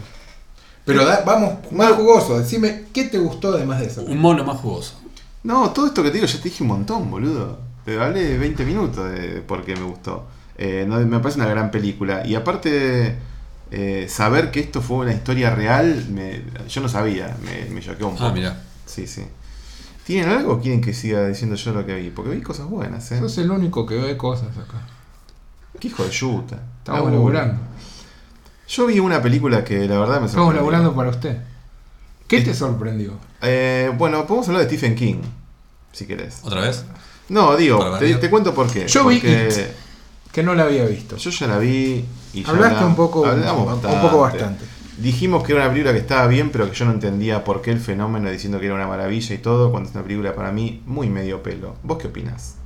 Pero 0.85 1.05
da- 1.05 1.22
vamos, 1.27 1.55
más 1.72 1.92
jugoso. 1.94 2.38
Decime, 2.38 2.85
¿qué 2.92 3.05
te 3.05 3.18
gustó 3.18 3.55
además 3.55 3.81
de 3.81 3.87
eso? 3.87 4.03
Un 4.03 4.18
mono 4.18 4.44
más 4.44 4.59
jugoso. 4.59 5.01
No, 5.42 5.70
todo 5.70 5.87
esto 5.87 6.03
que 6.03 6.11
te 6.11 6.14
digo, 6.18 6.27
ya 6.27 6.38
te 6.38 6.49
dije 6.49 6.62
un 6.62 6.68
montón, 6.68 7.11
boludo. 7.11 7.59
Te 7.85 8.01
hablé 8.01 8.22
de 8.22 8.38
20 8.38 8.64
minutos 8.64 9.11
de 9.11 9.40
por 9.40 9.64
qué 9.64 9.75
me 9.75 9.83
gustó. 9.83 10.27
Eh, 10.59 10.85
no, 10.88 10.99
me 11.01 11.18
parece 11.18 11.40
una 11.40 11.49
gran 11.49 11.70
película. 11.72 12.25
Y 12.25 12.37
aparte, 12.37 13.16
eh, 13.71 14.07
saber 14.09 14.51
que 14.51 14.61
esto 14.61 14.81
fue 14.83 14.99
una 14.99 15.13
historia 15.13 15.55
real, 15.55 16.07
me- 16.11 16.43
yo 16.69 16.81
no 16.81 16.89
sabía, 16.89 17.37
me, 17.45 17.71
me 17.75 17.81
choqueó 17.81 18.09
un 18.09 18.15
poco. 18.15 18.27
Ah, 18.27 18.33
mira. 18.33 18.63
Sí, 18.87 19.07
sí. 19.07 19.25
¿Tienen 20.05 20.29
algo 20.29 20.53
o 20.55 20.61
quieren 20.61 20.81
que 20.81 20.95
siga 20.95 21.27
diciendo 21.27 21.57
yo 21.57 21.73
lo 21.73 21.85
que 21.85 21.95
vi? 21.97 22.11
Porque 22.11 22.31
vi 22.31 22.41
cosas 22.43 22.67
buenas, 22.67 23.11
¿eh? 23.11 23.19
Sos 23.19 23.39
el 23.39 23.51
único 23.51 23.85
que 23.87 23.97
ve 23.97 24.17
cosas 24.17 24.57
acá. 24.57 24.81
Qué 25.81 25.89
hijo 25.89 26.05
de 26.05 26.11
yuta. 26.11 26.61
Estamos 26.79 27.11
Laburo. 27.11 27.33
laburando. 27.35 27.61
Yo 28.69 28.87
vi 28.87 28.99
una 29.01 29.21
película 29.23 29.65
que 29.65 29.87
la 29.87 29.99
verdad 29.99 30.21
me 30.21 30.27
Estamos 30.27 30.33
sorprendió. 30.55 30.61
laburando 30.61 30.95
para 30.95 31.11
usted. 31.11 31.37
¿Qué 32.29 32.39
Es- 32.39 32.45
te 32.45 32.55
sorprendió? 32.55 33.13
Eh, 33.43 33.93
bueno, 33.99 34.27
podemos 34.27 34.49
hablar 34.49 34.63
de 34.63 34.69
Stephen 34.69 34.95
King, 34.95 35.23
si 35.93 36.07
querés. 36.07 36.39
¿Otra 36.43 36.63
vez? 36.63 36.85
No, 37.29 37.57
digo, 37.57 37.99
te, 37.99 38.31
cuento 38.31 38.55
por 38.55 38.71
qué. 38.71 38.87
Yo 38.89 39.07
vi 39.07 39.17
It. 39.17 39.25
Que 40.33 40.43
no 40.43 40.55
la 40.55 40.65
había 40.65 40.85
visto. 40.87 41.17
Yo 41.17 41.31
ya 41.31 41.47
la 41.49 41.59
vi 41.59 42.05
y 42.33 42.49
Hablaste 42.49 42.85
un 42.85 42.97
poco, 42.97 43.27
hablamos 43.27 43.73
un 43.75 44.01
poco 44.01 44.21
bastante. 44.21 44.65
Dijimos 44.99 45.45
que 45.45 45.53
era 45.53 45.62
una 45.62 45.71
película 45.71 45.93
que 45.93 45.99
estaba 45.99 46.27
bien, 46.27 46.51
pero 46.51 46.71
que 46.71 46.75
yo 46.75 46.87
no 46.87 46.93
entendía 46.93 47.45
por 47.45 47.61
qué 47.61 47.71
el 47.71 47.81
fenómeno 47.81 48.31
diciendo 48.31 48.59
que 48.59 48.67
era 48.67 48.75
una 48.75 48.87
maravilla 48.87 49.35
y 49.35 49.39
todo, 49.39 49.71
cuando 49.71 49.89
es 49.89 49.95
una 49.95 50.05
película 50.05 50.35
para 50.35 50.53
mí 50.53 50.83
muy 50.87 51.11
medio 51.11 51.43
pelo. 51.43 51.77
¿Vos 51.83 51.99
qué 51.99 52.09
opinás? 52.09 52.57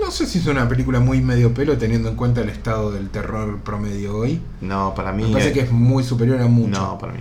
No 0.00 0.10
sé 0.10 0.26
si 0.26 0.38
es 0.38 0.46
una 0.46 0.68
película 0.68 1.00
muy 1.00 1.20
medio 1.20 1.52
pelo 1.52 1.76
teniendo 1.78 2.08
en 2.08 2.16
cuenta 2.16 2.40
el 2.42 2.48
estado 2.48 2.92
del 2.92 3.10
terror 3.10 3.60
promedio 3.60 4.16
hoy. 4.16 4.40
No, 4.60 4.94
para 4.94 5.12
mí. 5.12 5.24
Me 5.24 5.32
parece 5.32 5.50
eh, 5.50 5.52
que 5.52 5.60
es 5.60 5.72
muy 5.72 6.04
superior 6.04 6.40
a 6.40 6.46
mucho. 6.46 6.80
No, 6.80 6.98
para 6.98 7.12
mí. 7.12 7.20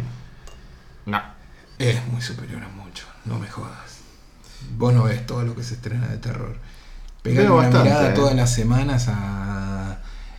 No. 1.06 1.22
Es 1.78 2.08
muy 2.08 2.22
superior 2.22 2.62
a 2.63 2.70
mucho, 2.70 3.06
no 3.26 3.38
me 3.39 3.48
jodas. 3.48 4.00
Vos 4.78 4.94
no 4.94 5.04
ves 5.04 5.26
todo 5.26 5.44
lo 5.44 5.56
que 5.56 5.63
se 5.63 5.76
estrena 5.76 6.08
de 6.08 6.18
terror. 6.18 6.56
Veo 7.24 7.54
una 7.54 7.63
bastante, 7.63 7.89
mirada 7.89 8.10
eh. 8.10 8.13
todas 8.13 8.36
las 8.36 8.54
semanas 8.54 9.08
a 9.10 9.64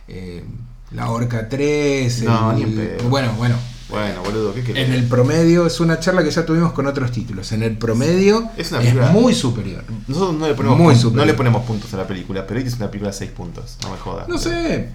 eh, 0.07 0.43
La 0.91 1.09
Horca 1.11 1.49
3. 1.49 2.23
No, 2.23 2.51
el- 2.51 2.57
ni 2.57 2.65
pedo. 2.65 3.09
Bueno, 3.09 3.33
bueno. 3.37 3.55
Bueno, 3.89 4.21
boludo, 4.21 4.53
¿qué 4.53 4.63
querés? 4.63 4.85
En 4.87 4.93
el 4.93 5.05
promedio 5.05 5.65
es 5.65 5.79
una 5.79 5.97
charla 5.99 6.21
que 6.21 6.29
ya 6.29 6.45
tuvimos 6.45 6.73
con 6.73 6.87
otros 6.87 7.09
títulos. 7.11 7.53
En 7.53 7.63
el 7.63 7.77
promedio 7.77 8.49
Es 8.57 8.71
una 8.71 8.81
película- 8.81 9.11
muy 9.11 9.33
superior. 9.33 9.83
Nosotros 10.09 10.35
no 10.35 10.45
le, 10.47 10.55
ponemos 10.55 10.77
Muy 10.77 10.93
pun- 10.93 10.97
superior. 10.97 11.25
no 11.25 11.31
le 11.31 11.33
ponemos 11.37 11.63
puntos 11.65 11.93
a 11.93 11.97
la 11.97 12.05
película, 12.05 12.45
pero 12.45 12.59
es 12.59 12.73
una 12.75 12.87
película 12.91 13.11
de 13.11 13.17
6 13.17 13.31
puntos. 13.31 13.77
No 13.83 13.91
me 13.91 13.97
jodas. 13.97 14.27
No 14.27 14.37
sé. 14.37 14.89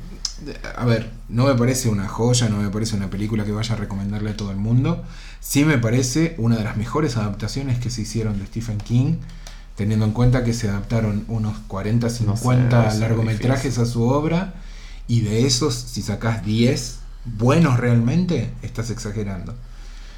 A 0.77 0.85
ver, 0.85 1.09
no 1.31 1.47
me 1.47 1.55
parece 1.55 1.89
una 1.89 2.07
joya, 2.09 2.49
no 2.51 2.57
me 2.59 2.69
parece 2.69 2.97
una 2.97 3.09
película 3.09 3.45
que 3.47 3.53
vaya 3.53 3.75
a 3.75 3.79
recomendarle 3.79 4.31
a 4.31 4.37
todo 4.37 4.51
el 4.51 4.57
mundo. 4.59 5.03
Sí 5.41 5.65
me 5.65 5.79
parece 5.79 6.35
una 6.37 6.57
de 6.57 6.65
las 6.65 6.77
mejores 6.77 7.17
adaptaciones 7.17 7.79
que 7.79 7.89
se 7.91 8.03
hicieron 8.03 8.39
de 8.41 8.47
Stephen 8.47 8.77
King, 8.79 9.15
teniendo 9.77 10.05
en 10.05 10.13
cuenta 10.13 10.45
que 10.45 10.53
se 10.53 10.69
adaptaron 10.69 11.25
unos 11.29 11.57
40, 11.69 12.11
50 12.11 12.77
va 12.79 12.89
a 12.89 12.91
ser 12.91 13.01
largometrajes 13.01 13.79
a 13.79 13.87
su 13.87 14.03
obra, 14.03 14.55
y 15.13 15.21
de 15.21 15.47
esos, 15.47 15.75
si 15.75 16.01
sacás 16.01 16.43
10 16.45 16.99
buenos 17.37 17.79
realmente, 17.79 18.51
estás 18.63 18.89
exagerando. 18.89 19.55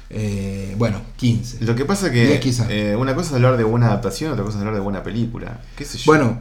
Eh, 0.09 0.73
bueno, 0.77 1.01
15. 1.17 1.65
Lo 1.65 1.75
que 1.75 1.83
pasa 1.83 2.11
que 2.11 2.39
eh, 2.69 2.95
una 2.95 3.13
cosa 3.13 3.29
es 3.31 3.35
hablar 3.35 3.57
de 3.57 3.65
buena 3.65 3.87
adaptación, 3.87 4.31
otra 4.31 4.45
cosa 4.45 4.57
es 4.57 4.61
hablar 4.61 4.75
de 4.75 4.79
buena 4.81 5.03
película. 5.03 5.59
¿Qué 5.75 5.83
sé 5.83 5.97
yo? 5.97 6.03
Bueno, 6.05 6.39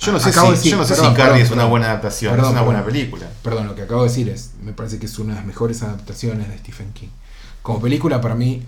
yo 0.00 0.10
no 0.10 0.18
sé 0.18 0.32
si, 0.32 0.40
de 0.40 0.46
decir- 0.50 0.72
yo 0.72 0.78
no 0.78 0.84
sé 0.84 0.94
perdón, 0.94 1.14
si 1.14 1.16
perdón, 1.22 1.38
es 1.38 1.50
una 1.52 1.64
buena 1.66 1.86
adaptación, 1.86 2.32
Perdón, 2.32 2.48
es 2.48 2.52
una 2.54 2.62
buena 2.62 2.84
película. 2.84 3.28
Perdón, 3.44 3.68
lo 3.68 3.76
que 3.76 3.82
acabo 3.82 4.02
de 4.02 4.08
decir 4.08 4.28
es, 4.30 4.50
me 4.64 4.72
parece 4.72 4.98
que 4.98 5.06
es 5.06 5.16
una 5.20 5.34
de 5.34 5.38
las 5.40 5.46
mejores 5.46 5.82
adaptaciones 5.82 6.48
de 6.48 6.58
Stephen 6.58 6.92
King. 6.92 7.08
Como 7.62 7.80
película 7.80 8.20
para 8.20 8.34
mí 8.34 8.62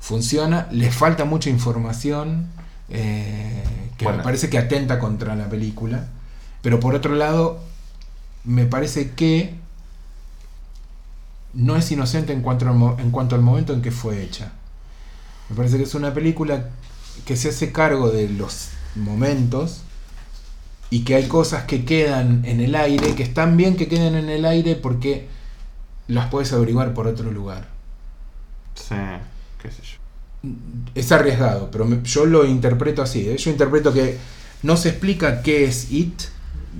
funciona, 0.00 0.66
le 0.72 0.90
falta 0.90 1.24
mucha 1.24 1.48
información 1.48 2.48
eh, 2.90 3.62
que 3.96 4.04
Bueno. 4.04 4.18
me 4.18 4.24
parece 4.24 4.50
que 4.50 4.58
atenta 4.58 4.98
contra 4.98 5.36
la 5.36 5.48
película, 5.48 6.08
pero 6.62 6.80
por 6.80 6.94
otro 6.96 7.14
lado 7.14 7.67
me 8.44 8.66
parece 8.66 9.12
que 9.12 9.54
no 11.54 11.76
es 11.76 11.90
inocente 11.90 12.32
en 12.32 12.42
cuanto 12.42 12.68
al, 12.68 13.00
en 13.00 13.10
cuanto 13.10 13.34
al 13.34 13.42
momento 13.42 13.72
en 13.72 13.82
que 13.82 13.90
fue 13.90 14.22
hecha. 14.22 14.52
Me 15.48 15.56
parece 15.56 15.76
que 15.78 15.84
es 15.84 15.94
una 15.94 16.12
película 16.12 16.70
que 17.24 17.36
se 17.36 17.48
hace 17.48 17.72
cargo 17.72 18.10
de 18.10 18.28
los 18.28 18.70
momentos 18.94 19.82
y 20.90 21.04
que 21.04 21.14
hay 21.14 21.28
cosas 21.28 21.64
que 21.64 21.84
quedan 21.84 22.44
en 22.44 22.60
el 22.60 22.74
aire, 22.74 23.14
que 23.14 23.22
están 23.22 23.56
bien 23.56 23.76
que 23.76 23.88
queden 23.88 24.14
en 24.14 24.28
el 24.28 24.44
aire 24.44 24.76
porque 24.76 25.28
las 26.06 26.28
puedes 26.30 26.52
averiguar 26.52 26.94
por 26.94 27.06
otro 27.06 27.30
lugar. 27.30 27.68
Sí, 28.74 28.94
qué 29.62 29.70
sé 29.70 29.82
yo. 29.82 30.50
Es 30.94 31.12
arriesgado, 31.12 31.70
pero 31.70 31.86
yo 32.02 32.24
lo 32.24 32.44
interpreto 32.46 33.02
así. 33.02 33.28
¿eh? 33.28 33.36
Yo 33.36 33.50
interpreto 33.50 33.92
que 33.92 34.16
no 34.62 34.76
se 34.76 34.90
explica 34.90 35.42
qué 35.42 35.64
es 35.64 35.90
It, 35.90 36.22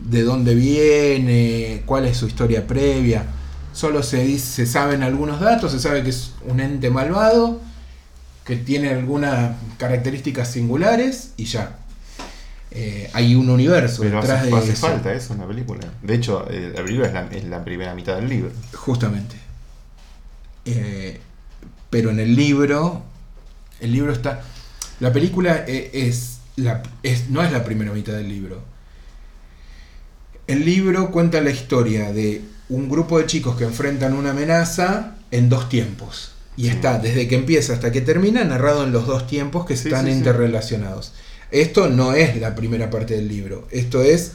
de 0.05 0.23
dónde 0.23 0.55
viene, 0.55 1.83
cuál 1.87 2.07
es 2.07 2.17
su 2.17 2.27
historia 2.27 2.67
previa. 2.67 3.25
Solo 3.73 4.03
se, 4.03 4.25
dice, 4.25 4.47
se 4.47 4.67
saben 4.67 5.03
algunos 5.03 5.41
datos, 5.41 5.73
se 5.73 5.79
sabe 5.79 6.03
que 6.03 6.11
es 6.11 6.33
un 6.47 6.61
ente 6.61 6.91
malvado, 6.91 7.61
que 8.45 8.57
tiene 8.57 8.91
algunas 8.91 9.57
características 9.77 10.51
singulares 10.51 11.33
y 11.37 11.45
ya. 11.45 11.79
Eh, 12.71 13.09
hay 13.15 13.35
un 13.35 13.49
universo 13.49 14.03
Pero 14.03 14.21
detrás 14.21 14.41
hace, 14.41 14.51
de 14.51 14.57
hace 14.57 14.73
eso. 14.73 14.87
falta 14.87 15.13
eso 15.13 15.33
en 15.35 15.41
la 15.41 15.47
película. 15.47 15.81
De 16.03 16.15
hecho, 16.15 16.47
eh, 16.51 16.73
la 16.75 16.83
película 16.83 17.07
es 17.07 17.13
la, 17.15 17.27
es 17.31 17.45
la 17.45 17.65
primera 17.65 17.95
mitad 17.95 18.17
del 18.17 18.29
libro. 18.29 18.51
Justamente. 18.75 19.37
Eh, 20.65 21.21
pero 21.91 22.11
en 22.11 22.21
el 22.21 22.35
libro, 22.35 23.03
el 23.81 23.93
libro 23.93 24.13
está. 24.13 24.43
La 25.01 25.13
película 25.13 25.65
es, 25.67 26.41
la, 26.57 26.83
es 27.03 27.31
no 27.31 27.43
es 27.43 27.53
la 27.53 27.65
primera 27.65 27.93
mitad 27.93 28.13
del 28.13 28.29
libro. 28.29 28.61
El 30.49 30.65
libro 30.65 31.11
cuenta 31.13 31.41
la 31.41 31.51
historia 31.51 32.13
de 32.13 32.43
un 32.69 32.89
grupo 32.89 33.19
de 33.19 33.27
chicos 33.27 33.57
que 33.57 33.65
enfrentan 33.65 34.15
una 34.15 34.31
amenaza 34.31 35.15
en 35.31 35.49
dos 35.49 35.69
tiempos. 35.69 36.33
Y 36.57 36.63
Sí. 36.65 36.69
está 36.71 36.99
desde 36.99 37.29
que 37.29 37.37
empieza 37.37 37.75
hasta 37.75 37.93
que 37.93 38.01
termina 38.01 38.43
narrado 38.45 38.83
en 38.83 38.91
los 38.91 39.07
dos 39.07 39.27
tiempos 39.27 39.65
que 39.67 39.77
Sí, 39.77 39.89
están 39.89 40.07
sí, 40.07 40.11
interrelacionados. 40.13 41.13
Esto 41.51 41.89
no 41.89 42.15
es 42.15 42.37
la 42.41 42.55
primera 42.55 42.91
parte 42.91 43.15
del 43.15 43.29
libro. 43.29 43.69
Esto 43.71 44.03
es 44.03 44.33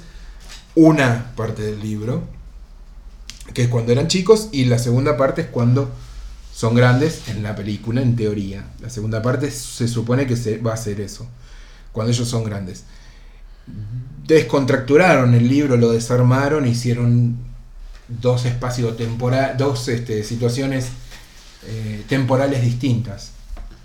una 0.75 1.31
parte 1.35 1.61
del 1.63 1.79
libro 1.81 2.23
que 3.53 3.63
es 3.63 3.67
cuando 3.67 3.91
eran 3.91 4.07
chicos, 4.07 4.49
y 4.51 4.65
la 4.65 4.79
segunda 4.79 5.17
parte 5.17 5.41
es 5.41 5.47
cuando 5.47 5.91
son 6.55 6.75
grandes 6.75 7.27
en 7.27 7.43
la 7.43 7.55
película, 7.55 8.01
en 8.01 8.15
teoría. 8.15 8.65
La 8.81 8.89
segunda 8.89 9.21
parte 9.21 9.51
se 9.51 9.87
supone 9.87 10.25
que 10.25 10.37
se 10.37 10.59
va 10.59 10.73
a 10.73 10.77
ser 10.77 11.01
eso, 11.01 11.27
cuando 11.91 12.13
ellos 12.13 12.27
son 12.27 12.43
grandes. 12.45 12.83
Descontracturaron 14.25 15.33
el 15.33 15.47
libro, 15.47 15.77
lo 15.77 15.91
desarmaron, 15.91 16.65
hicieron 16.67 17.37
dos 18.07 18.45
espacios 18.45 18.95
temporales, 18.97 19.57
dos 19.57 19.87
este, 19.87 20.23
situaciones 20.23 20.87
eh, 21.65 22.03
temporales 22.07 22.61
distintas, 22.61 23.31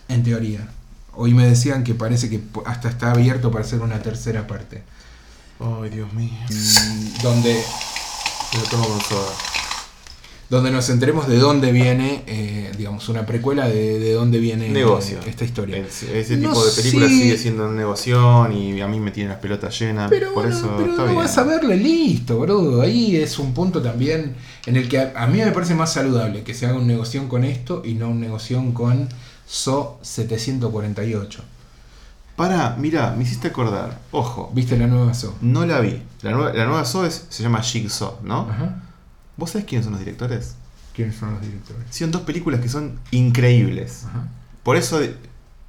en 0.09 0.23
teoría. 0.23 0.69
Hoy 1.15 1.35
me 1.35 1.47
decían 1.47 1.83
que 1.83 1.95
parece 1.95 2.31
que 2.31 2.41
hasta 2.65 2.89
está 2.89 3.11
abierto 3.11 3.51
para 3.51 3.65
hacer 3.65 3.81
una 3.81 4.01
tercera 4.01 4.47
parte. 4.47 4.83
Ay, 5.61 5.91
Dios 5.91 6.13
mío. 6.13 6.31
Mm, 6.49 7.23
Donde 7.23 7.65
lo 8.57 8.63
tomo 8.71 8.89
con 8.89 9.01
soda. 9.01 9.48
Donde 10.51 10.71
nos 10.71 10.89
enteremos 10.89 11.29
de 11.29 11.37
dónde 11.39 11.73
viene, 11.73 12.23
eh, 12.27 12.73
digamos, 12.79 13.09
una 13.11 13.27
precuela 13.27 13.69
de, 13.69 13.99
de 13.99 14.13
dónde 14.15 14.39
viene 14.39 14.69
Negocio. 14.71 15.19
eh, 15.19 15.29
esta 15.29 15.45
historia. 15.45 15.77
Ese, 15.77 16.37
No 16.39 16.49
tipo 16.51 16.65
de 16.65 16.73
películas 16.73 17.09
sé. 17.11 17.15
sigue 17.17 17.37
siendo 17.37 17.67
una 17.67 17.75
negoción 17.77 18.53
y 18.55 18.81
a 18.81 18.89
mí 18.89 18.99
me 18.99 19.11
tiene 19.11 19.29
las 19.31 19.39
pelotas 19.41 19.79
llenas. 19.79 20.09
Pero, 20.09 20.33
por 20.33 20.45
bueno, 20.45 20.57
eso 20.59 20.75
pero 20.79 20.91
está 20.91 21.03
no 21.03 21.09
bien. 21.09 21.19
vas 21.19 21.37
a 21.37 21.45
verle 21.45 21.77
listo, 21.77 22.39
bro. 22.39 22.81
Ahí 22.81 23.17
es 23.17 23.39
un 23.39 23.53
punto 23.53 23.83
también 23.83 24.37
en 24.65 24.77
el 24.77 24.89
que 24.89 24.99
a, 25.01 25.13
a 25.17 25.27
mí 25.27 25.39
me 25.39 25.53
parece 25.53 25.75
más 25.75 25.93
saludable 25.93 26.43
que 26.45 26.55
se 26.55 26.65
haga 26.67 26.77
un 26.77 26.87
negocio 26.87 27.29
con 27.29 27.45
esto 27.45 27.83
y 27.85 27.93
no 27.95 28.09
un 28.09 28.21
negocio 28.21 28.63
con 28.73 29.09
So 29.47 29.99
748. 30.03 31.43
Para, 32.37 32.77
mira, 32.79 33.15
me 33.17 33.25
hiciste 33.25 33.49
acordar. 33.49 33.99
Ojo, 34.13 34.51
¿Viste 34.55 34.79
la 34.79 34.87
nueva 34.87 35.13
So? 35.13 35.35
no 35.41 35.67
la 35.67 35.81
vi. 35.81 36.01
La 36.23 36.31
nueva, 36.31 36.53
la 36.53 36.67
nueva 36.67 36.85
Saw 36.85 37.05
es- 37.05 37.27
se 37.29 37.43
llama 37.43 37.61
Jigsaw, 37.63 38.19
¿no? 38.23 38.47
Ajá. 38.51 38.83
¿Vos 39.39 39.51
sabés 39.53 39.67
quiénes 39.67 39.85
son 39.87 39.93
los 39.95 40.01
directores? 40.01 40.57
¿Quiénes 40.95 41.17
son 41.17 41.33
los 41.33 41.41
directores? 41.41 41.85
Son 41.91 42.11
dos 42.11 42.23
películas 42.23 42.61
que 42.61 42.69
son 42.69 42.99
increíbles. 43.13 44.05
Ajá. 44.07 44.29
Por 44.63 44.77
eso 44.77 45.01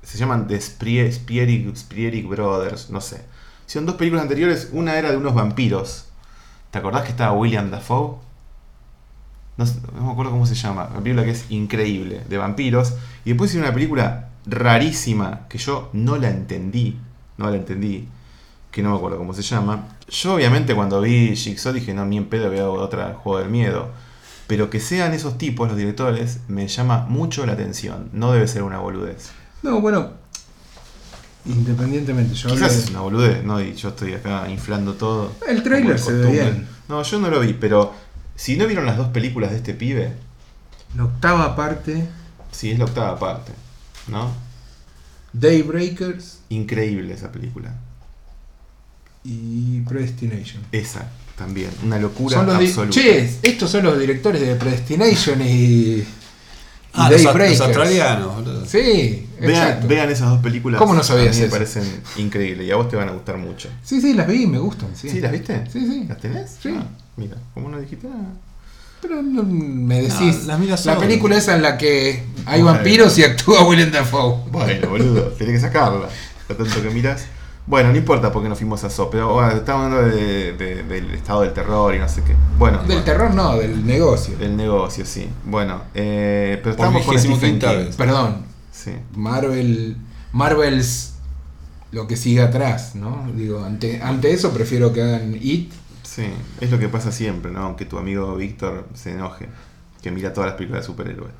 se 0.03 0.17
llaman 0.17 0.47
The 0.47 0.59
Spieric, 0.59 1.75
Spieric 1.75 2.27
Brothers, 2.27 2.89
no 2.89 2.99
sé. 2.99 3.21
Son 3.67 3.85
dos 3.85 3.95
películas 3.95 4.23
anteriores, 4.23 4.69
una 4.73 4.97
era 4.97 5.11
de 5.11 5.17
unos 5.17 5.35
vampiros. 5.35 6.05
¿Te 6.71 6.79
acordás 6.79 7.03
que 7.03 7.09
estaba 7.11 7.31
William 7.33 7.69
Dafoe? 7.71 8.17
No, 9.57 9.65
sé- 9.65 9.79
no 9.95 10.05
me 10.05 10.11
acuerdo 10.11 10.31
cómo 10.31 10.45
se 10.45 10.55
llama. 10.55 10.87
Una 10.91 11.01
película 11.01 11.23
que 11.25 11.31
es 11.31 11.45
increíble, 11.51 12.23
de 12.27 12.37
vampiros. 12.37 12.93
Y 13.25 13.29
después 13.29 13.51
hizo 13.51 13.59
una 13.61 13.73
película 13.73 14.29
rarísima 14.45 15.47
que 15.47 15.57
yo 15.59 15.89
no 15.93 16.17
la 16.17 16.29
entendí. 16.29 16.97
No 17.37 17.49
la 17.49 17.57
entendí. 17.57 18.07
Que 18.71 18.83
no 18.83 18.91
me 18.91 18.97
acuerdo 18.97 19.17
cómo 19.17 19.33
se 19.33 19.41
llama. 19.41 19.87
Yo 20.09 20.35
obviamente 20.35 20.75
cuando 20.75 21.01
vi 21.01 21.35
Jigsaw 21.35 21.73
dije, 21.73 21.93
no, 21.93 22.05
ni 22.05 22.17
en 22.17 22.25
pedo 22.25 22.49
veo 22.49 22.73
otra 22.73 23.13
juego 23.15 23.39
del 23.39 23.49
miedo. 23.49 23.89
Pero 24.47 24.69
que 24.69 24.79
sean 24.79 25.13
esos 25.13 25.37
tipos 25.37 25.67
los 25.67 25.77
directores 25.77 26.39
me 26.47 26.67
llama 26.67 27.05
mucho 27.07 27.45
la 27.45 27.53
atención. 27.53 28.09
No 28.13 28.31
debe 28.31 28.47
ser 28.47 28.63
una 28.63 28.79
boludez. 28.79 29.29
No, 29.61 29.81
bueno, 29.81 30.11
independientemente, 31.45 32.33
yo 32.33 32.49
Quizás 32.49 32.75
es 32.75 32.89
una 32.89 33.01
boludez, 33.01 33.43
¿no? 33.43 33.61
Y 33.61 33.73
yo 33.75 33.89
estoy 33.89 34.13
acá 34.13 34.49
inflando 34.49 34.93
todo. 34.93 35.33
El 35.47 35.61
tráiler 35.63 35.99
como 35.99 36.05
se 36.05 36.13
ve 36.13 36.31
bien. 36.31 36.67
No, 36.87 37.03
yo 37.03 37.19
no 37.19 37.29
lo 37.29 37.39
vi, 37.39 37.53
pero 37.53 37.93
si 38.35 38.57
no 38.57 38.65
vieron 38.65 38.85
las 38.85 38.97
dos 38.97 39.09
películas 39.09 39.51
de 39.51 39.57
este 39.57 39.73
pibe, 39.73 40.13
la 40.95 41.05
octava 41.05 41.55
parte, 41.55 42.07
sí, 42.51 42.71
es 42.71 42.79
la 42.79 42.85
octava 42.85 43.19
parte, 43.19 43.51
¿no? 44.07 44.31
Daybreakers 45.33 46.39
Increíble 46.49 47.13
esa 47.13 47.31
película. 47.31 47.75
Y 49.23 49.81
Predestination. 49.81 50.63
Esa 50.71 51.09
también, 51.37 51.69
una 51.83 51.97
locura 51.99 52.37
Son 52.37 52.45
los 52.47 52.55
absoluta. 52.55 52.91
che, 52.91 53.29
estos 53.43 53.69
son 53.71 53.83
los 53.85 53.97
directores 53.99 54.41
de 54.41 54.55
Predestination 54.55 55.41
y, 55.41 55.45
y 55.45 56.07
Ah, 56.93 57.09
los, 57.09 57.23
Daybreakers. 57.23 57.59
los 57.59 57.67
australianos, 57.67 58.35
boludo. 58.35 58.65
Sí, 58.65 59.27
Vean, 59.39 59.87
vean 59.87 60.09
esas 60.09 60.29
dos 60.31 60.39
películas. 60.41 60.79
¿Cómo 60.79 60.93
no 60.95 61.03
sabías 61.03 61.35
a 61.35 61.39
mí 61.39 61.45
me 61.45 61.51
parecen 61.51 61.83
increíbles 62.17 62.67
y 62.67 62.71
a 62.71 62.75
vos 62.75 62.89
te 62.89 62.95
van 62.97 63.07
a 63.09 63.11
gustar 63.11 63.37
mucho. 63.37 63.69
Sí, 63.83 64.01
sí, 64.01 64.13
las 64.13 64.27
vi, 64.27 64.47
me 64.47 64.57
gustan. 64.57 64.89
Sí, 64.95 65.07
¿Sí, 65.09 65.21
las 65.21 65.31
viste? 65.31 65.63
Sí, 65.71 65.79
sí. 65.87 66.05
¿Las 66.09 66.17
tenés? 66.19 66.57
Sí. 66.61 66.73
Ah, 66.77 66.85
mira, 67.15 67.37
¿cómo 67.53 67.69
no 67.69 67.79
dijiste 67.79 68.07
nada? 68.07 68.25
Pero 69.01 69.21
no, 69.21 69.43
me 69.43 70.01
decís. 70.01 70.41
No, 70.41 70.47
las 70.47 70.59
miras 70.59 70.85
la 70.85 70.97
película 70.97 71.37
esa 71.37 71.55
en 71.55 71.61
la 71.61 71.77
que 71.77 72.23
hay 72.45 72.61
Bueno. 72.61 72.77
vampiros 72.77 73.17
y 73.17 73.23
actúa 73.23 73.65
Willem 73.65 73.91
Dafoe. 73.91 74.49
Bueno, 74.51 74.89
boludo, 74.89 75.21
tenés 75.37 75.53
que 75.53 75.59
sacarla. 75.61 76.09
Lo 76.49 76.55
tanto 76.55 76.81
que 76.81 76.89
miras. 76.89 77.23
Bueno, 77.69 77.91
no 77.91 77.97
importa 77.97 78.31
porque 78.31 78.49
nos 78.49 78.57
fuimos 78.57 78.83
a 78.83 78.89
SO, 78.89 79.09
pero 79.11 79.31
bueno, 79.33 79.51
estamos 79.51 79.85
hablando 79.85 80.09
de- 80.15 80.53
de- 80.53 80.83
del 80.83 81.11
estado 81.13 81.41
del 81.43 81.53
terror 81.53 81.93
y 81.93 81.99
no 81.99 82.09
sé 82.09 82.23
qué. 82.23 82.35
Bueno, 82.57 82.83
Del 82.83 83.03
terror 83.03 83.31
no, 83.33 83.57
del 83.57 83.85
negocio. 83.85 84.35
del 84.37 84.57
negocio, 84.57 85.05
sí. 85.05 85.29
Bueno, 85.45 85.83
eh, 85.93 86.59
pero 86.63 86.75
Por 86.75 86.85
estamos 86.87 87.05
con 87.05 87.11
vigésimo 87.15 87.35
Stephen 87.37 87.59
King. 87.59 87.91
Perdón, 87.95 88.45
Sí. 88.71 88.91
Marvel. 89.15 89.97
Marvel's 90.31 91.13
lo 91.91 92.07
que 92.07 92.15
sigue 92.17 92.41
atrás, 92.41 92.95
¿no? 92.95 93.27
Digo, 93.35 93.63
ante, 93.63 94.01
ante 94.01 94.31
eso 94.33 94.51
prefiero 94.51 94.91
que 94.91 95.03
hagan 95.03 95.35
It. 95.39 95.71
Sí, 96.03 96.25
es 96.61 96.71
lo 96.71 96.79
que 96.79 96.89
pasa 96.89 97.11
siempre, 97.11 97.51
¿no? 97.51 97.59
Aunque 97.61 97.85
tu 97.85 97.97
amigo 97.99 98.35
Víctor 98.35 98.87
se 98.95 99.11
enoje, 99.11 99.47
que 100.01 100.09
mira 100.11 100.33
todas 100.33 100.49
las 100.49 100.57
películas 100.57 100.81
de 100.83 100.87
superhéroes. 100.87 101.33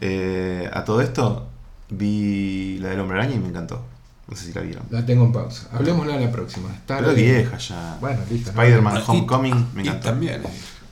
Eh, 0.00 0.68
a 0.72 0.84
todo 0.84 1.00
esto, 1.00 1.48
vi 1.90 2.78
la 2.80 2.88
del 2.88 2.98
Hombre 3.00 3.18
Araña 3.18 3.36
y 3.36 3.38
me 3.38 3.48
encantó. 3.48 3.84
No 4.28 4.36
sé 4.36 4.46
si 4.46 4.52
la 4.52 4.60
vieron. 4.62 4.84
La 4.90 5.06
tengo 5.06 5.24
en 5.24 5.32
pausa. 5.32 5.68
Hablemosla 5.72 6.18
la 6.18 6.32
próxima. 6.32 6.68
Está 6.74 6.98
Pero 6.98 7.10
es 7.10 7.16
vieja 7.16 7.58
ya. 7.58 7.96
Bueno, 8.00 8.20
listo. 8.30 8.52
¿no? 8.52 8.60
Spider-Man 8.62 8.96
y- 8.96 9.10
Homecoming 9.10 9.66
me 9.74 9.82
y 9.84 9.86
encantó. 9.88 10.08
también. 10.08 10.42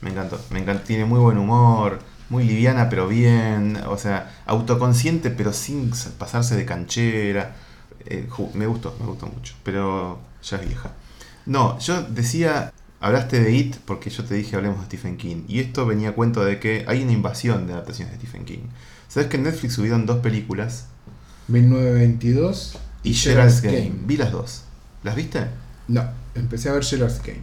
Me 0.01 0.09
encantó, 0.11 0.39
me 0.51 0.59
encantó. 0.59 0.83
Tiene 0.83 1.03
muy 1.05 1.19
buen 1.19 1.37
humor, 1.37 1.99
muy 2.29 2.43
liviana 2.45 2.87
pero 2.89 3.07
bien. 3.07 3.77
O 3.87 3.97
sea, 3.97 4.31
autoconsciente 4.45 5.31
pero 5.31 5.51
sin 5.51 5.91
pasarse 6.17 6.55
de 6.55 6.65
canchera. 6.65 7.55
Eh, 8.05 8.29
me 8.53 8.67
gustó, 8.67 8.95
me 8.99 9.05
gustó 9.07 9.25
mucho. 9.27 9.53
Pero 9.63 10.19
ya 10.43 10.57
es 10.57 10.67
vieja. 10.67 10.91
No, 11.45 11.77
yo 11.79 12.03
decía 12.03 12.71
hablaste 13.01 13.39
de 13.41 13.51
It 13.51 13.75
porque 13.85 14.09
yo 14.09 14.23
te 14.23 14.33
dije 14.35 14.55
hablemos 14.55 14.79
de 14.79 14.85
Stephen 14.85 15.17
King. 15.17 15.43
Y 15.49 15.59
esto 15.59 15.85
venía 15.85 16.09
a 16.09 16.11
cuento 16.13 16.45
de 16.45 16.59
que 16.59 16.85
hay 16.87 17.03
una 17.03 17.11
invasión 17.11 17.67
de 17.67 17.73
adaptaciones 17.73 18.13
de 18.13 18.19
Stephen 18.19 18.45
King. 18.45 18.63
¿Sabes 19.09 19.27
que 19.27 19.35
en 19.37 19.43
Netflix 19.43 19.73
subieron 19.73 20.05
dos 20.05 20.19
películas? 20.19 20.85
1922 21.47 22.77
Y 23.05 23.13
Gerald's 23.13 23.61
Game. 23.61 23.93
Vi 24.05 24.17
las 24.17 24.31
dos. 24.31 24.63
¿Las 25.03 25.15
viste? 25.15 25.45
No, 25.87 26.03
empecé 26.33 26.69
a 26.69 26.73
ver 26.73 26.83
Gerald's 26.83 27.21
Game. 27.21 27.41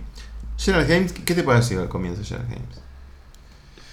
Gerald's 0.58 0.88
Games, 0.88 1.12
¿qué 1.12 1.34
te 1.34 1.42
pareció 1.42 1.80
al 1.80 1.88
comienzo 1.88 2.20
de 2.20 2.26
Gerald's 2.26 2.50
Games? 2.50 2.80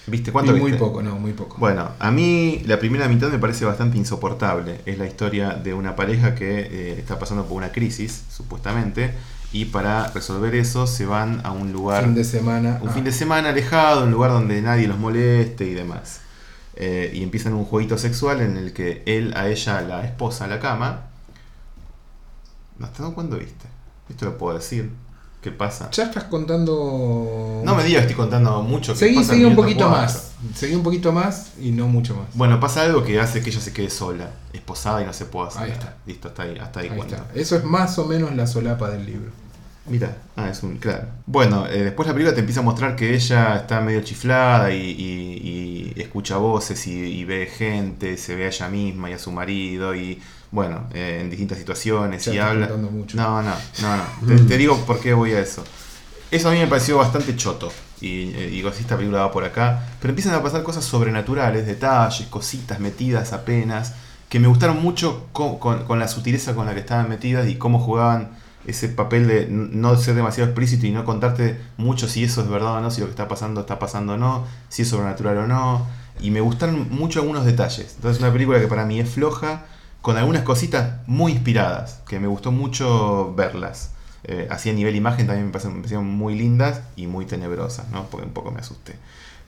¿Viste 0.06 0.30
Vi 0.30 0.32
cuánto 0.32 0.52
muy 0.52 0.72
viste? 0.72 0.78
poco, 0.78 1.02
no, 1.02 1.18
muy 1.18 1.32
poco. 1.32 1.56
Bueno, 1.58 1.90
a 1.98 2.10
mí 2.10 2.62
la 2.66 2.78
primera 2.78 3.06
mitad 3.08 3.30
me 3.30 3.38
parece 3.38 3.64
bastante 3.64 3.96
insoportable. 3.96 4.80
Es 4.86 4.98
la 4.98 5.06
historia 5.06 5.50
de 5.50 5.72
una 5.72 5.94
pareja 5.94 6.34
que 6.34 6.60
eh, 6.60 6.94
está 6.98 7.18
pasando 7.18 7.44
por 7.46 7.56
una 7.56 7.70
crisis, 7.70 8.24
supuestamente, 8.30 9.12
y 9.52 9.66
para 9.66 10.08
resolver 10.08 10.54
eso 10.54 10.86
se 10.86 11.06
van 11.06 11.40
a 11.44 11.52
un 11.52 11.72
lugar, 11.72 12.04
fin 12.04 12.14
de 12.14 12.24
semana. 12.24 12.78
un 12.82 12.88
ah, 12.88 12.92
fin 12.92 13.04
de 13.04 13.12
semana 13.12 13.50
alejado, 13.50 14.04
un 14.04 14.10
lugar 14.10 14.32
donde 14.32 14.60
nadie 14.62 14.88
los 14.88 14.98
moleste 14.98 15.66
y 15.66 15.74
demás. 15.74 16.20
Eh, 16.76 17.10
y 17.14 17.22
empiezan 17.22 17.52
un 17.52 17.64
jueguito 17.64 17.98
sexual 17.98 18.40
en 18.40 18.56
el 18.56 18.72
que 18.72 19.02
él 19.06 19.34
a 19.36 19.48
ella 19.48 19.82
la 19.82 20.04
esposa 20.04 20.46
a 20.46 20.48
la 20.48 20.60
cama. 20.60 21.09
¿Hasta 22.82 23.04
cuándo 23.10 23.36
viste? 23.38 23.66
Esto 24.08 24.24
lo 24.26 24.38
puedo 24.38 24.56
decir. 24.58 24.90
¿Qué 25.42 25.50
pasa? 25.50 25.88
Ya 25.92 26.04
estás 26.04 26.24
contando. 26.24 27.62
No 27.64 27.74
me 27.74 27.82
digas 27.84 28.02
que 28.04 28.10
estoy 28.10 28.16
contando 28.16 28.62
mucho. 28.62 28.92
que 28.92 28.98
Seguí, 28.98 29.16
pasa 29.16 29.32
seguí 29.32 29.44
un 29.44 29.56
poquito 29.56 29.88
cuatro. 29.88 30.02
más. 30.02 30.32
Seguí 30.54 30.74
un 30.74 30.82
poquito 30.82 31.12
más 31.12 31.52
y 31.60 31.70
no 31.70 31.88
mucho 31.88 32.14
más. 32.14 32.26
Bueno, 32.34 32.60
pasa 32.60 32.82
algo 32.82 33.02
que 33.02 33.18
hace 33.18 33.40
que 33.40 33.48
ella 33.50 33.60
se 33.60 33.72
quede 33.72 33.88
sola, 33.88 34.30
esposada 34.52 35.02
y 35.02 35.06
no 35.06 35.12
se 35.14 35.24
pueda 35.24 35.48
hacer. 35.48 35.62
Ahí 35.62 35.70
está. 35.70 35.96
Listo, 36.06 36.28
hasta 36.28 36.42
ahí, 36.42 36.58
hasta 36.58 36.80
ahí, 36.80 36.88
Ahí 36.90 36.96
cuento. 36.96 37.14
está. 37.16 37.26
Eso 37.34 37.56
es 37.56 37.64
más 37.64 37.98
o 37.98 38.04
menos 38.04 38.34
la 38.36 38.46
solapa 38.46 38.90
del 38.90 39.06
libro. 39.06 39.30
Mira, 39.86 40.18
ah, 40.36 40.50
es 40.50 40.62
un. 40.62 40.76
Claro. 40.76 41.08
Bueno, 41.24 41.66
eh, 41.66 41.84
después 41.84 42.06
la 42.06 42.12
película 42.12 42.34
te 42.34 42.40
empieza 42.40 42.60
a 42.60 42.62
mostrar 42.64 42.94
que 42.94 43.14
ella 43.14 43.56
está 43.56 43.80
medio 43.80 44.02
chiflada 44.02 44.70
y, 44.74 44.76
y- 44.90 45.92
y 45.96 46.00
escucha 46.02 46.36
voces 46.36 46.86
y, 46.86 46.92
y 46.92 47.24
ve 47.24 47.46
gente, 47.46 48.18
se 48.18 48.36
ve 48.36 48.44
a 48.44 48.48
ella 48.48 48.68
misma 48.68 49.08
y 49.10 49.14
a 49.14 49.18
su 49.18 49.32
marido 49.32 49.94
y. 49.94 50.20
Bueno, 50.52 50.84
eh, 50.92 51.18
en 51.22 51.30
distintas 51.30 51.58
situaciones 51.58 52.24
Ya 52.24 52.34
y 52.34 52.38
habla. 52.38 52.68
mucho. 52.76 53.16
No, 53.16 53.40
no, 53.42 53.52
no, 53.82 53.96
no. 53.96 54.02
Te, 54.26 54.36
te 54.44 54.56
digo 54.58 54.76
por 54.84 54.98
qué 55.00 55.14
voy 55.14 55.32
a 55.32 55.40
eso. 55.40 55.62
Eso 56.30 56.48
a 56.48 56.52
mí 56.52 56.58
me 56.58 56.66
pareció 56.66 56.96
bastante 56.98 57.36
choto. 57.36 57.72
Y 58.00 58.32
eh, 58.34 58.48
digo, 58.50 58.72
si 58.72 58.80
esta 58.82 58.96
película 58.96 59.20
va 59.20 59.30
por 59.32 59.44
acá. 59.44 59.86
Pero 60.00 60.10
empiezan 60.10 60.34
a 60.34 60.42
pasar 60.42 60.62
cosas 60.62 60.84
sobrenaturales, 60.84 61.66
detalles, 61.66 62.26
cositas 62.28 62.80
metidas 62.80 63.32
apenas. 63.32 63.94
Que 64.28 64.38
me 64.40 64.46
gustaron 64.48 64.80
mucho 64.82 65.26
con, 65.32 65.58
con- 65.58 65.84
con 65.84 65.98
la 65.98 66.06
sutileza 66.08 66.54
con 66.54 66.66
la 66.66 66.74
que 66.74 66.80
estaban 66.80 67.08
metidas 67.08 67.48
y 67.48 67.56
cómo 67.56 67.78
jugaban 67.80 68.30
ese 68.66 68.88
papel 68.88 69.26
de 69.26 69.46
no 69.48 69.96
ser 69.96 70.14
demasiado 70.14 70.50
explícito 70.50 70.86
y 70.86 70.90
no 70.92 71.04
contarte 71.04 71.58
mucho 71.78 72.06
si 72.08 72.22
eso 72.24 72.42
es 72.42 72.48
verdad 72.48 72.74
o 72.76 72.80
no, 72.80 72.90
si 72.90 73.00
lo 73.00 73.06
que 73.06 73.10
está 73.12 73.26
pasando 73.26 73.62
está 73.62 73.78
pasando 73.78 74.12
o 74.12 74.16
no, 74.16 74.46
si 74.68 74.82
es 74.82 74.88
sobrenatural 74.88 75.38
o 75.38 75.46
no. 75.48 75.86
Y 76.20 76.30
me 76.30 76.40
gustaron 76.40 76.88
mucho 76.90 77.20
algunos 77.20 77.44
detalles. 77.44 77.94
Entonces 77.96 78.18
es 78.18 78.22
una 78.22 78.32
película 78.32 78.60
que 78.60 78.68
para 78.68 78.84
mí 78.84 79.00
es 79.00 79.08
floja, 79.10 79.64
con 80.02 80.16
algunas 80.16 80.42
cositas 80.42 81.06
muy 81.06 81.32
inspiradas, 81.32 82.00
que 82.08 82.18
me 82.18 82.26
gustó 82.26 82.52
mucho 82.52 83.34
verlas. 83.34 83.90
Eh, 84.24 84.48
así 84.50 84.70
a 84.70 84.72
nivel 84.72 84.96
imagen 84.96 85.26
también 85.26 85.46
me 85.46 85.52
parecieron 85.52 86.06
muy 86.06 86.36
lindas 86.36 86.82
y 86.96 87.06
muy 87.06 87.24
tenebrosas, 87.26 87.88
¿no? 87.90 88.06
Porque 88.06 88.26
un 88.26 88.32
poco 88.32 88.50
me 88.50 88.60
asusté. 88.60 88.96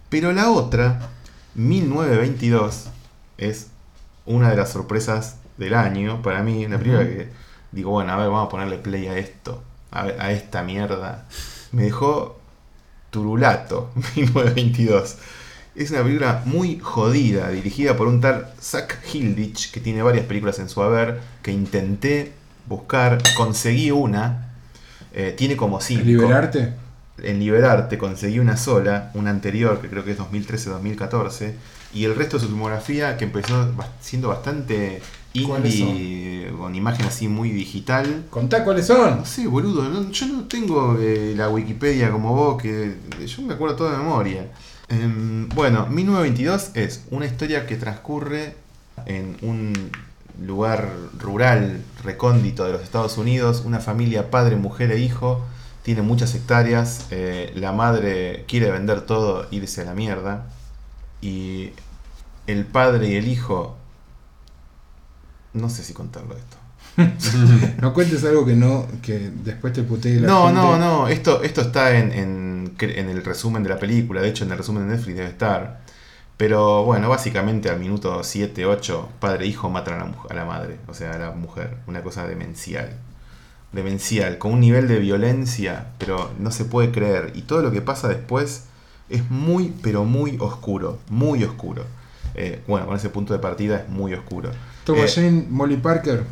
Pero 0.08 0.32
la 0.32 0.50
otra, 0.50 1.10
1922, 1.54 2.88
es 3.38 3.68
una 4.26 4.50
de 4.50 4.56
las 4.56 4.70
sorpresas 4.70 5.36
del 5.56 5.74
año 5.74 6.22
para 6.22 6.42
mí. 6.42 6.66
La 6.68 6.78
primera 6.78 7.04
que 7.04 7.28
digo, 7.72 7.90
bueno, 7.90 8.12
a 8.12 8.16
ver, 8.16 8.28
vamos 8.28 8.46
a 8.46 8.50
ponerle 8.50 8.78
play 8.78 9.06
a 9.06 9.18
esto, 9.18 9.62
a, 9.90 10.04
ver, 10.04 10.20
a 10.20 10.32
esta 10.32 10.62
mierda. 10.62 11.26
Me 11.72 11.84
dejó 11.84 12.38
turulato, 13.10 13.90
1922. 14.16 15.16
Es 15.74 15.90
una 15.90 16.02
película 16.02 16.42
muy 16.44 16.78
jodida, 16.80 17.48
dirigida 17.50 17.96
por 17.96 18.06
un 18.06 18.20
tal 18.20 18.48
Zack 18.60 18.98
Hilditch, 19.12 19.70
que 19.70 19.80
tiene 19.80 20.02
varias 20.02 20.26
películas 20.26 20.58
en 20.58 20.68
su 20.68 20.82
haber, 20.82 21.20
que 21.42 21.50
intenté 21.50 22.32
buscar, 22.68 23.18
conseguí 23.36 23.90
una, 23.90 24.52
eh, 25.14 25.34
tiene 25.36 25.56
como 25.56 25.80
cinco. 25.80 26.04
¿Liberarte? 26.04 26.74
En 27.22 27.38
Liberarte 27.40 27.96
conseguí 27.98 28.38
una 28.38 28.56
sola, 28.56 29.10
una 29.14 29.30
anterior, 29.30 29.80
que 29.80 29.88
creo 29.88 30.04
que 30.04 30.12
es 30.12 30.18
2013-2014, 30.18 31.52
y 31.94 32.04
el 32.04 32.14
resto 32.16 32.36
de 32.36 32.42
su 32.42 32.48
filmografía, 32.48 33.16
que 33.16 33.24
empezó 33.24 33.70
siendo 34.00 34.28
bastante 34.28 35.00
¿Cuáles 35.46 35.76
indie, 35.76 36.50
con 36.58 36.74
imagen 36.74 37.06
así 37.06 37.28
muy 37.28 37.50
digital. 37.50 38.24
Contá 38.28 38.64
cuáles 38.64 38.86
son. 38.86 39.18
No 39.20 39.24
sé, 39.24 39.46
boludo, 39.46 39.88
no- 39.88 40.10
yo 40.10 40.26
no 40.26 40.44
tengo 40.44 40.98
eh, 41.00 41.32
la 41.36 41.48
Wikipedia 41.48 42.10
como 42.10 42.34
vos, 42.34 42.60
que 42.62 42.94
yo 43.26 43.42
me 43.42 43.54
acuerdo 43.54 43.76
todo 43.76 43.90
de 43.90 43.96
memoria. 43.96 44.46
Em, 44.88 45.48
bueno, 45.50 45.86
1922 45.86 46.70
es 46.74 47.04
una 47.10 47.26
historia 47.26 47.66
que 47.66 47.76
transcurre 47.76 48.56
en 49.06 49.36
un 49.42 49.72
lugar 50.44 50.88
rural, 51.18 51.82
recóndito 52.04 52.64
de 52.64 52.72
los 52.72 52.82
Estados 52.82 53.16
Unidos, 53.18 53.62
una 53.64 53.80
familia 53.80 54.30
padre, 54.30 54.56
mujer 54.56 54.90
e 54.92 54.98
hijo, 54.98 55.44
tiene 55.82 56.02
muchas 56.02 56.34
hectáreas, 56.34 57.06
eh, 57.10 57.52
la 57.56 57.72
madre 57.72 58.44
quiere 58.48 58.70
vender 58.70 59.02
todo, 59.02 59.46
irse 59.50 59.82
a 59.82 59.84
la 59.84 59.94
mierda, 59.94 60.46
y 61.20 61.70
el 62.46 62.64
padre 62.66 63.08
y 63.08 63.16
el 63.16 63.28
hijo, 63.28 63.76
no 65.54 65.68
sé 65.70 65.82
si 65.84 65.92
contarlo 65.92 66.36
esto. 66.36 66.56
No 67.80 67.94
cuentes 67.94 68.22
algo 68.24 68.44
que 68.44 68.54
no, 68.54 68.86
que 69.00 69.30
después 69.44 69.72
te 69.72 69.82
putee 69.82 70.20
la 70.20 70.28
No, 70.28 70.46
gente. 70.46 70.60
no, 70.60 70.78
no, 70.78 71.08
esto, 71.08 71.42
esto 71.42 71.62
está 71.62 71.96
en, 71.98 72.12
en, 72.12 72.51
en 72.78 73.08
el 73.10 73.24
resumen 73.24 73.62
de 73.62 73.68
la 73.68 73.78
película, 73.78 74.20
de 74.20 74.28
hecho 74.28 74.44
en 74.44 74.52
el 74.52 74.58
resumen 74.58 74.88
de 74.88 74.96
Netflix 74.96 75.16
debe 75.16 75.28
estar. 75.28 75.80
Pero 76.36 76.84
bueno, 76.84 77.08
básicamente 77.08 77.70
al 77.70 77.78
minuto 77.78 78.24
7, 78.24 78.66
8, 78.66 79.08
padre 79.20 79.44
e 79.44 79.48
hijo 79.48 79.70
matan 79.70 79.94
a 79.94 80.04
la, 80.04 80.12
a 80.30 80.34
la 80.34 80.44
madre, 80.44 80.78
o 80.88 80.94
sea, 80.94 81.12
a 81.12 81.18
la 81.18 81.30
mujer, 81.30 81.76
una 81.86 82.02
cosa 82.02 82.26
demencial. 82.26 82.96
Demencial, 83.72 84.38
con 84.38 84.52
un 84.52 84.60
nivel 84.60 84.88
de 84.88 84.98
violencia, 84.98 85.92
pero 85.98 86.30
no 86.38 86.50
se 86.50 86.64
puede 86.64 86.90
creer. 86.90 87.32
Y 87.34 87.42
todo 87.42 87.62
lo 87.62 87.70
que 87.70 87.80
pasa 87.80 88.08
después 88.08 88.64
es 89.08 89.30
muy, 89.30 89.72
pero 89.82 90.04
muy 90.04 90.36
oscuro, 90.40 90.98
muy 91.08 91.44
oscuro. 91.44 91.84
Eh, 92.34 92.62
bueno, 92.66 92.86
con 92.86 92.96
ese 92.96 93.10
punto 93.10 93.34
de 93.34 93.38
partida 93.38 93.78
es 93.78 93.88
muy 93.88 94.14
oscuro. 94.14 94.50
Thomas 94.84 95.16
Eh, 95.16 95.22
Jane, 95.22 95.46
Molly 95.48 95.76
Parker, 95.76 96.24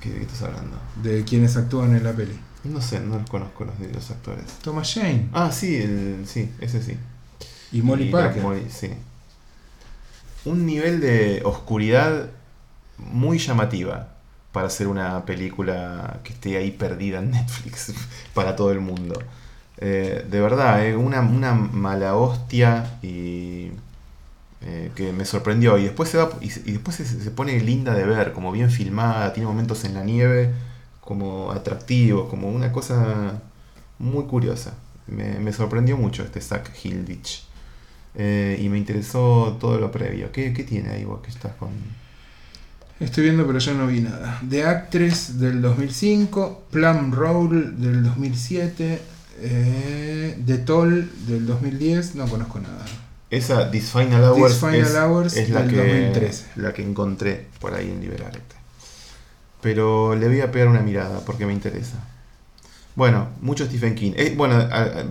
¿qué, 0.00 0.10
¿De 0.10 0.16
qué 0.16 0.22
estás 0.22 0.42
hablando? 0.42 0.78
de 1.02 1.24
quienes 1.24 1.56
actúan 1.56 1.94
en 1.94 2.02
la 2.02 2.12
peli. 2.12 2.38
No 2.64 2.80
sé, 2.80 3.00
no 3.00 3.18
los 3.18 3.28
conozco 3.30 3.64
los, 3.64 3.78
los 3.80 4.10
actores. 4.10 4.44
Thomas 4.62 4.92
Jane 4.94 5.28
Ah, 5.32 5.52
sí, 5.52 5.76
el, 5.76 6.24
sí, 6.26 6.50
ese 6.60 6.82
sí. 6.82 6.96
y 7.72 7.82
Molly 7.82 8.08
Y 8.08 8.10
Parker. 8.10 8.42
Molly, 8.42 8.66
sí. 8.70 8.90
Un 10.44 10.66
nivel 10.66 11.00
de 11.00 11.40
oscuridad 11.44 12.28
muy 12.98 13.38
llamativa 13.38 14.08
para 14.52 14.66
hacer 14.68 14.88
una 14.88 15.24
película 15.24 16.20
que 16.24 16.32
esté 16.34 16.56
ahí 16.58 16.70
perdida 16.72 17.18
en 17.20 17.30
Netflix 17.32 17.92
para 18.34 18.54
todo 18.56 18.70
el 18.72 18.80
mundo. 18.80 19.30
Eh, 19.78 20.26
de 20.30 20.40
verdad, 20.40 20.86
eh, 20.86 20.96
una, 20.96 21.20
una 21.22 21.54
mala 21.54 22.16
hostia 22.16 22.98
y 23.02 23.70
eh, 24.62 24.92
que 24.96 25.12
me 25.12 25.24
sorprendió. 25.24 25.78
Y 25.78 25.84
después 25.84 26.10
se 26.10 26.18
va 26.18 26.30
y, 26.40 26.46
y 26.68 26.72
después 26.72 26.96
se, 26.96 27.06
se 27.06 27.30
pone 27.30 27.58
linda 27.60 27.94
de 27.94 28.04
ver, 28.04 28.32
como 28.32 28.52
bien 28.52 28.70
filmada, 28.70 29.32
tiene 29.32 29.48
momentos 29.48 29.84
en 29.84 29.94
la 29.94 30.04
nieve, 30.04 30.52
como 31.04 31.50
atractivos, 31.52 32.28
como 32.28 32.48
una 32.48 32.72
cosa 32.72 33.42
muy 33.98 34.24
curiosa. 34.24 34.74
Me, 35.06 35.38
me 35.38 35.52
sorprendió 35.52 35.96
mucho 35.96 36.22
este 36.22 36.40
Zack 36.40 36.70
Hilditch. 36.82 37.44
Eh, 38.16 38.60
y 38.62 38.68
me 38.68 38.78
interesó 38.78 39.56
todo 39.60 39.78
lo 39.78 39.90
previo. 39.90 40.30
¿Qué, 40.32 40.52
qué 40.52 40.64
tiene 40.64 40.90
ahí 40.90 41.04
vos 41.04 41.20
que 41.20 41.30
estás 41.30 41.52
con.? 41.54 41.70
Estoy 43.00 43.24
viendo, 43.24 43.44
pero 43.46 43.58
ya 43.58 43.74
no 43.74 43.86
vi 43.88 44.00
nada. 44.00 44.40
The 44.48 44.64
Actress 44.64 45.40
del 45.40 45.60
2005, 45.60 46.66
Plum 46.70 47.12
Roll 47.12 47.80
del 47.80 48.04
2007, 48.04 49.02
eh, 49.40 50.38
The 50.46 50.58
Toll 50.58 51.10
del 51.26 51.44
2010. 51.44 52.14
No 52.14 52.26
conozco 52.28 52.60
nada. 52.60 52.84
Esa 53.30 53.68
This 53.68 53.90
Final 53.90 54.22
Hours, 54.22 54.52
This 54.52 54.60
Final 54.60 54.80
es, 54.80 54.94
Hours 54.94 55.36
es 55.36 55.50
la, 55.50 55.62
del 55.62 55.70
que, 55.70 55.76
2013. 55.76 56.46
la 56.56 56.72
que 56.72 56.82
encontré 56.82 57.46
por 57.58 57.74
ahí 57.74 57.90
en 57.90 58.00
Liberarte. 58.00 58.63
Pero 59.64 60.14
le 60.14 60.28
voy 60.28 60.42
a 60.42 60.52
pegar 60.52 60.68
una 60.68 60.80
mirada 60.80 61.20
porque 61.24 61.46
me 61.46 61.54
interesa. 61.54 61.96
Bueno, 62.94 63.28
mucho 63.40 63.64
Stephen 63.64 63.94
King. 63.94 64.12
Eh, 64.14 64.34
bueno, 64.36 64.60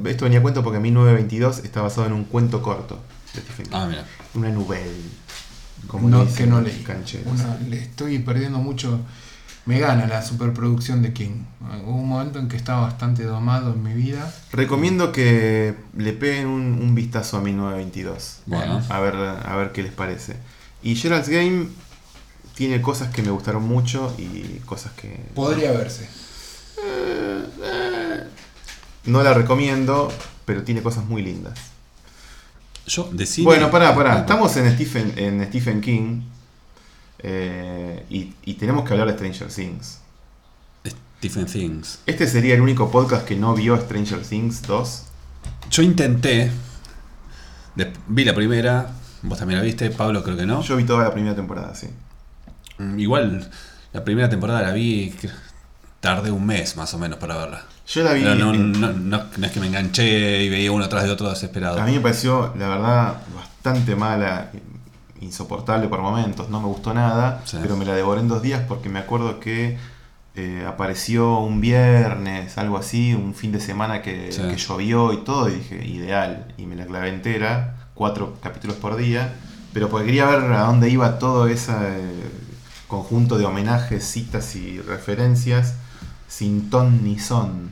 esto 0.05 0.25
venía 0.25 0.37
a 0.37 0.41
cuento 0.43 0.63
porque 0.63 0.79
1922 0.79 1.65
está 1.65 1.81
basado 1.81 2.05
en 2.05 2.13
un 2.13 2.23
cuento 2.23 2.61
corto 2.61 2.99
de 3.33 3.41
Stephen 3.41 3.65
King. 3.65 3.71
Ah, 3.75 3.87
mira. 3.89 4.05
Una 4.35 4.49
novela. 4.49 4.85
Como 5.87 6.07
No, 6.07 6.19
le 6.19 6.29
dicen 6.29 6.45
que 6.45 6.51
no 6.51 6.61
leí. 6.61 6.85
Una- 7.25 7.57
le 7.67 7.79
estoy 7.79 8.19
perdiendo 8.19 8.59
mucho. 8.59 8.99
Me 9.65 9.79
gana 9.79 10.05
la 10.05 10.21
superproducción 10.21 11.01
de 11.01 11.13
King. 11.13 11.45
Hubo 11.83 11.95
un 11.95 12.09
momento 12.09 12.37
en 12.37 12.47
que 12.47 12.55
estaba 12.57 12.81
bastante 12.81 13.23
domado 13.23 13.73
en 13.73 13.81
mi 13.81 13.93
vida. 13.93 14.31
Recomiendo 14.51 15.11
que 15.11 15.73
le 15.97 16.13
peguen 16.13 16.45
un, 16.47 16.61
un 16.79 16.93
vistazo 16.93 17.37
a 17.37 17.41
1922. 17.41 18.41
Bueno. 18.45 18.81
A 18.87 18.99
ver, 18.99 19.15
a 19.15 19.55
ver 19.55 19.71
qué 19.71 19.81
les 19.81 19.93
parece. 19.93 20.35
Y 20.83 20.95
Gerald's 20.95 21.29
Game 21.29 21.67
tiene 22.55 22.81
cosas 22.81 23.11
que 23.13 23.21
me 23.21 23.31
gustaron 23.31 23.63
mucho 23.67 24.13
y 24.17 24.59
cosas 24.65 24.91
que. 24.93 25.19
Podría 25.35 25.71
verse. 25.71 26.03
Eh, 26.83 27.45
eh, 27.63 28.23
No 29.05 29.21
la 29.23 29.33
recomiendo, 29.33 30.11
pero 30.45 30.63
tiene 30.63 30.81
cosas 30.81 31.05
muy 31.05 31.21
lindas. 31.21 31.59
Yo 32.85 33.09
de 33.11 33.25
cine- 33.25 33.45
Bueno, 33.45 33.71
pará, 33.71 33.95
pará. 33.95 34.19
Estamos 34.19 34.55
en 34.57 34.71
Stephen, 34.73 35.13
en 35.17 35.45
Stephen 35.47 35.81
King. 35.81 36.21
eh, 37.19 38.05
y, 38.09 38.33
y 38.43 38.55
tenemos 38.55 38.85
que 38.85 38.93
hablar 38.93 39.07
de 39.07 39.13
Stranger 39.13 39.47
Things. 39.53 39.99
Stephen 41.19 41.45
Things. 41.45 41.99
Este 42.05 42.27
sería 42.27 42.53
el 42.55 42.59
único 42.59 42.91
podcast 42.91 43.25
que 43.25 43.37
no 43.37 43.53
vio 43.55 43.79
Stranger 43.79 44.21
Things 44.21 44.61
2. 44.63 45.03
Yo 45.71 45.81
intenté. 45.83 46.51
de- 47.75 47.93
vi 48.07 48.25
la 48.25 48.35
primera. 48.35 48.91
Vos 49.21 49.39
también 49.39 49.59
la 49.59 49.65
viste, 49.65 49.89
Pablo 49.89 50.21
creo 50.21 50.35
que 50.35 50.45
no. 50.45 50.61
Yo 50.61 50.75
vi 50.75 50.83
toda 50.83 51.05
la 51.05 51.13
primera 51.13 51.33
temporada, 51.33 51.73
sí. 51.75 51.87
Mm, 52.77 52.99
Igual 52.99 53.49
la 53.93 54.03
primera 54.03 54.29
temporada 54.29 54.61
la 54.61 54.71
vi. 54.71 55.13
Tardé 55.99 56.31
un 56.31 56.45
mes 56.45 56.75
más 56.75 56.93
o 56.93 56.97
menos 56.99 57.17
para 57.17 57.37
verla. 57.37 57.61
Yo 57.87 58.03
la 58.03 58.13
vi. 58.13 58.23
No, 58.23 58.35
no, 58.35 58.53
no- 58.53 59.23
no 59.37 59.45
es 59.45 59.51
que 59.51 59.59
me 59.59 59.67
enganché 59.67 60.43
y 60.43 60.49
veía 60.49 60.71
uno 60.71 60.87
tras 60.89 61.03
de 61.05 61.11
otro 61.11 61.29
desesperado. 61.29 61.79
A 61.79 61.85
mí 61.85 61.93
me 61.93 61.99
pareció, 62.01 62.53
la 62.57 62.67
verdad, 62.67 63.17
bastante 63.35 63.95
mala, 63.95 64.51
insoportable 65.21 65.87
por 65.87 66.01
momentos. 66.01 66.49
No 66.49 66.59
me 66.59 66.67
gustó 66.67 66.93
nada, 66.93 67.41
Sí. 67.45 67.57
pero 67.61 67.77
me 67.77 67.85
la 67.85 67.93
devoré 67.93 68.21
en 68.21 68.27
dos 68.27 68.41
días 68.41 68.61
porque 68.67 68.89
me 68.89 68.99
acuerdo 68.99 69.39
que 69.39 69.77
eh, 70.35 70.65
apareció 70.67 71.37
un 71.41 71.61
viernes, 71.61 72.57
algo 72.57 72.77
así, 72.79 73.13
un 73.13 73.35
fin 73.35 73.51
de 73.51 73.59
semana 73.59 74.01
que, 74.01 74.31
Sí. 74.31 74.41
que 74.41 74.55
llovió 74.57 75.13
y 75.13 75.17
todo, 75.17 75.47
y 75.47 75.53
dije, 75.57 75.85
ideal. 75.85 76.47
Y 76.57 76.65
me 76.65 76.75
la 76.75 76.87
clavé 76.87 77.09
entera, 77.09 77.75
cuatro 77.93 78.35
capítulos 78.41 78.77
por 78.77 78.95
día, 78.95 79.35
pero 79.73 79.89
porque 79.89 80.07
quería 80.07 80.25
ver 80.25 80.51
a 80.53 80.61
dónde 80.63 80.89
iba 80.89 81.19
todo 81.19 81.45
ese 81.47 81.71
eh, 81.71 82.29
conjunto 82.93 83.37
de 83.39 83.45
homenajes, 83.45 84.03
citas 84.05 84.55
y 84.55 84.79
referencias 84.81 85.73
sin 86.27 86.69
ton 86.69 87.03
ni 87.03 87.17
son. 87.19 87.71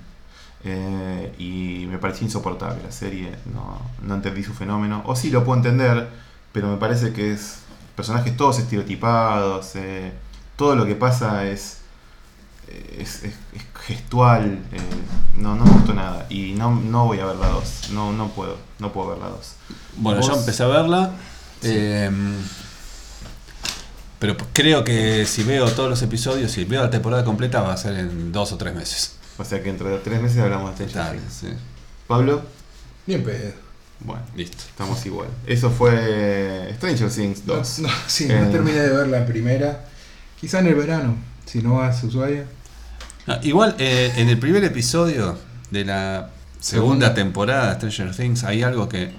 Eh, 0.64 1.34
y 1.40 1.86
me 1.88 1.98
pareció 2.00 2.26
insoportable 2.26 2.82
la 2.84 2.92
serie, 2.92 3.36
no, 3.54 3.80
no 4.02 4.16
entendí 4.16 4.44
su 4.44 4.54
fenómeno. 4.54 5.04
O 5.06 5.16
sí 5.16 5.30
lo 5.30 5.44
puedo 5.44 5.58
entender, 5.58 6.10
pero 6.52 6.68
me 6.70 6.78
parece 6.78 7.14
que 7.14 7.34
es 7.34 7.60
personajes 7.96 8.36
todos 8.36 8.58
estereotipados, 8.60 9.76
eh, 9.76 10.12
todo 10.56 10.76
lo 10.76 10.86
que 10.86 10.96
pasa 10.96 11.46
es, 11.46 11.78
es, 12.98 13.24
es- 13.24 13.36
es 13.54 13.64
gestual, 13.86 14.60
eh, 14.72 14.78
no, 15.38 15.56
no 15.56 15.66
me 15.66 15.72
gustó 15.72 15.94
nada. 15.94 16.26
Y 16.30 16.54
no, 16.54 16.72
no 16.76 17.06
voy 17.06 17.20
a 17.20 17.26
ver 17.26 17.36
la 17.36 17.48
2, 17.50 17.90
no, 17.94 18.12
no 18.14 18.28
puedo, 18.30 18.58
no 18.80 18.92
puedo 18.92 19.10
ver 19.10 19.18
la 19.20 19.30
2. 19.30 19.54
Bueno, 19.98 20.22
yo 20.22 20.30
Vos- 20.30 20.40
empecé 20.40 20.64
a 20.64 20.68
verla. 20.68 21.12
eh, 21.64 22.10
pero 24.22 24.38
creo 24.54 24.84
que 24.86 25.26
si 25.26 25.44
veo 25.44 25.70
todos 25.72 25.90
los 25.90 26.02
episodios, 26.04 26.52
si 26.52 26.64
veo 26.64 26.82
la 26.84 26.90
temporada 26.90 27.26
completa, 27.26 27.62
va 27.62 27.74
a 27.74 27.78
ser 27.78 27.98
en 28.00 28.32
dos 28.32 28.54
o 28.54 28.58
tres 28.58 28.74
meses. 28.74 29.16
O 29.38 29.44
sea 29.44 29.62
que 29.62 29.70
entre 29.70 29.98
tres 29.98 30.22
meses 30.22 30.38
hablamos 30.38 30.78
de 30.80 30.88
Stranger 30.88 31.20
Things. 31.20 31.34
sí. 31.34 31.48
Pablo, 32.08 32.44
Bien 33.08 33.24
pedo. 33.24 33.52
bueno, 34.02 34.22
Listo. 34.36 34.58
estamos 34.70 35.04
igual. 35.06 35.28
Eso 35.48 35.70
fue 35.72 36.74
Stranger 36.78 37.10
Things 37.10 37.46
No, 37.46 37.56
2. 37.56 37.80
no, 37.80 37.90
sí, 38.08 38.28
Eh, 38.30 38.40
no 38.40 38.50
terminé 38.52 38.80
de 38.80 38.96
ver 38.96 39.08
la 39.08 39.26
primera. 39.26 39.86
Quizá 40.40 40.60
en 40.60 40.68
el 40.68 40.76
verano, 40.76 41.16
si 41.46 41.62
no 41.62 41.76
vas 41.76 42.04
a 42.04 42.08
Ushuaia. 42.08 42.46
Ah, 43.28 43.40
igual, 43.44 43.76
eh, 43.80 44.14
en 44.18 44.30
el 44.30 44.38
primer 44.40 44.64
episodio 44.64 45.38
de 45.72 45.86
la 45.86 46.30
segunda 46.60 47.08
Segunda. 47.08 47.14
temporada 47.16 47.74
de 47.76 47.92
Stranger 47.92 48.16
Things 48.16 48.44
hay 48.44 48.62
algo 48.62 48.88
que 48.88 49.12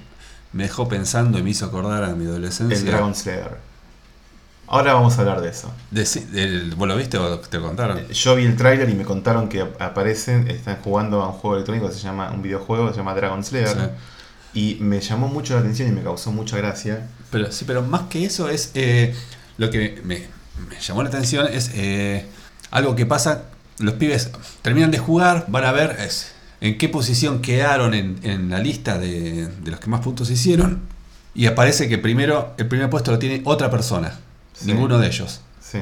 me 0.52 0.62
dejó 0.64 0.88
pensando 0.88 1.38
y 1.38 1.42
me 1.42 1.50
hizo 1.50 1.66
acordar 1.66 2.04
a 2.04 2.14
mi 2.14 2.24
adolescencia. 2.26 2.78
El 2.78 2.84
Dragon 2.86 3.14
Slayer. 3.14 3.71
Ahora 4.72 4.94
vamos 4.94 5.18
a 5.18 5.20
hablar 5.20 5.42
de 5.42 5.50
eso. 5.50 5.70
Del- 5.90 6.74
¿Vos 6.76 6.88
lo 6.88 6.96
viste 6.96 7.18
o 7.18 7.38
te 7.40 7.60
contaron? 7.60 8.08
Yo 8.08 8.34
vi 8.34 8.46
el 8.46 8.56
tráiler 8.56 8.88
y 8.88 8.94
me 8.94 9.04
contaron 9.04 9.50
que 9.50 9.60
aparecen, 9.78 10.48
están 10.48 10.78
jugando 10.82 11.20
a 11.22 11.26
un 11.28 11.34
juego 11.34 11.56
electrónico 11.56 11.88
que 11.88 11.94
se 11.94 12.00
llama, 12.00 12.30
un 12.30 12.40
videojuego 12.40 12.86
que 12.86 12.92
se 12.92 12.98
llama 13.00 13.14
Dragon 13.14 13.44
Slayer. 13.44 13.68
Sí. 13.68 14.78
Y 14.78 14.78
me 14.82 15.00
llamó 15.00 15.28
mucho 15.28 15.52
la 15.54 15.60
atención 15.60 15.88
y 15.88 15.92
me 15.92 16.02
causó 16.02 16.32
mucha 16.32 16.56
gracia. 16.56 17.06
Pero 17.30 17.52
sí, 17.52 17.64
pero 17.66 17.82
más 17.82 18.02
que 18.08 18.24
eso 18.24 18.48
es 18.48 18.70
eh, 18.74 19.14
lo 19.58 19.68
que 19.70 20.00
me, 20.04 20.26
me 20.70 20.80
llamó 20.80 21.02
la 21.02 21.10
atención 21.10 21.46
es 21.52 21.70
eh, 21.74 22.24
algo 22.70 22.96
que 22.96 23.04
pasa. 23.04 23.42
Los 23.78 23.94
pibes 23.94 24.30
terminan 24.62 24.90
de 24.90 24.98
jugar, 24.98 25.44
van 25.48 25.64
a 25.66 25.72
ver 25.72 25.96
es, 26.00 26.32
en 26.62 26.78
qué 26.78 26.88
posición 26.88 27.42
quedaron 27.42 27.92
en, 27.92 28.20
en 28.22 28.48
la 28.48 28.58
lista 28.58 28.98
de, 28.98 29.48
de 29.48 29.70
los 29.70 29.80
que 29.80 29.90
más 29.90 30.00
puntos 30.00 30.30
hicieron. 30.30 30.80
Y 31.34 31.44
aparece 31.46 31.88
que 31.90 31.98
primero 31.98 32.54
el 32.56 32.68
primer 32.68 32.88
puesto 32.88 33.10
lo 33.10 33.18
tiene 33.18 33.42
otra 33.44 33.70
persona, 33.70 34.18
Sí. 34.62 34.72
ninguno 34.72 34.98
de 34.98 35.06
ellos. 35.06 35.40
Sí. 35.60 35.78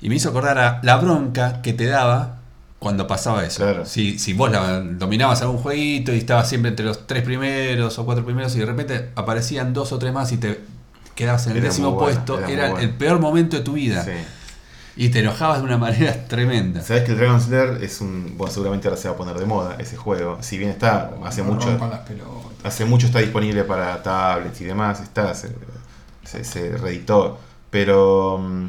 Y 0.00 0.08
me 0.08 0.14
hizo 0.16 0.30
acordar 0.30 0.58
a 0.58 0.80
la 0.82 0.96
bronca 0.96 1.60
que 1.62 1.72
te 1.72 1.86
daba 1.86 2.36
cuando 2.78 3.06
pasaba 3.06 3.44
eso. 3.44 3.62
Claro. 3.62 3.84
Si, 3.86 4.18
si 4.18 4.32
vos 4.32 4.50
la, 4.50 4.80
dominabas 4.80 5.42
algún 5.42 5.58
jueguito 5.58 6.12
y 6.14 6.18
estabas 6.18 6.48
siempre 6.48 6.70
entre 6.70 6.86
los 6.86 7.06
tres 7.06 7.24
primeros 7.24 7.98
o 7.98 8.04
cuatro 8.04 8.24
primeros 8.24 8.54
y 8.54 8.60
de 8.60 8.66
repente 8.66 9.10
aparecían 9.16 9.72
dos 9.74 9.92
o 9.92 9.98
tres 9.98 10.12
más 10.12 10.30
y 10.32 10.36
te 10.36 10.60
quedabas 11.16 11.46
en 11.46 11.52
el 11.52 11.58
Era 11.58 11.68
décimo 11.68 11.98
puesto, 11.98 12.38
era 12.46 12.80
el 12.80 12.90
peor 12.90 13.18
momento 13.18 13.56
de 13.56 13.62
tu 13.62 13.72
vida. 13.72 14.04
sí. 14.04 14.12
Y 15.00 15.10
te 15.10 15.20
enojabas 15.20 15.58
de 15.58 15.64
una 15.64 15.78
manera 15.78 16.24
tremenda. 16.28 16.82
Sabes 16.82 17.04
que 17.04 17.12
el 17.12 17.18
Dragon 17.18 17.40
Slayer 17.40 17.84
es 17.84 18.00
un. 18.00 18.34
Bueno, 18.36 18.52
seguramente 18.52 18.88
ahora 18.88 19.00
se 19.00 19.06
va 19.08 19.14
a 19.14 19.16
poner 19.16 19.38
de 19.38 19.46
moda 19.46 19.76
ese 19.78 19.96
juego. 19.96 20.38
Si 20.40 20.58
bien 20.58 20.70
está, 20.70 21.12
hace 21.24 21.42
No 21.42 21.52
mucho. 21.52 21.68
Hace 22.64 22.84
mucho 22.84 23.06
está 23.06 23.20
disponible 23.20 23.62
para 23.62 24.02
tablets 24.02 24.60
y 24.60 24.64
demás, 24.64 25.00
está, 25.00 25.32
se, 25.36 25.50
se, 26.24 26.42
se 26.42 26.76
reeditó. 26.76 27.38
Pero 27.70 28.38
mm, 28.38 28.66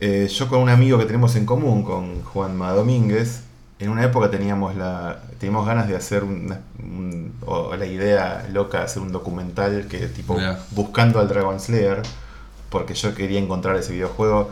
eh, 0.00 0.28
yo 0.28 0.48
con 0.48 0.60
un 0.60 0.68
amigo 0.68 0.98
que 0.98 1.04
tenemos 1.04 1.36
en 1.36 1.44
común, 1.46 1.82
con 1.82 2.22
Juanma 2.22 2.72
Domínguez, 2.72 3.42
en 3.78 3.88
una 3.90 4.04
época 4.04 4.30
teníamos 4.30 4.74
la 4.76 5.22
teníamos 5.38 5.66
ganas 5.66 5.88
de 5.88 5.96
hacer 5.96 6.22
una, 6.24 6.60
un- 6.82 7.32
o 7.46 7.74
la 7.76 7.86
idea 7.86 8.46
loca 8.52 8.78
de 8.78 8.84
hacer 8.84 9.02
un 9.02 9.10
documental 9.12 9.86
que 9.88 9.98
tipo 10.08 10.38
buscando 10.72 11.18
al 11.18 11.28
Dragon 11.28 11.58
Slayer, 11.58 12.02
porque 12.68 12.94
yo 12.94 13.14
quería 13.14 13.38
encontrar 13.40 13.76
ese 13.76 13.92
videojuego. 13.92 14.50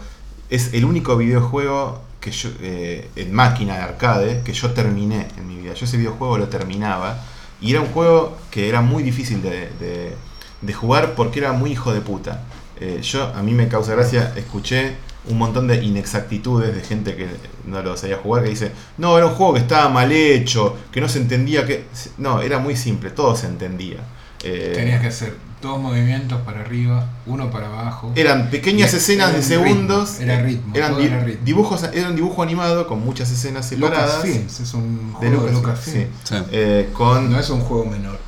Es 0.50 0.72
el 0.72 0.84
único 0.86 1.16
videojuego 1.16 2.00
que 2.20 2.30
yo, 2.30 2.48
eh, 2.62 3.08
en 3.16 3.32
máquina 3.34 3.76
de 3.76 3.82
arcade 3.82 4.42
que 4.44 4.52
yo 4.54 4.70
terminé 4.72 5.28
en 5.36 5.46
mi 5.46 5.56
vida. 5.58 5.74
Yo 5.74 5.84
ese 5.84 5.98
videojuego 5.98 6.38
lo 6.38 6.48
terminaba 6.48 7.22
y 7.60 7.70
era 7.72 7.80
un 7.82 7.88
juego 7.88 8.36
que 8.50 8.68
era 8.68 8.80
muy 8.80 9.02
difícil 9.02 9.42
de, 9.42 9.68
de- 9.78 10.14
de 10.60 10.72
jugar 10.72 11.14
porque 11.14 11.38
era 11.38 11.52
muy 11.52 11.70
hijo 11.72 11.92
de 11.92 12.00
puta. 12.00 12.42
Eh, 12.80 13.00
yo, 13.02 13.24
a 13.34 13.42
mí 13.42 13.52
me 13.52 13.68
causa 13.68 13.92
gracia, 13.94 14.32
escuché 14.36 14.96
un 15.28 15.36
montón 15.36 15.66
de 15.66 15.82
inexactitudes 15.84 16.74
de 16.74 16.80
gente 16.80 17.14
que 17.16 17.26
no 17.66 17.82
lo 17.82 17.96
sabía 17.96 18.16
jugar, 18.18 18.44
que 18.44 18.50
dice, 18.50 18.70
no, 18.96 19.16
era 19.18 19.26
un 19.26 19.34
juego 19.34 19.54
que 19.54 19.60
estaba 19.60 19.88
mal 19.88 20.10
hecho, 20.12 20.76
que 20.92 21.00
no 21.00 21.08
se 21.08 21.18
entendía 21.18 21.66
que... 21.66 21.84
No, 22.18 22.40
era 22.40 22.58
muy 22.58 22.76
simple, 22.76 23.10
todo 23.10 23.36
se 23.36 23.46
entendía. 23.46 23.98
Eh, 24.44 24.72
Tenías 24.74 25.00
que 25.00 25.08
hacer 25.08 25.34
dos 25.60 25.80
movimientos 25.80 26.40
para 26.42 26.60
arriba, 26.60 27.08
uno 27.26 27.50
para 27.50 27.66
abajo. 27.66 28.12
eran 28.14 28.48
pequeñas 28.48 28.90
Era- 28.90 28.98
escenas 28.98 29.28
era 29.30 29.38
de 29.38 29.42
ritmo, 29.42 29.64
segundos. 29.66 30.20
era 30.20 30.40
ritmo, 30.40 30.74
Eran 30.76 30.90
todo 30.92 31.00
di- 31.00 31.06
era 31.08 31.24
ritmo. 31.24 31.44
dibujos, 31.44 31.82
era 31.92 32.08
un 32.08 32.14
dibujo 32.16 32.42
animado 32.44 32.86
con 32.86 33.04
muchas 33.04 33.28
escenas 33.32 33.66
separadas. 33.68 34.18
Lucasfilms, 34.24 34.60
es 34.60 34.74
un 34.74 35.14
De 35.20 35.28
juego 35.28 35.44
de 35.46 35.52
Lucas. 35.52 35.80
Sí. 35.82 36.06
Eh, 36.52 36.88
con 36.92 37.30
No 37.30 37.40
es 37.40 37.50
un 37.50 37.60
juego 37.60 37.84
menor. 37.86 38.18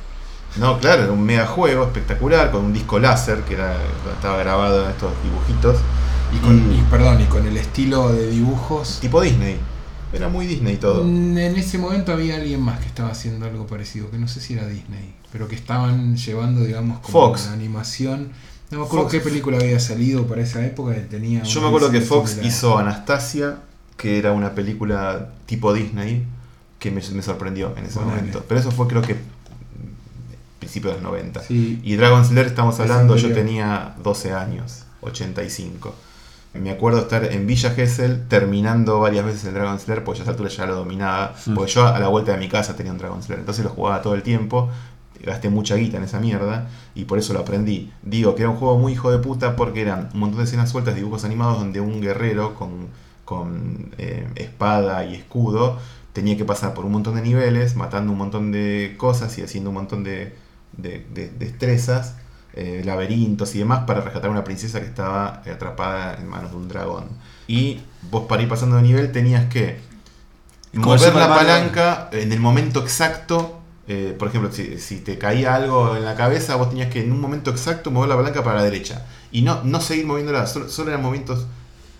No, 0.57 0.79
claro, 0.79 1.03
era 1.03 1.11
un 1.11 1.23
mega 1.23 1.45
juego 1.47 1.83
espectacular 1.85 2.51
con 2.51 2.65
un 2.65 2.73
disco 2.73 2.99
láser 2.99 3.41
que 3.43 3.53
era 3.53 3.75
estaba 4.13 4.37
grabado 4.37 4.83
en 4.85 4.91
estos 4.91 5.11
dibujitos. 5.23 5.77
Y 6.33 6.37
con, 6.39 6.71
Y- 6.73 6.79
y, 6.79 6.81
perdón, 6.89 7.21
y 7.21 7.25
con 7.25 7.45
el 7.45 7.57
estilo 7.57 8.11
de 8.11 8.29
dibujos. 8.31 8.99
Tipo 9.01 9.21
Disney. 9.21 9.57
Era 10.13 10.27
muy 10.27 10.45
Disney 10.45 10.75
todo. 10.77 11.03
Mm, 11.05 11.37
En 11.37 11.55
ese 11.55 11.77
momento 11.77 12.11
había 12.11 12.35
alguien 12.35 12.61
más 12.61 12.79
que 12.79 12.85
estaba 12.87 13.09
haciendo 13.11 13.45
algo 13.45 13.65
parecido, 13.65 14.09
que 14.11 14.17
no 14.17 14.27
sé 14.27 14.41
si 14.41 14.53
era 14.53 14.67
Disney, 14.67 15.13
pero 15.31 15.47
que 15.47 15.55
estaban 15.55 16.17
llevando, 16.17 16.63
digamos, 16.65 16.99
como 16.99 17.27
Fox. 17.27 17.45
la 17.47 17.53
animación. 17.53 18.29
No 18.71 18.79
me 18.79 18.85
acuerdo 18.85 19.05
Fox. 19.05 19.13
qué 19.15 19.19
película 19.21 19.57
había 19.57 19.79
salido 19.79 20.27
para 20.27 20.41
esa 20.41 20.65
época 20.65 20.93
que 20.95 21.01
tenía. 21.01 21.43
Yo 21.43 21.59
una 21.59 21.69
me 21.69 21.75
acuerdo 21.75 21.91
que 21.91 22.01
Fox 22.01 22.31
similar. 22.31 22.51
hizo 22.51 22.77
Anastasia, 22.77 23.57
que 23.97 24.17
era 24.17 24.33
una 24.33 24.53
película 24.53 25.29
tipo 25.45 25.73
Disney, 25.73 26.25
que 26.79 26.91
me, 26.91 27.01
me 27.13 27.21
sorprendió 27.21 27.73
en 27.77 27.85
ese 27.85 27.99
momento. 27.99 28.43
Pero 28.47 28.59
eso 28.59 28.71
fue 28.71 28.87
creo 28.87 29.01
que 29.01 29.15
principios 30.61 30.93
de 30.95 31.01
los 31.01 31.11
90. 31.11 31.41
Sí, 31.41 31.81
Y 31.83 31.95
Dragon 31.95 32.23
Slayer 32.23 32.45
estamos 32.45 32.75
Es 32.75 32.81
hablando, 32.81 33.17
yo 33.17 33.33
tenía 33.33 33.95
12 34.01 34.31
años, 34.31 34.83
85. 35.01 35.93
Me 36.53 36.69
acuerdo 36.69 36.99
estar 36.99 37.25
en 37.25 37.47
Villa 37.47 37.71
Gesell 37.71 38.27
terminando 38.27 38.99
varias 38.99 39.25
veces 39.25 39.45
el 39.45 39.55
Dragon 39.55 39.79
Slayer, 39.79 40.03
porque 40.03 40.19
yo 40.19 40.21
a 40.21 40.25
esa 40.25 40.31
altura 40.31 40.49
ya 40.49 40.65
lo 40.67 40.75
dominaba. 40.75 41.33
Mm. 41.45 41.55
Porque 41.55 41.71
yo 41.71 41.87
a 41.87 41.99
la 41.99 42.07
vuelta 42.09 42.33
de 42.33 42.37
mi 42.37 42.47
casa 42.47 42.75
tenía 42.75 42.91
un 42.91 42.99
Dragon 42.99 43.21
Slayer, 43.23 43.39
entonces 43.39 43.65
lo 43.65 43.71
jugaba 43.71 44.01
todo 44.01 44.13
el 44.13 44.21
tiempo. 44.21 44.69
Gasté 45.23 45.49
mucha 45.49 45.75
guita 45.75 45.97
en 45.97 46.03
esa 46.03 46.19
mierda 46.19 46.69
y 46.93 47.05
por 47.05 47.17
eso 47.17 47.33
lo 47.33 47.39
aprendí. 47.39 47.91
Digo 48.03 48.35
que 48.35 48.43
era 48.43 48.51
un 48.51 48.57
juego 48.57 48.77
muy 48.77 48.93
hijo 48.93 49.11
de 49.11 49.17
puta 49.17 49.55
porque 49.55 49.81
eran 49.81 50.09
un 50.13 50.19
montón 50.19 50.39
de 50.39 50.45
escenas 50.45 50.69
sueltas, 50.69 50.95
dibujos 50.95 51.25
animados 51.25 51.57
donde 51.59 51.79
un 51.79 52.01
guerrero 52.01 52.55
con, 52.55 52.87
con 53.25 53.91
eh, 53.97 54.27
espada 54.35 55.05
y 55.05 55.15
escudo 55.15 55.77
tenía 56.13 56.37
que 56.37 56.45
pasar 56.45 56.73
por 56.73 56.85
un 56.85 56.91
montón 56.91 57.15
de 57.15 57.21
niveles, 57.21 57.75
matando 57.75 58.11
un 58.11 58.17
montón 58.17 58.51
de 58.51 58.95
cosas 58.97 59.37
y 59.37 59.43
haciendo 59.43 59.69
un 59.69 59.75
montón 59.75 60.03
de, 60.03 60.35
de, 60.77 61.05
de- 61.13 61.29
destrezas, 61.29 62.15
eh, 62.53 62.81
laberintos 62.85 63.55
y 63.55 63.59
demás 63.59 63.83
para 63.87 64.01
rescatar 64.01 64.29
a 64.29 64.31
una 64.31 64.43
princesa 64.43 64.79
que 64.81 64.87
estaba 64.87 65.41
atrapada 65.45 66.15
en 66.15 66.27
manos 66.27 66.51
de 66.51 66.57
un 66.57 66.67
dragón. 66.67 67.05
Y 67.47 67.81
vos 68.09 68.25
para 68.27 68.41
ir 68.43 68.49
pasando 68.49 68.75
de 68.77 68.81
nivel 68.83 69.11
tenías 69.11 69.47
que 69.49 69.79
mover 70.73 71.15
la 71.15 71.33
palanca 71.33 72.09
en 72.11 72.31
el 72.31 72.39
momento 72.39 72.81
exacto. 72.81 73.61
eh, 73.87 74.15
por 74.17 74.29
ejemplo, 74.29 74.51
si, 74.51 74.77
si 74.79 74.99
te 75.01 75.17
caía 75.17 75.55
algo 75.55 75.95
en 75.97 76.05
la 76.05 76.15
cabeza, 76.15 76.55
vos 76.55 76.69
tenías 76.69 76.89
que 76.91 77.01
en 77.03 77.11
un 77.11 77.19
momento 77.19 77.51
exacto 77.51 77.91
mover 77.91 78.09
la 78.09 78.15
palanca 78.17 78.43
para 78.43 78.57
la 78.57 78.63
derecha. 78.63 79.05
Y 79.31 79.41
no, 79.41 79.63
no 79.63 79.81
seguir 79.81 80.05
moviéndola, 80.05 80.47
solo, 80.47 80.69
solo 80.69 80.89
eran 80.91 81.01
movimientos 81.01 81.45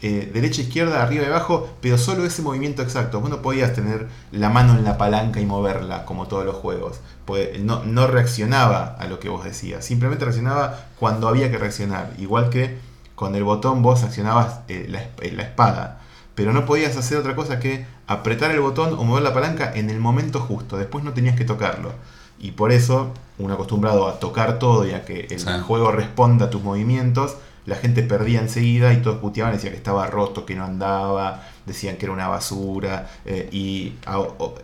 eh, 0.01 0.31
derecha, 0.33 0.61
izquierda, 0.61 1.03
arriba 1.03 1.23
y 1.23 1.27
abajo, 1.27 1.69
pero 1.81 1.97
solo 1.97 2.25
ese 2.25 2.41
movimiento 2.41 2.81
exacto. 2.81 3.19
Vos 3.21 3.29
no 3.29 3.41
podías 3.41 3.73
tener 3.73 4.07
la 4.31 4.49
mano 4.49 4.73
en 4.75 4.83
la 4.83 4.97
palanca 4.97 5.39
y 5.39 5.45
moverla 5.45 6.05
como 6.05 6.27
todos 6.27 6.43
los 6.45 6.55
juegos. 6.55 6.99
Pues 7.25 7.59
no, 7.59 7.83
no 7.83 8.07
reaccionaba 8.07 8.95
a 8.99 9.05
lo 9.07 9.19
que 9.19 9.29
vos 9.29 9.43
decías, 9.43 9.85
simplemente 9.85 10.25
reaccionaba 10.25 10.85
cuando 10.99 11.27
había 11.27 11.51
que 11.51 11.57
reaccionar. 11.57 12.13
Igual 12.17 12.49
que 12.49 12.77
con 13.15 13.35
el 13.35 13.43
botón 13.43 13.83
vos 13.83 14.03
accionabas 14.03 14.61
eh, 14.67 14.87
la, 14.89 15.01
eh, 15.21 15.31
la 15.31 15.43
espada. 15.43 15.99
Pero 16.33 16.53
no 16.53 16.65
podías 16.65 16.97
hacer 16.97 17.17
otra 17.19 17.35
cosa 17.35 17.59
que 17.59 17.85
apretar 18.07 18.49
el 18.51 18.61
botón 18.61 18.93
o 18.93 19.03
mover 19.03 19.21
la 19.21 19.33
palanca 19.33 19.71
en 19.75 19.89
el 19.89 19.99
momento 19.99 20.39
justo. 20.39 20.77
Después 20.77 21.03
no 21.03 21.13
tenías 21.13 21.35
que 21.35 21.45
tocarlo. 21.45 21.91
Y 22.39 22.51
por 22.53 22.71
eso, 22.71 23.11
uno 23.37 23.53
acostumbrado 23.53 24.07
a 24.07 24.17
tocar 24.19 24.57
todo 24.57 24.87
y 24.87 24.93
a 24.93 25.05
que 25.05 25.27
el 25.29 25.39
Sí. 25.39 25.47
juego 25.67 25.91
responda 25.91 26.45
a 26.45 26.49
tus 26.49 26.63
movimientos, 26.63 27.35
la 27.65 27.75
gente 27.75 28.03
perdía 28.03 28.41
enseguida 28.41 28.93
y 28.93 28.97
todos 29.01 29.19
puteaban, 29.19 29.53
decían 29.53 29.73
que 29.73 29.77
estaba 29.77 30.07
roto, 30.07 30.45
que 30.45 30.55
no 30.55 30.65
andaba, 30.65 31.43
decían 31.65 31.97
que 31.97 32.05
era 32.05 32.13
una 32.13 32.27
basura. 32.27 33.09
eh, 33.25 33.49
y 33.51 33.93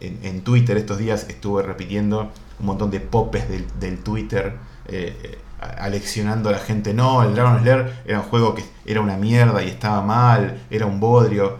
en, 0.01 0.41
Twitter 0.41 0.77
estos 0.77 0.97
días 0.97 1.27
estuve 1.29 1.63
repitiendo 1.63 2.31
un 2.59 2.65
montón 2.65 2.91
de 2.91 2.99
popes 2.99 3.45
del, 3.49 3.99
Twitter. 3.99 4.55
eh, 4.87 5.37
aleccionando 5.59 6.49
a 6.49 6.51
la 6.53 6.59
gente, 6.59 6.93
no, 6.93 7.23
el 7.23 7.33
Dragon 7.33 7.59
Slayer 7.61 8.01
era 8.05 8.19
un 8.19 8.25
juego 8.25 8.53
que 8.53 8.63
era 8.85 9.01
una 9.01 9.17
mierda 9.17 9.63
y 9.63 9.69
estaba 9.69 10.01
mal, 10.01 10.61
era 10.69 10.85
un 10.85 10.99
bodrio. 10.99 11.57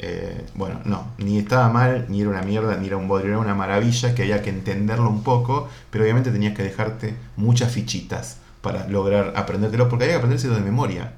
Eh, 0.00 0.46
bueno, 0.54 0.80
no, 0.84 1.08
ni 1.18 1.38
estaba 1.38 1.68
mal, 1.70 2.06
ni 2.08 2.20
era 2.20 2.30
una 2.30 2.42
mierda, 2.42 2.76
ni 2.76 2.86
era 2.86 2.96
un 2.96 3.08
bodrio, 3.08 3.30
era 3.30 3.38
una 3.38 3.54
maravilla 3.54 4.14
que 4.14 4.22
había 4.22 4.42
que 4.42 4.50
entenderlo 4.50 5.08
un 5.08 5.22
poco, 5.24 5.68
pero 5.90 6.04
obviamente 6.04 6.30
tenías 6.30 6.54
que 6.54 6.62
dejarte 6.62 7.16
muchas 7.36 7.72
fichitas 7.72 8.38
para 8.60 8.86
lograr 8.88 9.32
aprendértelo, 9.36 9.88
porque 9.88 10.04
había 10.04 10.14
que 10.14 10.18
aprendérselo 10.18 10.54
de 10.54 10.60
memoria. 10.60 11.14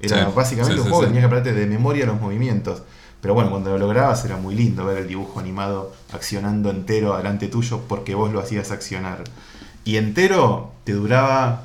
Era 0.00 0.26
Sí, 0.26 0.32
básicamente 0.34 0.74
sí, 0.76 0.80
un 0.80 0.88
juego 0.88 1.00
que 1.00 1.06
tenías 1.06 1.22
que 1.22 1.26
aprenderte 1.26 1.60
de 1.60 1.66
memoria 1.66 2.06
los 2.06 2.20
movimientos. 2.20 2.82
Pero 3.20 3.32
bueno, 3.34 3.50
cuando 3.50 3.70
lo 3.70 3.78
lograbas 3.78 4.22
era 4.26 4.36
muy 4.36 4.54
lindo 4.54 4.84
ver 4.84 4.98
el 4.98 5.08
dibujo 5.08 5.40
animado 5.40 5.94
accionando 6.12 6.70
entero 6.70 7.16
delante 7.16 7.48
tuyo 7.48 7.80
porque 7.88 8.14
vos 8.14 8.30
lo 8.32 8.40
hacías 8.40 8.70
accionar. 8.70 9.24
Y 9.84 9.96
entero 9.96 10.72
te 10.84 10.92
duraba 10.92 11.62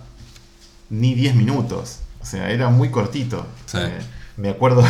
ni 0.89 1.15
10 1.15 1.35
minutos. 1.35 1.99
O 2.21 2.25
sea, 2.25 2.49
era 2.49 2.69
muy 2.69 2.89
cortito. 2.91 3.45
Sí. 3.65 3.77
Eh, 3.81 3.99
me 4.37 4.49
acuerdo 4.49 4.83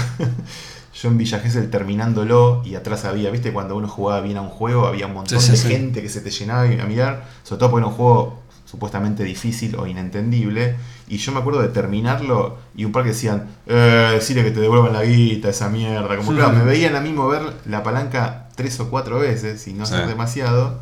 yo 1.02 1.10
en 1.10 1.18
Villa 1.18 1.40
Gesell 1.40 1.70
terminándolo 1.72 2.62
y 2.66 2.76
atrás 2.76 3.06
había, 3.06 3.32
¿viste? 3.32 3.52
Cuando 3.52 3.76
uno 3.76 3.88
jugaba 3.88 4.22
bien 4.22 4.38
a 4.38 4.42
un 4.42 4.50
juego, 4.50 4.86
había 4.86 5.08
un 5.08 5.14
montón 5.14 5.40
Sí, 5.42 5.56
sí, 5.56 5.68
de 5.68 5.74
gente 5.76 6.02
que 6.02 6.10
se 6.10 6.22
te 6.22 6.30
llenaba 6.30 6.64
a 6.64 6.86
mirar, 6.86 7.26
sobre 7.44 7.60
todo 7.60 7.72
porque 7.72 7.82
era 7.82 7.88
un 7.88 7.96
juego 7.96 8.42
supuestamente 8.70 9.24
difícil 9.24 9.76
o 9.78 9.88
inentendible. 9.88 10.76
Y 11.08 11.18
yo 11.18 11.32
me 11.32 11.40
acuerdo 11.40 11.62
de 11.62 11.70
terminarlo 11.70 12.58
y 12.76 12.86
un 12.86 12.92
par 12.92 13.04
que 13.04 13.10
decían, 13.10 13.48
eh, 13.66 14.12
decirle 14.14 14.44
que 14.44 14.52
te 14.52 14.60
devuelvan 14.60 14.94
la 14.94 15.04
guita, 15.04 15.50
esa 15.50 15.70
mierda. 15.70 16.16
Como 16.18 16.34
claro, 16.34 16.54
me 16.54 16.64
veían 16.64 16.96
a 16.96 17.02
mí 17.02 17.12
mover 17.12 17.42
la 17.66 17.82
palanca 17.84 18.48
tres 18.56 18.80
o 18.80 18.90
cuatro 18.90 19.20
veces 19.20 19.68
y 19.68 19.74
no 19.74 19.86
Sí. 19.86 19.94
hacer 19.94 20.08
demasiado 20.08 20.80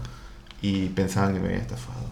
y 0.62 0.88
pensaban 0.90 1.34
que 1.34 1.40
me 1.40 1.48
había 1.48 1.60
estafado. 1.60 2.08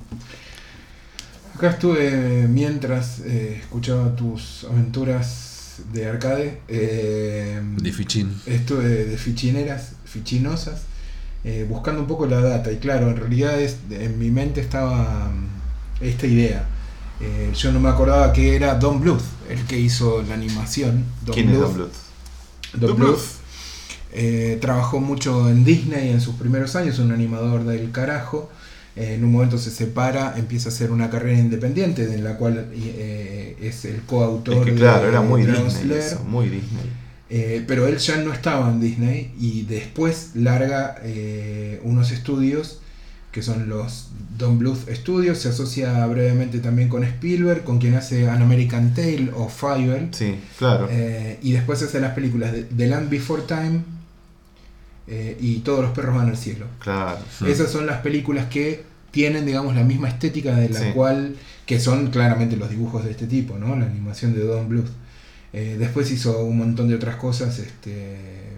Acá 1.55 1.69
estuve 1.71 2.47
mientras 2.49 3.19
eh, 3.19 3.57
escuchaba 3.61 4.15
tus 4.15 4.65
aventuras 4.69 5.81
de 5.93 6.07
arcade. 6.07 6.61
eh, 6.67 7.61
De 7.81 7.91
fichín. 7.91 8.33
estuve 8.45 9.05
de 9.05 9.17
fichineras, 9.17 9.93
fichinosas, 10.05 10.83
eh, 11.43 11.65
buscando 11.69 12.01
un 12.01 12.07
poco 12.07 12.25
la 12.27 12.41
data. 12.41 12.71
Y 12.71 12.77
claro, 12.77 13.09
en 13.09 13.17
realidad 13.17 13.59
es, 13.59 13.77
en 13.89 14.17
mi 14.19 14.31
mente 14.31 14.59
estaba 14.61 15.31
esta 16.01 16.27
idea. 16.27 16.67
Eh, 17.21 17.51
yo 17.55 17.71
no 17.71 17.79
me 17.79 17.89
acordaba 17.89 18.33
que 18.33 18.55
era 18.55 18.75
Don 18.75 18.99
Bluth 18.99 19.21
el 19.49 19.63
que 19.65 19.79
hizo 19.79 20.21
la 20.23 20.33
animación. 20.35 21.05
Don 21.25 21.33
¿Quién 21.33 21.49
es 21.49 21.55
Bluth. 21.57 21.67
Don 21.67 21.75
Bluth? 21.75 21.93
Don 22.73 22.89
Don 22.89 22.97
Bluth, 22.97 23.09
Bluth. 23.15 23.25
eh, 24.13 24.57
trabajó 24.61 24.99
mucho 24.99 25.49
en 25.49 25.63
Disney 25.63 26.09
en 26.09 26.19
sus 26.21 26.35
primeros 26.35 26.75
años, 26.75 26.99
un 26.99 27.11
animador 27.11 27.63
del 27.63 27.91
carajo. 27.91 28.49
Eh, 28.97 29.15
en 29.15 29.25
un 29.25 29.31
momento 29.31 29.57
se 29.57 29.71
separa, 29.71 30.35
empieza 30.37 30.69
a 30.69 30.71
hacer 30.71 30.91
una 30.91 31.09
carrera 31.09 31.37
independiente, 31.39 32.03
en 32.13 32.23
la 32.23 32.37
cual 32.37 32.69
eh, 32.73 33.57
es 33.61 33.85
el 33.85 34.01
coautor 34.03 34.69
Es 34.69 34.73
que 34.73 34.73
claro, 34.73 35.03
de 35.03 35.09
era 35.09 35.21
muy 35.21 35.43
Disney 35.45 35.69
Slayer. 35.69 35.99
eso, 35.99 36.23
muy 36.25 36.49
Disney. 36.49 36.95
Eh, 37.29 37.63
pero 37.67 37.87
él 37.87 37.97
ya 37.97 38.17
no 38.17 38.31
estaba 38.33 38.69
en 38.69 38.79
Disney 38.79 39.33
y 39.39 39.63
después 39.63 40.31
larga 40.35 40.95
eh, 41.03 41.81
unos 41.83 42.11
estudios 42.11 42.81
que 43.35 43.41
son 43.43 43.67
los 43.67 44.07
Don 44.37 44.57
Bluth 44.57 44.87
Studios, 44.89 45.39
se 45.39 45.49
asocia 45.49 46.05
brevemente 46.07 46.59
también 46.59 46.87
con 46.87 47.03
Spielberg, 47.03 47.65
con 47.65 47.79
quien 47.79 47.95
hace 47.95 48.29
An 48.29 48.41
American 48.41 48.93
Tale 48.93 49.29
o 49.35 49.49
Fievel, 49.49 50.07
Sí, 50.13 50.35
claro. 50.57 50.87
eh, 50.89 51.37
y 51.43 51.51
después 51.51 51.83
hace 51.83 51.99
las 51.99 52.13
películas 52.13 52.53
de 52.53 52.63
The 52.63 52.87
Land 52.87 53.09
Before 53.09 53.43
Time 53.45 53.81
eh, 55.07 55.37
y 55.39 55.57
Todos 55.59 55.81
los 55.81 55.91
perros 55.91 56.15
van 56.15 56.29
al 56.29 56.37
cielo. 56.37 56.65
claro. 56.79 57.19
Mm. 57.41 57.45
Esas 57.47 57.71
son 57.71 57.85
las 57.85 57.99
películas 58.01 58.45
que 58.47 58.83
tienen, 59.11 59.45
digamos, 59.45 59.75
la 59.75 59.83
misma 59.83 60.07
estética 60.09 60.55
de 60.55 60.69
la 60.69 60.79
Sí. 60.79 60.85
cual, 60.93 61.35
que 61.65 61.79
son 61.79 62.07
claramente 62.07 62.55
los 62.57 62.69
dibujos 62.69 63.03
de 63.05 63.11
este 63.11 63.27
tipo, 63.27 63.57
¿no? 63.57 63.75
La 63.75 63.85
animación 63.85 64.33
de 64.33 64.43
Don 64.45 64.67
Bluth. 64.69 64.87
Eh, 65.53 65.75
después 65.79 66.09
hizo 66.11 66.43
un 66.43 66.57
montón 66.57 66.87
de 66.89 66.95
otras 66.95 67.15
cosas, 67.17 67.59
este, 67.59 68.17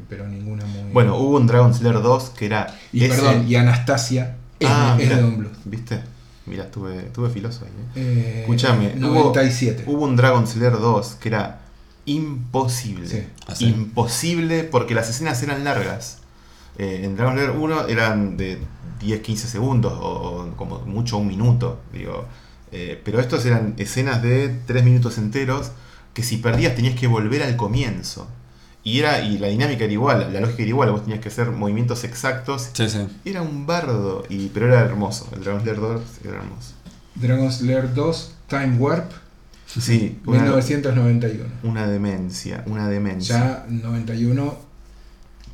pero 0.10 0.28
ninguna 0.28 0.66
muy... 0.66 0.92
Bueno, 0.94 1.18
hubo 1.18 1.38
un 1.38 1.46
Dragon 1.48 1.74
Slayer 1.74 2.02
2 2.02 2.30
que 2.32 2.46
era. 2.46 2.76
y 2.94 3.04
ese- 3.04 3.16
perdón, 3.22 3.48
y 3.48 3.56
Anastasia 3.56 4.36
es, 4.60 4.70
Ah, 4.70 4.98
es 5.00 5.10
de 5.10 5.16
mira. 5.16 5.22
Don 5.28 5.38
Bluth. 5.38 5.58
¿Viste? 5.66 6.02
Mira, 6.46 6.64
estuve, 6.66 6.98
estuve 7.08 7.30
filoso 7.30 7.66
ahí. 7.66 7.72
¿eh? 7.72 7.86
Eh, 7.96 8.40
Escuchame, 8.42 8.94
hubo- 8.98 9.08
97. 9.24 9.84
Hubo 9.88 10.04
un 10.06 10.16
Dragon 10.16 10.48
Slayer 10.48 10.74
2 10.80 11.18
que 11.20 11.30
era 11.30 11.60
imposible. 12.06 13.08
Sí. 13.08 13.24
¿Ah, 13.48 13.56
sí? 13.56 13.66
Imposible 13.68 14.64
porque 14.64 14.94
las 14.96 15.10
escenas 15.10 15.42
eran 15.44 15.64
largas. 15.64 16.20
Eh, 16.78 17.02
en 17.04 17.16
Dragon 17.16 17.34
Slayer 17.36 17.52
1 17.52 17.88
eran 17.88 18.38
de 18.38 18.60
10-15 19.02 19.36
segundos 19.48 19.94
o, 19.94 20.48
o 20.52 20.56
como 20.56 20.80
mucho 20.82 21.18
un 21.18 21.28
minuto. 21.28 21.80
Digo. 21.94 22.26
Eh, 22.72 23.02
pero 23.04 23.20
estos 23.20 23.46
eran 23.46 23.76
escenas 23.78 24.22
de 24.22 24.50
3 24.66 24.84
minutos 24.84 25.18
enteros 25.18 25.72
que 26.14 26.24
si 26.24 26.38
perdías 26.38 26.76
tenías 26.76 26.96
que 27.00 27.08
volver 27.08 27.44
al 27.44 27.56
comienzo. 27.56 28.28
Y, 28.88 29.00
era, 29.00 29.20
y 29.22 29.38
la 29.38 29.48
dinámica 29.48 29.84
era 29.84 29.92
igual, 29.92 30.30
la 30.32 30.40
lógica 30.40 30.62
era 30.62 30.70
igual, 30.70 30.92
vos 30.92 31.02
tenías 31.04 31.20
que 31.20 31.28
hacer 31.28 31.52
movimientos 31.52 32.04
exactos. 32.06 32.70
Sí, 32.72 32.88
sí. 32.90 33.00
Era 33.26 33.42
un 33.42 33.66
bardo, 33.66 34.24
y, 34.30 34.48
pero 34.48 34.68
era 34.68 34.80
hermoso. 34.82 35.28
El 35.34 35.44
Dragon 35.44 35.62
Slayer 35.62 35.80
2 35.82 36.02
era 36.24 36.38
hermoso. 36.38 36.74
Dragon 37.16 37.52
Slayer 37.52 37.94
2, 37.94 38.32
Time 38.48 38.78
Warp, 38.78 39.12
Sí, 39.66 40.18
una, 40.26 40.44
1991. 40.44 41.44
una 41.64 41.86
demencia, 41.88 42.64
una 42.68 42.88
demencia. 42.88 43.38
Ya 43.38 43.66
91 43.70 44.58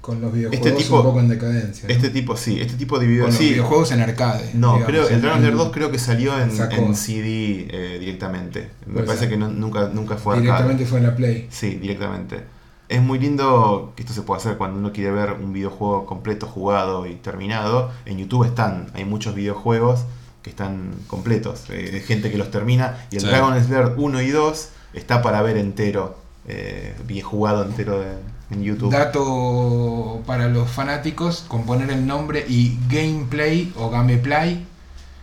con 0.02 0.20
los 0.22 0.32
videojuegos 0.34 0.68
Este 0.68 0.84
tipo- 0.84 0.98
un 0.98 1.04
poco 1.04 1.20
en 1.22 1.30
decadencia. 1.30 1.88
¿no? 1.88 1.94
Este 1.96 2.10
tipo, 2.10 2.36
sí, 2.38 2.60
este 2.62 2.76
tipo 2.76 3.00
dividió. 3.00 3.24
con 3.24 3.32
los 3.32 3.40
Sí, 3.40 3.50
videojuegos 3.52 3.92
en 3.94 4.02
arcade. 4.02 4.52
no, 4.54 4.74
digamos, 4.74 4.86
creo, 4.86 5.08
el 5.08 5.14
en- 5.16 5.22
Dragon 5.22 5.40
Slayer 5.40 5.58
2 5.58 5.72
creo 5.74 5.92
que 5.92 5.98
salió 5.98 6.40
en, 6.40 6.52
en 6.72 6.96
CD 6.96 7.68
eh, 7.72 7.98
directamente. 8.00 8.70
Me 8.86 9.02
parece 9.04 9.28
que 9.30 9.38
no- 9.38 9.50
nunca, 9.50 9.90
nunca 9.92 10.18
fue 10.18 10.36
arcade. 10.36 10.46
Directamente 10.52 10.86
fue 10.86 11.00
en 11.00 11.06
la 11.06 11.16
Play. 11.16 11.48
Sí, 11.50 11.76
directamente. 11.82 12.42
Es 12.90 13.02
muy 13.02 13.18
lindo 13.20 13.94
que 13.96 14.04
esto 14.04 14.14
se 14.14 14.22
pueda 14.22 14.40
hacer 14.40 14.58
cuando 14.58 14.78
uno 14.80 14.92
quiere 14.92 15.12
ver 15.12 15.34
un 15.34 15.54
videojuego 15.54 16.06
completo, 16.06 16.48
jugado 16.48 17.08
y 17.08 17.16
terminado. 17.16 17.92
En 18.06 18.18
YouTube 18.18 18.46
están, 18.46 18.88
hay 18.94 19.06
muchos 19.06 19.34
videojuegos 19.36 20.02
que 20.44 20.50
están 20.50 20.92
completos, 21.08 21.70
eh, 21.70 21.90
de 21.92 22.02
gente 22.02 22.30
que 22.30 22.38
los 22.38 22.52
termina. 22.52 22.98
Y 23.12 23.16
el 23.16 23.22
Sí. 23.22 23.28
Dragon 23.28 23.64
Slayer 23.64 23.94
1 23.98 24.22
y 24.22 24.30
2 24.30 24.70
está 24.94 25.22
para 25.22 25.42
ver 25.42 25.58
entero, 25.58 26.18
eh, 26.48 26.94
bien 27.08 27.26
jugado 27.26 27.64
entero 27.64 28.00
de- 28.00 28.18
en 28.52 28.62
YouTube. 28.62 28.92
Dato 28.92 30.22
para 30.28 30.50
los 30.50 30.70
fanáticos, 30.70 31.46
con 31.48 31.66
poner 31.66 31.90
el 31.90 32.06
nombre 32.06 32.46
y 32.48 32.78
gameplay 32.90 33.72
o 33.78 33.90
gameplay. 33.90 34.68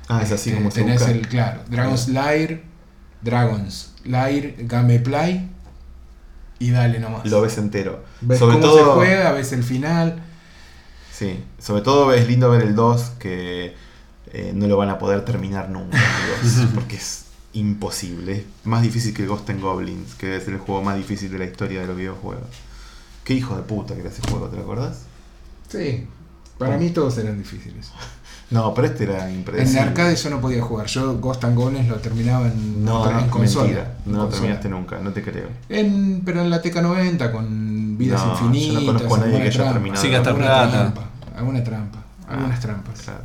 ah, 0.09 0.23
es 0.23 0.33
así 0.33 0.51
este, 0.51 0.61
como 0.61 0.71
se 0.73 0.81
tenés 0.81 0.99
busca. 1.01 1.13
el, 1.15 1.29
claro, 1.29 1.61
Dragon 1.69 1.97
Slayer, 1.97 2.65
Dragons 3.23 3.93
Slayer, 4.03 4.55
gameplay 4.61 5.49
y 6.61 6.71
dale 6.71 7.01
nomás. 7.01 7.27
Lo 7.27 7.41
ves 7.41 7.59
entero. 7.59 8.05
Ves 8.21 8.39
sobre 8.39 8.61
cómo 8.61 8.67
todo, 8.67 8.79
se 8.79 8.85
juega, 8.85 9.33
ves 9.33 9.53
el 9.53 9.65
final. 9.65 10.23
Sí, 11.11 11.43
sobre 11.59 11.83
todo 11.83 12.13
es 12.13 12.29
lindo 12.29 12.49
ver 12.51 12.63
el 12.63 12.77
2 12.77 13.03
que 13.19 13.75
eh, 14.33 14.53
no 14.55 14.69
lo 14.69 14.77
van 14.77 14.91
a 14.91 14.99
poder 14.99 15.25
terminar 15.25 15.71
nunca, 15.71 15.99
el 16.43 16.55
2, 16.55 16.67
porque 16.75 16.97
es 16.97 17.25
imposible. 17.55 18.45
Es 18.61 18.67
más 18.67 18.83
difícil 18.83 19.13
que 19.15 19.27
Ghost 19.27 19.49
and 19.51 19.61
Goblins, 19.61 20.15
que 20.15 20.27
debe 20.27 20.45
ser 20.45 20.55
el 20.55 20.61
juego 20.61 20.83
más 20.83 20.97
difícil 20.97 21.33
de 21.33 21.39
la 21.39 21.47
historia 21.47 21.81
de 21.81 21.87
los 21.87 21.97
videojuegos. 21.97 22.47
Qué 23.25 23.35
hijo 23.35 23.57
de 23.57 23.63
puta 23.63 23.95
que 23.95 24.01
era 24.01 24.11
ese 24.11 24.23
juego, 24.31 24.49
¿te 24.49 24.57
lo 24.57 24.63
acordás? 24.63 25.03
Sí, 25.69 26.07
para 26.59 26.73
¿Cómo? 26.73 26.85
mí 26.85 26.91
todos 26.91 27.17
eran 27.19 27.39
difíciles. 27.39 27.91
No, 28.51 28.75
pero 28.75 28.89
este 28.89 29.05
era 29.05 29.29
En 29.29 29.37
impredecible. 29.37 29.81
arcade 29.81 30.17
yo 30.17 30.31
no 30.31 30.41
podía 30.41 30.61
jugar. 30.63 30.87
Yo 30.87 31.19
Ghost 31.19 31.45
and 31.45 31.57
Goblins 31.57 31.89
lo 31.89 31.97
terminaba 31.97 32.49
en, 32.49 32.85
No, 32.85 33.09
en 33.09 33.17
no, 33.27 33.31
consola. 33.31 33.65
mentira. 33.67 33.95
en 34.07 34.13
No 34.13 34.19
lo 34.25 34.29
terminaste 34.29 34.69
nunca, 34.69 34.99
no 34.99 35.11
te 35.13 35.23
creo. 35.23 35.49
En, 35.69 36.23
pero 36.25 36.41
en 36.43 36.51
la 36.51 36.61
TK90 36.63 37.31
con 37.31 37.97
vidas 37.97 38.21
No, 38.25 38.35
yo 38.35 38.41
no 38.49 38.55
infinitas. 38.57 38.85
conozco 38.85 39.15
a 39.15 39.19
nadie 39.19 39.33
que 39.37 39.43
haya 39.43 39.53
trampa. 39.53 39.73
terminado. 39.75 40.03
Sí, 40.03 40.11
gastar 40.11 40.33
alguna 40.33 40.47
plata. 40.49 40.71
trampa. 40.71 41.03
alguna 41.37 41.65
trampa, 41.65 41.99
algunas 42.29 42.59
Ah, 42.59 42.63
trampas. 42.63 43.01
Claro. 43.03 43.21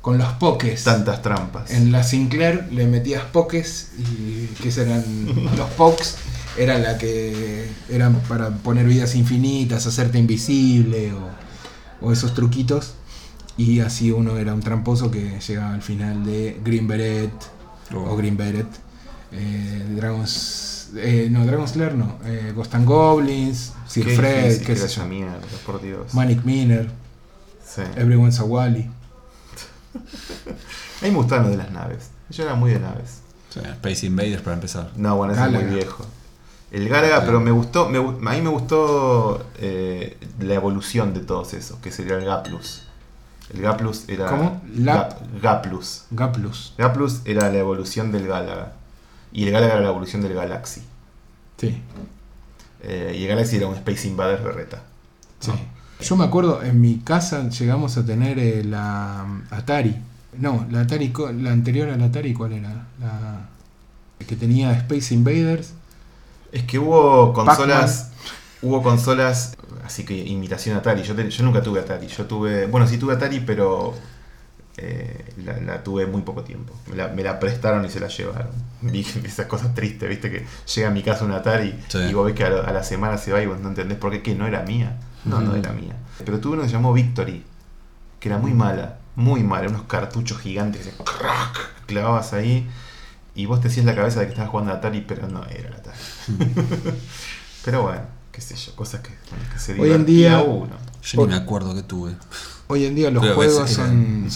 Con 0.00 0.16
los 0.18 0.28
pokés. 0.32 0.82
Tantas 0.82 1.20
trampas. 1.22 1.70
En 1.70 1.92
la 1.92 2.02
Sinclair 2.02 2.68
le 2.72 2.86
metías 2.86 3.22
pokés 3.24 3.90
y 3.98 4.46
que 4.62 4.68
eran 4.80 5.04
los 5.56 5.68
pokes 5.76 6.14
eran 6.58 6.82
la 6.82 6.98
que 6.98 7.68
eran 7.88 8.14
para 8.28 8.48
poner 8.50 8.84
vidas 8.86 9.14
infinitas, 9.14 9.86
hacerte 9.86 10.18
invisible 10.18 11.12
o, 11.12 11.28
o 12.06 12.12
esos 12.12 12.34
truquitos 12.34 12.94
y 13.56 13.80
así 13.80 14.10
uno 14.12 14.36
era 14.38 14.54
un 14.54 14.60
tramposo 14.60 15.10
que 15.10 15.38
llegaba 15.40 15.74
al 15.74 15.82
final 15.82 16.24
de 16.24 16.60
Green 16.64 16.86
Beret 16.86 17.32
Oh. 17.92 18.12
o 18.12 18.16
Green 18.16 18.36
Beret, 18.36 18.68
eh, 19.32 19.84
Dragons, 19.96 20.90
eh, 20.94 21.26
no 21.28 21.44
Dragon's 21.44 21.74
Lair 21.74 21.94
no, 21.96 22.18
eh, 22.24 22.52
Ghost 22.54 22.72
and 22.76 22.86
Goblins, 22.86 23.72
Sir 23.88 24.06
Qué 24.06 24.14
Fred, 24.14 24.44
difícil 24.44 24.60
qué 24.60 24.66
que 24.66 24.76
sé 24.76 24.82
era 24.84 24.86
esa 24.92 25.02
yo, 25.02 25.08
mierda, 25.08 25.40
por 25.66 25.82
Dios. 25.82 26.14
Manic 26.14 26.44
Miner, 26.44 26.88
Sí. 27.66 27.82
Everyone's 27.96 28.38
a 28.38 28.44
Wally. 28.44 28.82
A 29.94 31.04
mí 31.04 31.10
me 31.10 31.16
gustaban 31.16 31.44
los 31.44 31.52
de 31.52 31.58
las 31.58 31.70
naves. 31.72 32.10
Yo 32.30 32.44
era 32.44 32.54
muy 32.54 32.70
de 32.70 32.78
naves. 32.80 33.20
Space 33.54 34.06
Invaders 34.06 34.42
para 34.42 34.54
empezar. 34.54 34.90
No, 34.96 35.16
bueno, 35.16 35.32
ese 35.32 35.44
es 35.44 35.50
muy 35.50 35.64
viejo. 35.64 36.06
El 36.70 36.88
Galaga, 36.88 37.24
pero 37.24 37.40
me 37.40 37.50
gustó, 37.50 37.88
me 37.88 37.98
a 37.98 38.34
mí 38.34 38.40
me 38.42 38.50
gustó 38.50 39.44
eh, 39.58 40.16
la 40.38 40.54
evolución 40.54 41.12
de 41.14 41.20
todos 41.20 41.54
esos, 41.54 41.78
que 41.80 41.90
sería 41.90 42.14
el 42.16 42.24
Gaplus. 42.24 42.82
El 43.52 43.62
Gaplus 43.62 44.08
era... 44.08 44.26
¿Cómo? 44.26 44.62
La- 44.76 45.08
Ga- 45.08 45.16
Gaplus. 45.42 46.04
Gaplus. 46.10 46.74
Gaplus 46.78 47.20
era 47.24 47.50
la 47.50 47.58
evolución 47.58 48.12
del 48.12 48.26
Galaga. 48.26 48.72
Y 49.32 49.44
el 49.46 49.52
Galaga 49.52 49.74
era 49.74 49.82
la 49.82 49.88
evolución 49.90 50.22
del 50.22 50.34
Galaxy. 50.34 50.82
Sí. 51.58 51.82
Eh, 52.82 53.16
y 53.18 53.22
el 53.24 53.28
Galaxy 53.28 53.56
era 53.56 53.66
un 53.66 53.74
Space 53.74 54.08
Invaders 54.08 54.42
berreta. 54.42 54.82
Sí. 55.40 55.52
Yo 56.00 56.16
me 56.16 56.24
acuerdo, 56.24 56.62
en 56.62 56.80
mi 56.80 56.98
casa 57.00 57.48
llegamos 57.48 57.96
a 57.98 58.06
tener 58.06 58.38
eh, 58.38 58.64
la 58.64 59.24
mm, 59.26 59.54
Atari. 59.54 59.96
No, 60.38 60.66
la 60.70 60.82
Atari, 60.82 61.12
la 61.40 61.52
anterior 61.52 61.90
a 61.90 61.96
la 61.96 62.06
Atari, 62.06 62.32
¿cuál 62.32 62.52
era? 62.52 62.86
La 63.00 63.48
que 64.26 64.36
tenía 64.36 64.72
Space 64.72 65.12
Invaders. 65.12 65.72
Es 66.52 66.62
que 66.64 66.78
hubo 66.78 67.32
consolas. 67.32 68.09
Hubo 68.62 68.82
consolas. 68.82 69.56
Así 69.84 70.04
que 70.04 70.14
imitación 70.16 70.76
Atari. 70.76 71.02
Yo, 71.02 71.14
te- 71.14 71.30
yo 71.30 71.44
nunca 71.44 71.62
tuve 71.62 71.80
Atari. 71.80 72.06
Yo 72.06 72.26
tuve. 72.26 72.66
Bueno, 72.66 72.86
sí 72.86 72.98
tuve 72.98 73.14
Atari, 73.14 73.40
pero. 73.40 73.94
eh, 74.76 75.32
la, 75.44 75.58
la 75.60 75.82
tuve 75.82 76.06
muy 76.06 76.22
poco 76.22 76.42
tiempo. 76.42 76.72
Me 76.88 76.96
la, 76.96 77.08
me 77.08 77.22
la 77.22 77.38
prestaron 77.40 77.84
y 77.84 77.90
se 77.90 78.00
la 78.00 78.08
llevaron. 78.08 78.52
Vi 78.82 79.00
esas 79.24 79.46
cosas 79.46 79.74
tristes, 79.74 80.08
viste, 80.08 80.30
que 80.30 80.46
llega 80.74 80.88
a 80.88 80.90
mi 80.90 81.02
casa 81.02 81.24
un 81.24 81.32
Atari 81.32 81.78
Sí. 81.88 81.98
y 81.98 82.12
vos 82.14 82.24
ves 82.26 82.34
que 82.34 82.44
a, 82.44 82.50
la- 82.50 82.62
a 82.62 82.72
la 82.72 82.82
semana 82.82 83.18
se 83.18 83.32
va 83.32 83.42
y 83.42 83.46
vos 83.46 83.58
no 83.60 83.68
entendés 83.68 83.98
por 83.98 84.10
qué, 84.12 84.22
que 84.22 84.34
no 84.34 84.46
era 84.46 84.62
mía. 84.62 84.98
No, 85.24 85.40
no 85.40 85.54
era 85.54 85.72
mía. 85.72 85.96
Pero 86.24 86.38
tuve 86.40 86.54
uno 86.54 86.62
que 86.62 86.68
se 86.68 86.74
llamó 86.74 86.92
Victory, 86.94 87.44
que 88.20 88.28
era 88.28 88.38
muy 88.38 88.52
mala, 88.54 88.98
muy 89.16 89.42
mala, 89.42 89.68
unos 89.68 89.82
cartuchos 89.82 90.38
gigantes 90.38 90.86
que 90.86 90.90
se 90.92 90.96
crack, 90.96 91.84
clavabas 91.86 92.32
ahí 92.32 92.66
y 93.34 93.44
vos 93.46 93.60
te 93.60 93.68
hacías 93.68 93.84
la 93.86 93.94
cabeza 93.94 94.20
de 94.20 94.26
que 94.26 94.30
estabas 94.32 94.50
jugando 94.50 94.72
a 94.72 94.76
Atari, 94.76 95.02
pero 95.02 95.28
no 95.28 95.44
era 95.46 95.68
el 95.68 95.74
Atari. 95.74 95.98
pero 97.64 97.82
bueno, 97.82 98.02
qué 98.32 98.40
sé 98.40 98.56
yo, 98.56 98.74
cosas 98.76 99.00
que, 99.00 99.10
que 99.52 99.58
se 99.58 99.80
Hoy 99.80 99.90
en 99.92 100.06
día- 100.06 100.42
uno. 100.42 100.74
Yo 101.02 101.22
ni 101.22 101.28
me 101.28 101.36
acuerdo 101.36 101.74
que 101.74 101.82
tuve. 101.82 102.14
Hoy 102.66 102.84
en 102.84 102.94
día 102.94 103.10
los 103.10 103.26
juegos 103.34 103.70
son, 103.70 104.28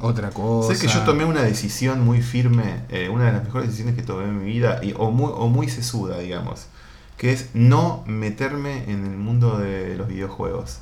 otra 0.00 0.30
cosa. 0.30 0.74
Sé 0.74 0.80
que 0.80 0.92
yo 0.92 1.00
tomé 1.04 1.24
una 1.24 1.42
decisión 1.42 2.00
muy 2.04 2.22
firme, 2.22 2.84
eh, 2.88 3.08
una 3.08 3.26
de 3.26 3.32
las 3.32 3.44
mejores 3.44 3.68
decisiones 3.68 3.96
que 3.96 4.02
tomé 4.02 4.24
en 4.24 4.38
mi 4.38 4.50
vida, 4.50 4.80
y, 4.82 4.94
o, 4.96 5.10
muy, 5.10 5.30
o 5.34 5.48
muy 5.48 5.68
sesuda, 5.68 6.18
digamos, 6.18 6.66
que 7.16 7.32
es 7.32 7.50
no 7.54 8.02
meterme 8.06 8.90
en 8.90 9.04
el 9.04 9.16
mundo 9.18 9.58
de 9.58 9.96
los 9.96 10.08
videojuegos. 10.08 10.78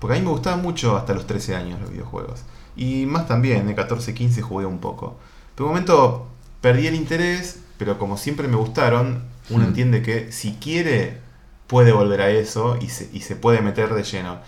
Porque 0.00 0.16
a 0.16 0.18
mí 0.18 0.24
me 0.24 0.32
gustaban 0.32 0.62
mucho 0.62 0.96
hasta 0.96 1.12
los 1.14 1.26
13 1.26 1.54
años 1.54 1.80
los 1.80 1.90
videojuegos. 1.90 2.40
Y 2.76 3.06
más 3.06 3.28
también, 3.28 3.66
de 3.66 3.74
14, 3.74 4.14
15 4.14 4.42
jugué 4.42 4.64
un 4.66 4.78
poco. 4.78 5.16
Pero 5.54 5.66
un 5.66 5.72
momento 5.74 6.26
perdí 6.60 6.86
el 6.86 6.94
interés, 6.94 7.60
pero 7.78 7.98
como 7.98 8.16
siempre 8.16 8.48
me 8.48 8.56
gustaron, 8.56 9.22
uno 9.48 9.64
Hmm. 9.64 9.68
entiende 9.68 10.02
que 10.02 10.32
si 10.32 10.52
quiere 10.54 11.18
puede 11.66 11.92
volver 11.92 12.20
a 12.22 12.30
eso 12.30 12.78
y 12.80 12.88
se, 12.88 13.08
y 13.12 13.20
se 13.20 13.36
puede 13.36 13.60
meter 13.62 13.94
de 13.94 14.02
lleno. 14.02 14.38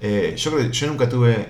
Eh, 0.00 0.34
yo 0.36 0.52
creo 0.52 0.66
que 0.68 0.72
yo 0.76 0.86
nunca 0.86 1.08
tuve 1.08 1.48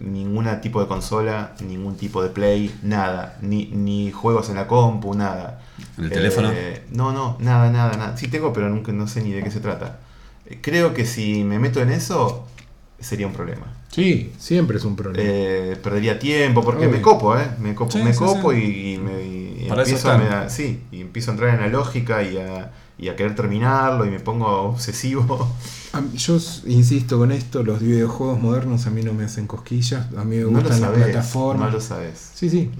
ningún 0.00 0.46
tipo 0.60 0.80
de 0.80 0.86
consola, 0.86 1.54
ningún 1.60 1.96
tipo 1.96 2.22
de 2.22 2.28
play, 2.30 2.78
nada, 2.82 3.38
ni, 3.42 3.66
ni 3.66 4.12
juegos 4.12 4.48
en 4.50 4.56
la 4.56 4.66
compu, 4.68 5.14
nada. 5.14 5.62
¿En 5.96 6.04
el 6.04 6.10
Eh, 6.10 6.14
teléfono? 6.14 6.52
No, 6.92 7.12
no, 7.12 7.36
nada, 7.40 7.70
nada, 7.70 7.96
nada. 7.96 8.16
Sí 8.16 8.28
tengo, 8.28 8.52
pero 8.52 8.68
nunca 8.68 8.92
no 8.92 9.06
sé 9.08 9.22
ni 9.22 9.32
de 9.32 9.42
qué 9.42 9.50
se 9.50 9.60
trata. 9.60 10.00
Eh, 10.46 10.58
Creo 10.62 10.94
que 10.94 11.04
si 11.06 11.44
me 11.44 11.58
meto 11.58 11.80
en 11.80 11.90
eso 11.90 12.46
sería 13.00 13.26
un 13.26 13.32
problema. 13.32 13.66
Sí, 13.90 14.32
siempre 14.38 14.76
es 14.78 14.84
un 14.84 14.96
problema. 14.96 15.24
Eh, 15.24 15.76
perdería 15.82 16.18
tiempo 16.18 16.62
porque 16.62 16.86
Obvio. 16.86 16.98
me 16.98 17.02
copo, 17.02 17.36
¿eh? 17.38 17.50
Me 17.58 17.74
copo, 17.74 17.92
Sí, 17.92 18.02
me 18.02 18.12
sí, 18.12 18.18
copo 18.18 18.52
sí. 18.52 18.58
Y, 18.58 18.94
y 18.94 18.98
me 18.98 19.22
y 19.22 19.47
Para 19.68 19.82
eso 19.82 20.12
empiezo, 20.12 20.34
a, 20.34 20.48
sí, 20.48 20.82
y 20.90 21.00
empiezo 21.00 21.30
a 21.30 21.34
entrar 21.34 21.54
en 21.54 21.60
la 21.60 21.68
lógica 21.68 22.22
y 22.22 22.36
a, 22.38 22.72
y 22.98 23.08
a 23.08 23.16
querer 23.16 23.34
terminarlo 23.34 24.04
y 24.06 24.10
me 24.10 24.20
pongo 24.20 24.46
obsesivo. 24.62 25.54
A 25.94 26.02
yo 26.14 26.38
insisto 26.66 27.16
con 27.16 27.32
esto, 27.32 27.62
los 27.62 27.80
videojuegos 27.80 28.38
modernos 28.42 28.86
a 28.86 28.90
mí 28.90 29.02
no 29.02 29.14
me 29.14 29.24
hacen 29.24 29.46
cosquillas, 29.46 30.06
a 30.18 30.22
mí 30.22 30.36
me 30.36 30.42
No 30.42 30.60
gustan 30.60 30.82
las 30.82 30.90
plataformas. 30.90 31.68
no 31.68 31.72
lo 31.72 31.80
sabes. 31.80 32.32
Sí, 32.34 32.50
sí, 32.50 32.70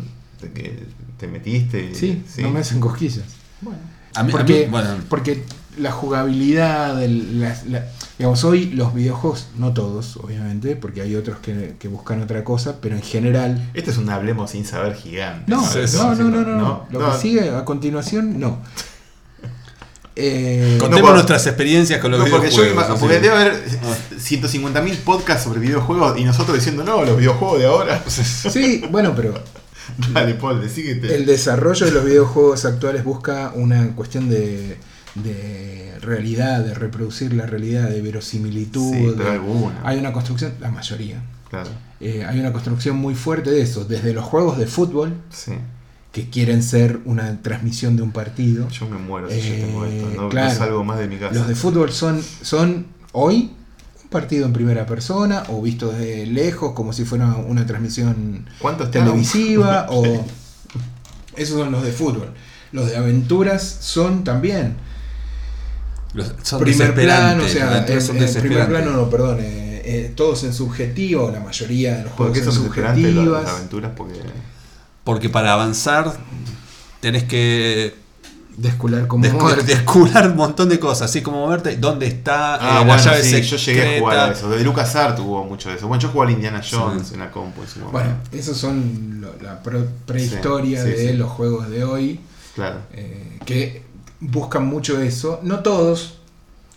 que 0.53 0.85
te 1.17 1.27
metiste 1.27 1.91
y, 1.91 1.95
sí, 1.95 2.23
no 2.43 2.51
me 2.51 2.61
hacen 2.61 2.81
cosquillas. 2.81 3.25
Bueno. 3.63 3.79
A 4.15 4.23
mí, 4.23 4.31
a 4.31 4.33
porque, 4.37 4.65
mí, 4.67 4.71
bueno, 4.71 4.91
porque 5.09 5.43
la 5.79 5.93
jugabilidad, 5.93 7.03
el- 7.03 7.41
la- 7.41 7.57
la- 7.69 7.85
digamos, 8.19 8.43
hoy 8.45 8.67
los 8.71 8.95
videojuegos, 8.95 9.49
no 9.57 9.73
todos, 9.73 10.17
obviamente, 10.17 10.75
porque 10.77 11.03
hay 11.03 11.15
otros 11.15 11.39
que, 11.39 11.77
que 11.79 11.89
buscan 11.89 12.21
otra 12.23 12.43
cosa, 12.45 12.77
pero 12.81 12.97
en 12.97 13.03
general... 13.03 13.71
Este 13.75 13.91
es 13.93 13.97
un 13.99 14.11
hablemos 14.11 14.51
sin 14.51 14.65
saber 14.65 14.95
gigante. 14.97 15.45
No, 15.51 15.65
Sí, 15.65 15.81
sí, 15.87 15.97
no, 15.97 16.17
sí, 16.17 16.23
no, 16.23 16.29
no, 16.31 16.41
no, 16.43 16.57
no, 16.59 16.87
Lo 16.91 17.01
no. 17.01 17.13
que 17.13 17.19
sigue 17.19 17.51
a 17.51 17.65
continuación, 17.65 18.39
no. 18.41 18.59
Eh, 20.21 20.79
contemos 20.81 21.13
nuestras 21.13 21.47
experiencias 21.47 22.01
con 22.01 22.11
los 22.11 22.19
No, 22.19 22.27
porque 22.29 22.51
yo 22.51 22.63
videojuegos. 22.63 22.91
así. 22.91 23.01
porque 23.01 23.21
debe 23.21 23.37
haber 23.37 23.63
150.000 24.19 24.97
podcasts 25.05 25.45
sobre 25.45 25.61
videojuegos 25.61 26.19
y 26.19 26.25
nosotros 26.25 26.57
diciendo 26.57 26.83
no, 26.83 27.05
los 27.05 27.17
videojuegos 27.17 27.61
de 27.61 27.67
ahora. 27.67 28.03
sí, 28.09 28.83
bueno, 28.91 29.13
pero 29.15 29.35
Dale, 30.13 30.35
Paul, 30.35 30.61
decí 30.61 30.83
que 30.83 30.97
te- 30.97 31.15
el 31.15 31.25
desarrollo 31.25 31.87
de 31.87 31.93
los 31.93 32.05
videojuegos 32.05 32.65
actuales 32.65 33.05
busca 33.05 33.53
una 33.55 33.95
cuestión 33.95 34.29
de, 34.29 34.77
de 35.23 35.99
realidad, 36.01 36.61
de 36.65 36.75
reproducir 36.75 37.33
la 37.33 37.47
realidad, 37.47 37.89
de 37.91 38.01
verosimilitud. 38.03 38.93
Sí, 38.93 38.99
pero 39.17 39.25
de- 39.25 39.31
alguna. 39.31 39.81
hay 39.85 39.99
una 39.99 40.13
construcción, 40.13 40.53
la 40.61 40.71
mayoría. 40.71 41.23
Claro, 41.51 41.71
Eh, 42.01 42.25
hay 42.29 42.39
una 42.39 42.53
construcción 42.53 42.97
muy 42.97 43.15
fuerte 43.15 43.51
de 43.51 43.63
eso, 43.63 43.85
desde 43.85 44.13
los 44.13 44.25
juegos 44.25 44.57
de 44.59 44.67
fútbol, 44.67 45.15
sí. 45.31 45.53
que 46.13 46.31
quieren 46.31 46.63
ser 46.63 47.01
una 47.05 47.43
transmisión 47.43 47.97
de 47.97 48.03
un 48.03 48.13
partido. 48.13 48.69
Yo 48.69 48.89
me 48.89 48.99
muero 48.99 49.29
si 49.29 49.37
yo 49.41 49.43
Eh, 49.55 49.65
tengo 49.67 49.85
esto. 49.85 50.09
No, 50.17 50.23
no 50.23 50.29
claro. 50.29 50.55
salgo 50.55 50.85
más 50.85 50.99
de 50.99 51.09
mi 51.09 51.17
casa. 51.17 51.35
Los 51.35 51.49
de 51.49 51.55
fútbol 51.55 51.91
son, 51.93 52.23
son 52.43 52.87
hoy 53.13 53.53
un 54.03 54.09
partido 54.11 54.47
en 54.47 54.53
primera 54.53 54.87
persona 54.87 55.43
o 55.49 55.61
visto 55.61 55.91
desde 55.91 56.27
lejos 56.27 56.73
como 56.73 56.93
si 56.93 57.05
fuera 57.05 57.27
una 57.37 57.67
transmisión 57.67 58.47
televisiva 58.91 59.87
o 59.91 60.05
esos 61.37 61.59
son 61.59 61.73
los 61.73 61.83
de 61.83 61.93
fútbol. 61.93 62.31
Los 62.73 62.89
de 62.91 62.97
aventuras 62.97 63.63
son 63.81 64.25
también 64.25 64.77
Los- 66.15 66.33
son 66.43 66.61
primer 66.61 66.95
plano, 66.95 67.45
o 67.45 67.49
sea, 67.49 67.67
las 67.67 67.75
aventuras 67.75 68.05
son 68.05 68.17
en- 68.17 68.25
en 68.25 68.35
primer 68.41 68.67
plano 68.69 68.91
no, 68.93 69.11
perdón, 69.11 69.39
eh, 69.41 69.83
eh, 69.85 70.13
todos 70.17 70.43
en 70.45 70.53
subjetivo, 70.55 71.31
la 71.31 71.41
mayoría 71.41 71.97
de 71.99 72.03
los 72.05 72.13
¿Por 72.13 72.29
juegos 72.33 72.55
son 72.55 72.65
las, 72.65 72.75
subjetivas. 72.95 73.43
las 73.45 73.53
aventuras? 73.53 73.93
Porque 73.97 74.21
Porque 75.05 75.29
para 75.31 75.53
avanzar 75.55 76.15
tenés 77.01 77.25
que 77.25 77.95
Descular 78.57 79.07
como 79.07 79.25
descu- 79.25 79.63
descubrir 79.63 80.27
un 80.27 80.37
montón 80.37 80.69
de 80.69 80.81
cosas, 80.81 81.09
así 81.11 81.23
como 81.23 81.47
moverte, 81.47 81.77
dónde 81.77 82.07
está 82.09 82.57
Ah, 82.57 82.81
eh, 82.83 82.85
bueno, 82.87 82.97
la 82.97 83.03
llave 83.05 83.23
sí, 83.23 83.31
secreta. 83.31 83.47
yo 83.47 83.57
llegué 83.57 83.97
a 83.97 84.01
jugar 84.01 84.19
a 84.19 84.33
eso. 84.33 84.51
De 84.51 84.65
Lucas 84.65 84.97
Art 84.97 85.19
hubo 85.21 85.45
mucho 85.45 85.69
de 85.69 85.77
eso. 85.77 85.87
Bueno, 85.87 86.03
yo 86.03 86.09
jugué 86.09 86.27
al 86.27 86.33
Indiana 86.33 86.61
Jones 86.69 87.07
Sí. 87.09 87.15
en 87.15 87.21
la 87.21 87.31
compu 87.31 87.63
en 87.63 87.69
su 87.69 87.79
momento. 87.79 87.93
Bueno, 88.01 88.17
esos 88.33 88.57
son 88.57 89.21
lo- 89.21 89.37
la 89.41 89.63
pro- 89.63 89.87
prehistoria 90.07 90.83
Sí, 90.83 90.91
sí, 90.91 90.97
de 91.05 91.11
sí. 91.13 91.17
los 91.17 91.31
juegos 91.31 91.71
de 91.71 91.85
hoy. 91.85 92.21
Claro. 92.57 92.79
eh, 92.93 93.39
que 93.47 93.85
buscan 94.21 94.67
mucho 94.67 95.01
eso. 95.01 95.41
No 95.43 95.61
todos, 95.61 96.19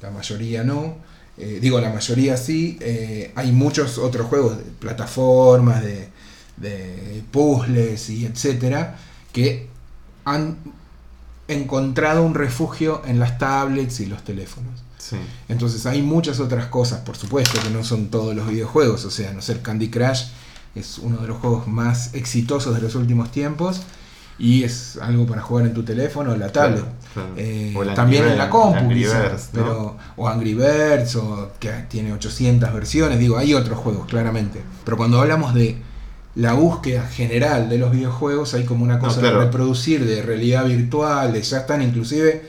la 0.02 0.12
mayoría 0.12 0.64
no. 0.64 0.96
Eh, 1.38 1.60
digo, 1.62 1.80
la 1.80 1.92
mayoría 1.92 2.38
sí. 2.38 2.78
eh, 2.82 3.32
hay 3.36 3.52
muchos 3.52 3.98
otros 3.98 4.28
juegos 4.28 4.58
de 4.58 4.64
plataformas, 4.64 5.82
de, 5.82 6.10
de 6.58 7.24
puzzles 7.32 8.10
y 8.10 8.26
etcétera, 8.26 8.98
que 9.32 9.68
han 10.26 10.58
encontrado 11.48 12.24
un 12.24 12.36
refugio 12.36 13.02
en 13.06 13.20
las 13.20 13.38
tablets 13.38 14.00
y 14.02 14.06
los 14.06 14.24
teléfonos. 14.24 14.84
Sí. 14.98 15.18
Entonces 15.50 15.86
hay 15.88 16.02
muchas 16.04 16.40
otras 16.40 16.68
cosas, 16.68 17.00
por 17.00 17.18
supuesto, 17.18 17.60
que 17.62 17.70
no 17.72 17.84
son 17.84 18.10
todos 18.10 18.36
los 18.36 18.48
videojuegos. 18.48 19.04
O 19.06 19.12
sea, 19.12 19.34
no 19.34 19.42
ser 19.42 19.62
Candy 19.62 19.90
Crush 19.90 20.26
es 20.76 21.00
uno 21.00 21.18
de 21.18 21.28
los 21.28 21.40
juegos 21.40 21.68
más 21.68 22.14
exitosos 22.14 22.76
de 22.76 22.82
los 22.82 22.96
últimos 22.96 23.32
tiempos. 23.32 23.82
Y 24.42 24.64
es 24.64 24.98
algo 25.00 25.28
para 25.28 25.40
jugar 25.44 25.68
en 25.68 25.74
tu 25.76 25.84
teléfono 25.84 26.32
o 26.32 26.36
la 26.36 26.52
tablet. 26.52 26.82
Claro, 26.82 26.96
claro. 27.14 27.30
Eh, 27.38 27.76
O 27.78 27.86
también 27.94 28.24
Angry 28.24 28.32
en 28.32 28.38
la 28.40 28.50
compu, 28.50 28.80
Angry 28.80 29.04
quizá, 29.04 29.22
Birds, 29.22 29.50
¿no? 29.54 29.62
pero, 29.62 29.98
o 30.18 30.28
Angry 30.28 30.54
Birds, 30.56 31.16
o 31.16 31.52
que 31.60 31.70
tiene 31.88 32.12
800 32.12 32.74
versiones, 32.74 33.20
digo, 33.20 33.38
hay 33.38 33.54
otros 33.54 33.78
juegos, 33.78 34.08
claramente. 34.08 34.64
Pero 34.84 34.98
cuando 34.98 35.22
hablamos 35.22 35.54
de 35.54 35.78
la 36.34 36.54
búsqueda 36.54 37.04
general 37.08 37.70
de 37.70 37.78
los 37.78 37.92
videojuegos, 37.92 38.56
hay 38.56 38.64
como 38.64 38.84
una 38.84 38.98
cosa 38.98 39.20
claro. 39.20 39.38
de 39.38 39.46
reproducir, 39.46 40.04
de 40.06 40.24
realidad 40.24 40.66
virtual, 40.66 41.34
de 41.34 41.42
ya 41.44 41.60
están 41.60 41.84
inclusive 41.84 42.42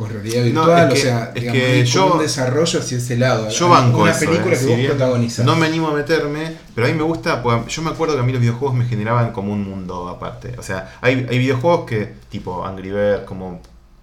con 0.00 0.08
realidad 0.10 0.44
No, 0.44 0.44
virtual, 0.66 0.78
es 0.86 0.90
o 0.90 0.94
que- 0.94 1.00
sea, 1.02 1.32
es 1.34 1.52
que 1.52 1.84
yo- 1.84 2.12
un 2.14 2.18
desarrollo 2.20 2.80
hacia 2.80 2.96
ese 2.96 3.16
lado. 3.18 3.50
Yo 3.50 3.68
banco 3.68 4.02
una 4.02 4.12
eso, 4.12 4.20
película 4.20 4.54
eh, 4.54 4.58
que 4.58 4.64
si 4.64 4.66
vos 4.70 4.86
protagonizás. 4.86 5.44
No 5.44 5.56
me 5.56 5.66
animo 5.66 5.88
a 5.88 5.92
meterme, 5.94 6.56
pero 6.74 6.86
a 6.86 6.90
mí 6.90 6.96
me 6.96 7.02
gusta, 7.02 7.42
pues, 7.42 7.66
yo 7.66 7.82
me 7.82 7.90
acuerdo 7.90 8.14
que 8.14 8.20
a 8.20 8.22
mí 8.22 8.32
los 8.32 8.40
videojuegos 8.40 8.74
me 8.76 8.86
generaban 8.86 9.32
como 9.32 9.52
un 9.52 9.62
mundo 9.68 10.08
aparte. 10.08 10.54
O 10.58 10.62
sea, 10.62 10.96
hay, 11.02 11.26
hay 11.28 11.38
videojuegos 11.38 11.84
que, 11.84 12.14
tipo 12.30 12.64
Angry 12.64 12.90
Birds, 12.90 13.24
como 13.26 13.60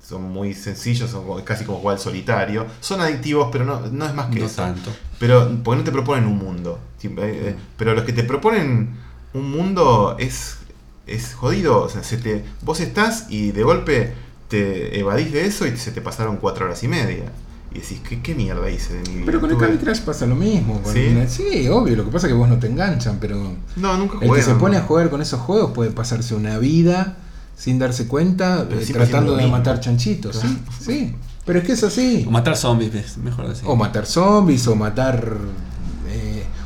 son 0.07 0.21
muy 0.21 0.53
sencillos, 0.53 1.09
son 1.09 1.41
casi 1.41 1.65
como 1.65 1.79
jugar 1.79 1.97
al 1.97 2.01
solitario. 2.01 2.65
Son 2.79 3.01
adictivos, 3.01 3.49
pero 3.51 3.65
no, 3.65 3.79
no 3.91 4.05
es 4.05 4.13
más 4.13 4.27
que 4.27 4.39
No 4.39 4.45
eso. 4.45 4.55
tanto. 4.57 4.91
Pero 5.19 5.49
porque 5.63 5.79
no 5.79 5.83
te 5.83 5.91
proponen 5.91 6.25
un 6.27 6.37
mundo. 6.37 6.79
Eh, 7.03 7.09
eh, 7.17 7.55
Pero 7.75 7.93
los 7.95 8.03
que 8.05 8.13
te 8.13 8.23
proponen 8.23 8.95
un 9.33 9.51
mundo 9.51 10.15
es, 10.19 10.59
es 11.07 11.33
jodido. 11.33 11.81
O 11.81 11.89
sea, 11.89 12.03
se 12.03 12.17
te, 12.17 12.43
vos 12.61 12.79
estás 12.81 13.25
y 13.29 13.51
de 13.51 13.63
golpe 13.63 14.13
te 14.47 14.99
evadís 14.99 15.31
de 15.31 15.45
eso 15.45 15.65
y 15.67 15.75
se 15.77 15.91
te 15.91 16.01
pasaron 16.01 16.37
cuatro 16.37 16.65
horas 16.65 16.81
y 16.83 16.87
media. 16.87 17.25
Y 17.73 17.79
decís, 17.79 17.99
¿qué, 18.07 18.21
qué 18.21 18.33
mierda 18.33 18.69
hice 18.71 18.93
de 18.93 19.09
mi 19.09 19.15
vida? 19.17 19.25
Pero 19.25 19.41
con 19.41 19.51
el 19.51 19.57
Candy 19.57 19.77
Crush 19.77 19.99
pasa 20.01 20.25
lo 20.25 20.35
mismo. 20.35 20.81
con- 20.81 20.93
¿Sí? 20.93 21.13
¿Sí? 21.27 21.67
obvio, 21.67 21.95
lo 21.97 22.05
que 22.05 22.11
pasa 22.11 22.27
es 22.27 22.33
que 22.33 22.37
vos 22.39 22.47
no 22.47 22.57
te 22.57 22.67
enganchan, 22.67 23.17
pero 23.19 23.35
No, 23.75 23.97
nunca 23.97 24.13
el 24.21 24.27
jugué. 24.27 24.39
que 24.39 24.45
se 24.45 24.53
no. 24.53 24.57
pone 24.57 24.77
a 24.77 24.81
jugar 24.81 25.09
con 25.09 25.21
esos 25.21 25.41
juegos 25.41 25.71
puede 25.71 25.91
pasarse 25.91 26.33
una 26.33 26.57
vida 26.59 27.17
sin 27.57 27.77
darse 27.77 28.07
cuenta, 28.07 28.65
eh, 28.71 28.85
tratando 28.93 29.33
de 29.35 29.43
mismo. 29.43 29.57
matar 29.57 29.79
chanchitos. 29.81 30.37
Sí, 30.37 30.57
sí. 30.79 31.15
Pero 31.45 31.59
es 31.59 31.65
que 31.65 31.73
es 31.73 31.83
así. 31.83 32.23
O 32.27 32.31
matar 32.31 32.55
zombies, 32.57 33.17
mejor 33.17 33.45
así. 33.47 33.63
O 33.65 33.75
matar 33.75 34.05
zombies, 34.05 34.67
o 34.67 34.75
matar. 34.75 35.33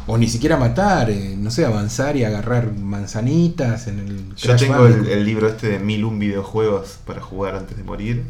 O 0.08 0.18
ni 0.18 0.28
siquiera 0.28 0.58
matar, 0.58 1.10
eh, 1.10 1.36
no 1.38 1.52
sé, 1.52 1.66
avanzar 1.66 2.16
y 2.18 2.24
agarrar 2.24 2.74
manzanitas 2.74 3.88
en 3.88 4.00
el. 4.00 4.36
Yo 4.36 4.48
Crash 4.48 4.62
tengo 4.62 4.86
el, 4.88 5.26
libro 5.26 5.48
este 5.48 5.68
de 5.70 5.80
mil 5.80 6.06
un 6.06 6.20
videojuegos 6.20 7.00
para 7.06 7.22
jugar 7.22 7.56
antes 7.56 7.78
de 7.78 7.84
morir. 7.84 8.24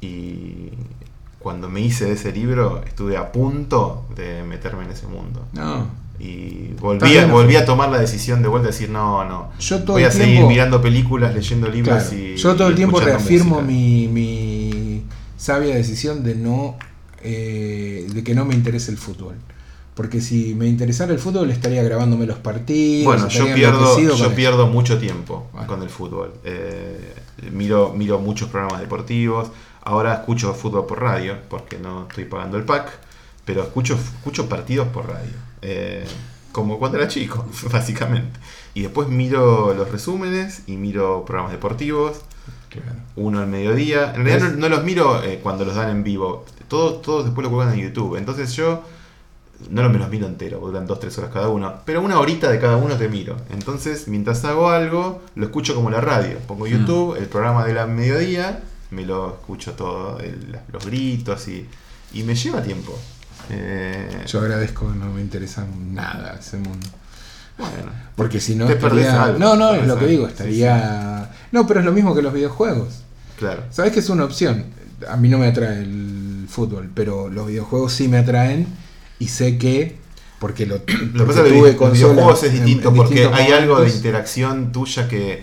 Y 0.00 0.70
cuando 1.38 1.68
me 1.68 1.80
hice 1.80 2.06
de 2.06 2.12
ese 2.12 2.32
libro, 2.32 2.82
estuve 2.86 3.16
a 3.16 3.32
punto 3.32 4.06
de 4.14 4.42
meterme 4.42 4.84
en 4.84 4.90
ese 4.90 5.06
mundo. 5.06 5.46
No. 5.52 5.86
Y 6.18 6.68
volví 6.80 7.08
bien, 7.10 7.30
a, 7.30 7.32
volví 7.32 7.56
a 7.56 7.64
tomar 7.64 7.90
la 7.90 7.98
decisión 7.98 8.40
de 8.40 8.48
vuelta 8.48 8.68
de 8.68 8.72
decir, 8.72 8.88
no, 8.88 9.24
no. 9.24 9.50
Yo 9.58 9.82
todo 9.82 9.94
Voy 9.94 10.04
a 10.04 10.10
seguir 10.10 10.34
tiempo- 10.36 10.48
mirando 10.48 10.80
películas, 10.80 11.34
leyendo 11.34 11.68
libros 11.68 12.04
Claro, 12.04 12.16
y. 12.16 12.36
yo 12.36 12.54
todo 12.54 12.68
el 12.68 12.74
tiempo 12.76 13.00
reafirmo 13.00 13.60
mi, 13.62 14.08
mi 14.08 15.02
sabia 15.36 15.74
decisión 15.74 16.22
de 16.22 16.34
no 16.36 16.76
eh, 17.22 18.06
de 18.12 18.22
que 18.22 18.34
no 18.34 18.44
me 18.44 18.54
interese 18.54 18.90
el 18.90 18.98
fútbol. 18.98 19.34
Porque 19.94 20.20
si 20.20 20.54
me 20.54 20.66
interesara 20.66 21.12
el 21.12 21.20
fútbol 21.20 21.50
estaría 21.50 21.82
grabándome 21.82 22.26
los 22.26 22.38
partidos. 22.38 23.04
Bueno, 23.04 23.28
yo 23.28 23.54
pierdo, 23.54 23.98
yo 24.16 24.34
pierdo 24.34 24.66
mucho 24.66 24.98
tiempo 24.98 25.46
Bueno. 25.52 25.68
con 25.68 25.82
el 25.82 25.88
fútbol. 25.88 26.34
Eh, 26.44 27.14
miro, 27.52 27.92
miro 27.96 28.18
muchos 28.18 28.48
programas 28.48 28.80
deportivos. 28.80 29.50
Ahora 29.82 30.14
escucho 30.14 30.52
fútbol 30.54 30.86
por 30.86 31.00
radio, 31.00 31.36
porque 31.48 31.78
no 31.78 32.08
estoy 32.08 32.24
pagando 32.24 32.56
el 32.56 32.64
pack. 32.64 32.90
Pero 33.44 33.62
escucho, 33.62 33.94
escucho 33.94 34.48
partidos 34.48 34.88
por 34.88 35.06
radio. 35.06 35.32
Eh, 35.62 36.04
como 36.50 36.78
cuando 36.78 36.98
era 36.98 37.06
chico, 37.06 37.46
básicamente. 37.72 38.40
Y 38.74 38.82
después 38.82 39.08
miro 39.08 39.74
los 39.74 39.90
resúmenes 39.92 40.62
y 40.66 40.76
miro 40.76 41.24
programas 41.24 41.52
deportivos. 41.52 42.22
Claro. 42.68 42.98
Uno 43.14 43.38
al 43.40 43.46
mediodía. 43.46 44.12
En 44.16 44.24
realidad 44.24 44.50
no, 44.50 44.56
no 44.56 44.68
los 44.68 44.82
miro 44.82 45.22
eh, 45.22 45.38
cuando 45.40 45.64
los 45.64 45.76
dan 45.76 45.90
en 45.90 46.02
vivo. 46.02 46.44
Todos, 46.66 47.02
todos 47.02 47.26
después 47.26 47.44
lo 47.44 47.52
cuelgan 47.52 47.78
en 47.78 47.84
YouTube. 47.84 48.16
Entonces 48.16 48.52
yo 48.54 48.82
no 49.70 49.82
lo- 49.82 49.90
me 49.90 49.98
los 49.98 50.08
miro 50.10 50.26
entero, 50.26 50.58
porque 50.60 50.72
duran 50.78 50.86
2-3 50.88 51.18
horas 51.18 51.30
cada 51.32 51.48
uno. 51.48 51.74
Pero 51.84 52.02
una 52.02 52.18
horita 52.18 52.50
de 52.50 52.58
cada 52.58 52.76
uno 52.76 52.96
te 52.96 53.08
miro. 53.08 53.36
Entonces, 53.50 54.08
mientras 54.08 54.44
hago 54.44 54.70
algo, 54.70 55.22
lo 55.34 55.46
escucho 55.46 55.74
como 55.74 55.90
la 55.90 56.00
radio. 56.00 56.38
Pongo 56.46 56.66
YouTube, 56.66 57.16
el 57.16 57.26
programa 57.26 57.64
de 57.64 57.74
la 57.74 57.86
mediodía, 57.86 58.60
me 58.90 59.04
lo 59.06 59.30
escucho 59.34 59.72
todo, 59.72 60.18
el- 60.20 60.58
los 60.72 60.84
gritos 60.86 61.48
y, 61.48 61.66
y 62.12 62.22
me 62.22 62.34
lleva 62.34 62.62
tiempo. 62.62 62.98
Eh, 63.50 64.22
Yo 64.26 64.40
agradezco, 64.40 64.86
no 64.88 65.06
me 65.12 65.20
interesa 65.20 65.66
nada 65.90 66.36
ese 66.40 66.56
mundo. 66.56 66.86
bueno, 67.58 67.92
Porque 68.16 68.40
si 68.40 68.54
no 68.54 68.66
Te 68.66 68.76
perdés 68.76 69.06
estaría- 69.06 69.24
algo, 69.24 69.38
No, 69.38 69.56
no, 69.56 69.74
es 69.74 69.86
lo 69.86 69.94
que 69.94 70.00
algo, 70.04 70.06
digo, 70.10 70.26
sí, 70.26 70.32
estaría. 70.32 71.30
No, 71.52 71.66
pero 71.66 71.80
es 71.80 71.86
lo 71.86 71.92
mismo 71.92 72.14
que 72.14 72.22
los 72.22 72.32
videojuegos. 72.32 73.02
claro. 73.38 73.62
¿Sabes 73.70 73.92
que 73.92 74.00
es 74.00 74.08
una 74.08 74.24
opción? 74.24 74.64
A 75.08 75.16
mí 75.16 75.28
no 75.28 75.38
me 75.38 75.48
atrae 75.48 75.80
el 75.80 76.46
fútbol, 76.48 76.88
pero 76.94 77.28
los 77.28 77.46
videojuegos 77.48 77.92
sí 77.92 78.08
me 78.08 78.18
atraen 78.18 78.66
y 79.18 79.28
sé 79.28 79.58
que 79.58 79.96
porque 80.38 80.66
lo, 80.66 80.76
Lo 81.14 81.24
que 81.24 81.32
pasa 81.32 81.40
es 81.46 81.52
que 81.52 81.58
tuve 81.58 81.68
los 81.68 81.76
consolas 81.76 81.98
videojuegos 82.12 82.42
es 82.44 82.52
distinto 82.52 82.88
en 82.90 82.94
porque 82.96 83.26
hay 83.32 83.52
algo 83.52 83.80
de 83.80 83.88
interacción 83.90 84.72
tuya 84.72 85.08
que, 85.08 85.42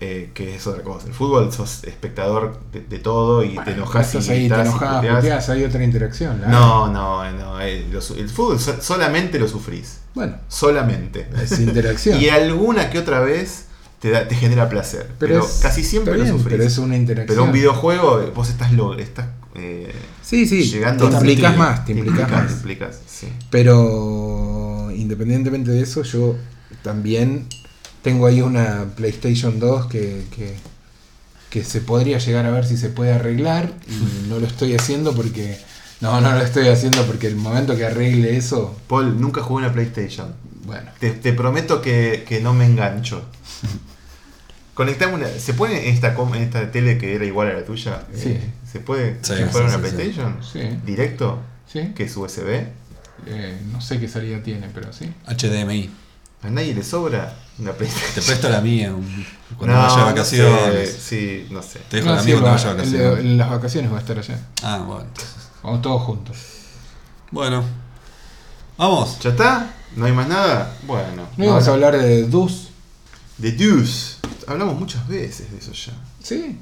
eh, 0.00 0.30
que 0.34 0.56
es 0.56 0.66
otra 0.66 0.82
cosa. 0.82 1.06
El 1.06 1.14
fútbol 1.14 1.50
sos 1.52 1.84
espectador 1.84 2.58
de, 2.72 2.80
de 2.80 2.98
todo 2.98 3.42
y 3.42 3.56
te 3.64 3.70
enojas 3.70 4.12
y 4.14 4.18
ahí, 4.18 4.24
te 4.26 4.34
gritás 4.40 4.58
y 4.58 4.68
enojas, 4.68 4.96
puteás. 5.16 5.48
hay 5.48 5.64
otra 5.64 5.82
interacción. 5.82 6.40
la- 6.42 6.48
No, 6.48 6.88
no, 6.88 7.30
no. 7.32 7.60
eh, 7.60 7.86
el 8.18 8.28
fútbol 8.28 8.60
so- 8.60 8.80
solamente 8.82 9.38
lo 9.38 9.48
sufrís. 9.48 10.00
Bueno, 10.14 10.36
Solamente. 10.48 11.26
es 11.42 11.58
interacción. 11.58 12.20
y 12.20 12.28
alguna 12.28 12.90
que 12.90 12.98
otra 12.98 13.20
vez 13.20 13.66
te, 13.98 14.10
da- 14.10 14.28
te 14.28 14.34
genera 14.34 14.68
placer. 14.68 15.08
Pero, 15.18 15.42
es- 15.44 15.60
casi 15.62 15.82
siempre 15.82 16.18
lo 16.18 16.26
sufrís. 16.26 16.48
Pero 16.58 16.64
es 16.64 16.76
una 16.78 16.96
interacción. 16.96 17.34
Pero 17.34 17.44
un 17.44 17.52
videojuego, 17.52 18.20
eh, 18.20 18.30
vos 18.34 18.50
estás, 18.50 18.72
lo, 18.72 18.94
estás 18.98 19.26
eh, 19.54 19.92
Sí, 20.22 20.46
sí, 20.46 20.62
llegando 20.64 21.08
te 21.08 21.14
implicas 21.16 21.56
más, 21.56 21.84
te 21.84 21.92
implicas 21.92 22.30
más. 22.30 22.52
implicás, 22.52 22.98
sí. 23.06 23.28
Pero 23.50 24.90
independientemente 24.94 25.70
de 25.70 25.82
eso, 25.82 26.02
yo 26.02 26.36
también 26.82 27.46
tengo 28.02 28.26
ahí 28.26 28.40
una 28.42 28.86
PlayStation 28.96 29.58
2 29.58 29.86
que, 29.86 30.24
que, 30.34 30.54
que 31.50 31.64
se 31.64 31.80
podría 31.80 32.18
llegar 32.18 32.46
a 32.46 32.50
ver 32.50 32.66
si 32.66 32.76
se 32.76 32.88
puede 32.90 33.12
arreglar 33.12 33.72
y 33.88 34.28
no 34.28 34.38
lo 34.38 34.46
estoy 34.46 34.74
haciendo 34.74 35.14
porque... 35.14 35.58
No, 36.00 36.20
no 36.20 36.32
lo 36.32 36.40
estoy 36.40 36.68
haciendo 36.68 37.06
porque 37.06 37.28
el 37.28 37.36
momento 37.36 37.76
que 37.76 37.86
arregle 37.86 38.36
eso, 38.36 38.76
Paul, 38.88 39.18
nunca 39.20 39.40
jugué 39.40 39.64
una 39.64 39.72
PlayStation. 39.72 40.34
bueno. 40.66 40.90
Te, 40.98 41.12
te 41.12 41.32
prometo 41.32 41.80
que, 41.80 42.24
que 42.28 42.40
no 42.40 42.52
me 42.52 42.66
engancho. 42.66 43.24
Conectame 44.74 45.14
una. 45.14 45.28
¿Se 45.28 45.54
puede 45.54 45.88
en 45.88 45.94
esta, 45.94 46.14
en 46.14 46.34
esta 46.42 46.70
tele 46.72 46.98
que 46.98 47.14
era 47.14 47.24
igual 47.24 47.48
a 47.48 47.54
la 47.54 47.64
tuya? 47.64 48.02
Sí. 48.12 48.30
eh, 48.30 48.40
¿Se 48.74 48.80
puede 48.80 49.18
Sí, 49.22 49.34
enchufar 49.34 49.52
sí, 49.52 49.58
una 49.60 49.68
sí, 49.70 49.74
sí. 49.76 49.78
PlayStation? 49.96 50.38
Sí. 50.52 50.78
¿Directo? 50.84 51.38
¿Sí? 51.72 51.92
¿Que 51.94 52.02
es 52.04 52.16
USB? 52.16 52.66
Eh, 53.26 53.60
no 53.70 53.80
sé 53.80 54.00
qué 54.00 54.08
salida 54.08 54.42
tiene, 54.42 54.68
pero 54.74 54.92
sí. 54.92 55.12
HDMI. 55.28 55.90
¿A 56.42 56.50
nadie 56.50 56.74
le 56.74 56.82
sobra 56.82 57.36
una 57.60 57.70
Te 57.70 57.76
PlayStation? 57.78 58.24
presto 58.26 58.48
la 58.48 58.60
mía 58.60 58.92
un- 58.92 59.24
cuando 59.56 59.76
No, 59.76 59.82
vaya 59.82 59.96
no 59.98 60.04
vacaciones. 60.06 60.90
sé, 60.90 61.00
sí, 61.00 61.46
no 61.52 61.62
sé. 61.62 61.78
Te 61.88 61.98
dejo 61.98 62.08
No, 62.08 62.16
la 62.16 62.20
sí, 62.20 62.26
mía 62.26 62.34
cuando 62.40 62.48
va- 62.50 62.56
vaya 62.56 62.70
en, 62.72 62.76
vacaciones. 62.78 63.18
en 63.20 63.38
las 63.38 63.50
vacaciones 63.50 63.92
va 63.92 63.96
a 63.96 64.00
estar 64.00 64.18
allá. 64.18 64.40
Ah, 64.64 64.78
bueno. 64.84 65.06
Vamos 65.62 65.80
todos 65.82 66.02
juntos. 66.02 66.36
Bueno. 67.30 67.62
Vamos. 68.76 69.20
¿Ya 69.20 69.30
está? 69.30 69.70
¿No 69.94 70.06
hay 70.06 70.12
más 70.12 70.26
nada? 70.26 70.74
Bueno. 70.84 71.28
¿No 71.36 71.44
íbamos 71.44 71.68
a 71.68 71.70
hablar 71.72 71.96
de 71.96 72.24
Dus? 72.24 72.70
De 73.38 73.52
Deuce. 73.52 74.16
Hablamos 74.48 74.76
muchas 74.80 75.06
veces 75.06 75.48
de 75.52 75.58
eso 75.58 75.70
ya. 75.72 75.92
Sí. 76.20 76.58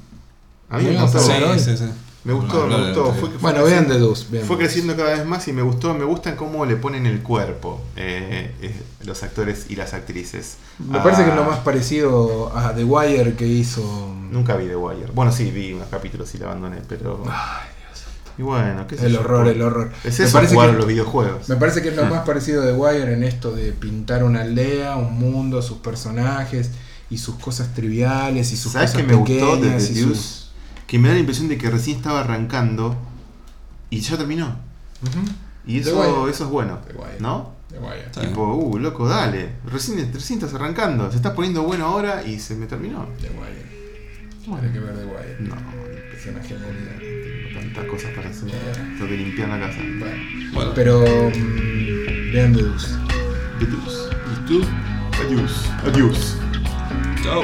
A 0.69 0.77
mí 0.77 0.85
me 0.85 0.97
a 0.97 1.07
sí. 1.07 1.85
Me 2.25 2.31
gustó, 2.33 2.67
me 2.67 2.77
gustó. 2.85 3.11
de- 3.11 3.19
Fue, 3.19 3.29
fue 3.29 3.37
Bueno, 3.39 3.63
vean 3.65 3.85
creciendo- 3.85 3.93
de 3.93 3.99
Dus. 3.99 4.31
vean 4.31 4.45
Fue 4.45 4.57
creciendo 4.57 4.95
cada 4.95 5.09
vez 5.15 5.25
más 5.25 5.45
y 5.49 5.53
me 5.53 5.61
gustó, 5.61 5.93
me 5.93 6.05
gustan 6.05 6.35
cómo 6.37 6.65
le 6.65 6.77
ponen 6.77 7.05
el 7.05 7.21
cuerpo 7.21 7.81
eh, 7.97 8.55
eh, 8.61 8.81
los 9.05 9.23
actores 9.23 9.65
y 9.69 9.75
las 9.75 9.93
actrices. 9.93 10.57
Me 10.79 10.99
Ah, 10.99 11.03
parece 11.03 11.23
que 11.25 11.31
es 11.31 11.35
lo 11.35 11.43
más 11.43 11.59
parecido 11.59 12.55
a 12.55 12.73
The 12.73 12.83
Wire 12.85 13.35
que 13.35 13.45
hizo. 13.47 13.81
Nunca 14.31 14.55
vi 14.55 14.67
The 14.67 14.75
Wire. 14.77 15.11
Bueno, 15.13 15.31
sí, 15.33 15.51
vi 15.51 15.73
unos 15.73 15.87
capítulos 15.89 16.33
y 16.33 16.37
la 16.37 16.45
abandoné, 16.47 16.77
pero. 16.87 17.23
Y 18.37 18.41
bueno, 18.41 18.87
qué 18.87 18.97
sé 18.97 19.05
El 19.07 19.17
horror, 19.17 19.47
el 19.47 19.61
horror. 19.61 19.91
Es 20.03 20.17
Me 20.17 20.25
eso 20.25 20.33
parece 20.33 20.55
jugar 20.55 20.71
que- 20.71 20.77
los 20.77 20.87
videojuegos. 20.87 21.49
Me 21.49 21.55
parece 21.57 21.83
que 21.83 21.89
es 21.89 21.95
lo 21.95 22.05
Mm. 22.05 22.09
más 22.09 22.25
parecido 22.25 22.63
a 22.63 22.65
The 22.65 22.73
Wire 22.73 23.13
en 23.13 23.23
esto 23.23 23.51
de 23.51 23.73
pintar 23.73 24.23
una 24.23 24.41
aldea, 24.41 24.95
un 24.95 25.19
mundo, 25.19 25.61
sus 25.61 25.77
personajes 25.79 26.71
y 27.11 27.19
sus 27.19 27.35
cosas 27.35 27.75
triviales 27.75 28.51
y 28.51 28.57
sus 28.57 28.71
¿Sabes 28.71 28.91
cosas 28.91 29.01
qué 29.05 29.07
me 29.07 29.15
gustó 29.19 29.33
de 29.57 29.61
pequeñas 29.61 29.85
The 29.87 29.91
y 29.91 29.95
Deuce? 29.97 30.42
Que 30.87 30.99
me 30.99 31.07
da 31.07 31.13
la 31.15 31.19
impresión 31.21 31.47
de 31.47 31.57
que 31.57 31.69
recién 31.69 31.97
estaba 31.97 32.19
arrancando 32.21 32.95
y 33.89 33.99
ya 33.99 34.17
terminó. 34.17 34.55
Y 35.65 35.79
The 35.81 35.89
eso, 35.91 36.27
eso 36.29 36.43
es 36.45 36.49
bueno. 36.49 36.79
The. 36.87 36.93
¿No? 37.21 37.51
The. 37.69 37.77
Sí. 38.11 38.27
Tipo, 38.27 38.53
uh, 38.55 38.77
loco, 38.77 39.07
dale. 39.07 39.49
Recién, 39.65 40.11
recién 40.13 40.39
estás 40.39 40.53
arrancando. 40.53 41.09
Se 41.09 41.17
está 41.17 41.33
poniendo 41.33 41.63
bueno 41.63 41.85
ahora 41.85 42.23
y 42.25 42.39
se 42.39 42.55
me 42.55 42.65
terminó. 42.67 43.07
The 43.21 43.29
Wire. 43.29 44.61
Hay 44.61 44.69
que 44.71 44.79
ver 44.79 44.93
The 44.95 45.05
Wire. 45.05 45.37
No, 45.39 45.55
Es 46.15 46.25
una 46.27 46.41
genialidad. 46.43 47.59
tantas 47.61 47.85
cosas 47.85 48.11
para 48.13 48.29
hacer. 48.29 48.51
Tengo 48.51 49.07
que 49.07 49.17
limpiar 49.17 49.49
la 49.49 49.59
casa. 49.59 49.79
Bueno. 49.79 50.23
Bueno. 50.53 50.71
Pero. 50.75 50.99
mm, 51.01 52.33
vean 52.33 52.53
The. 52.53 52.61
¿Y 53.61 54.45
tú? 54.47 54.61
Adiós. 55.25 55.69
Adiós. 55.85 56.37
Chao. 57.23 57.43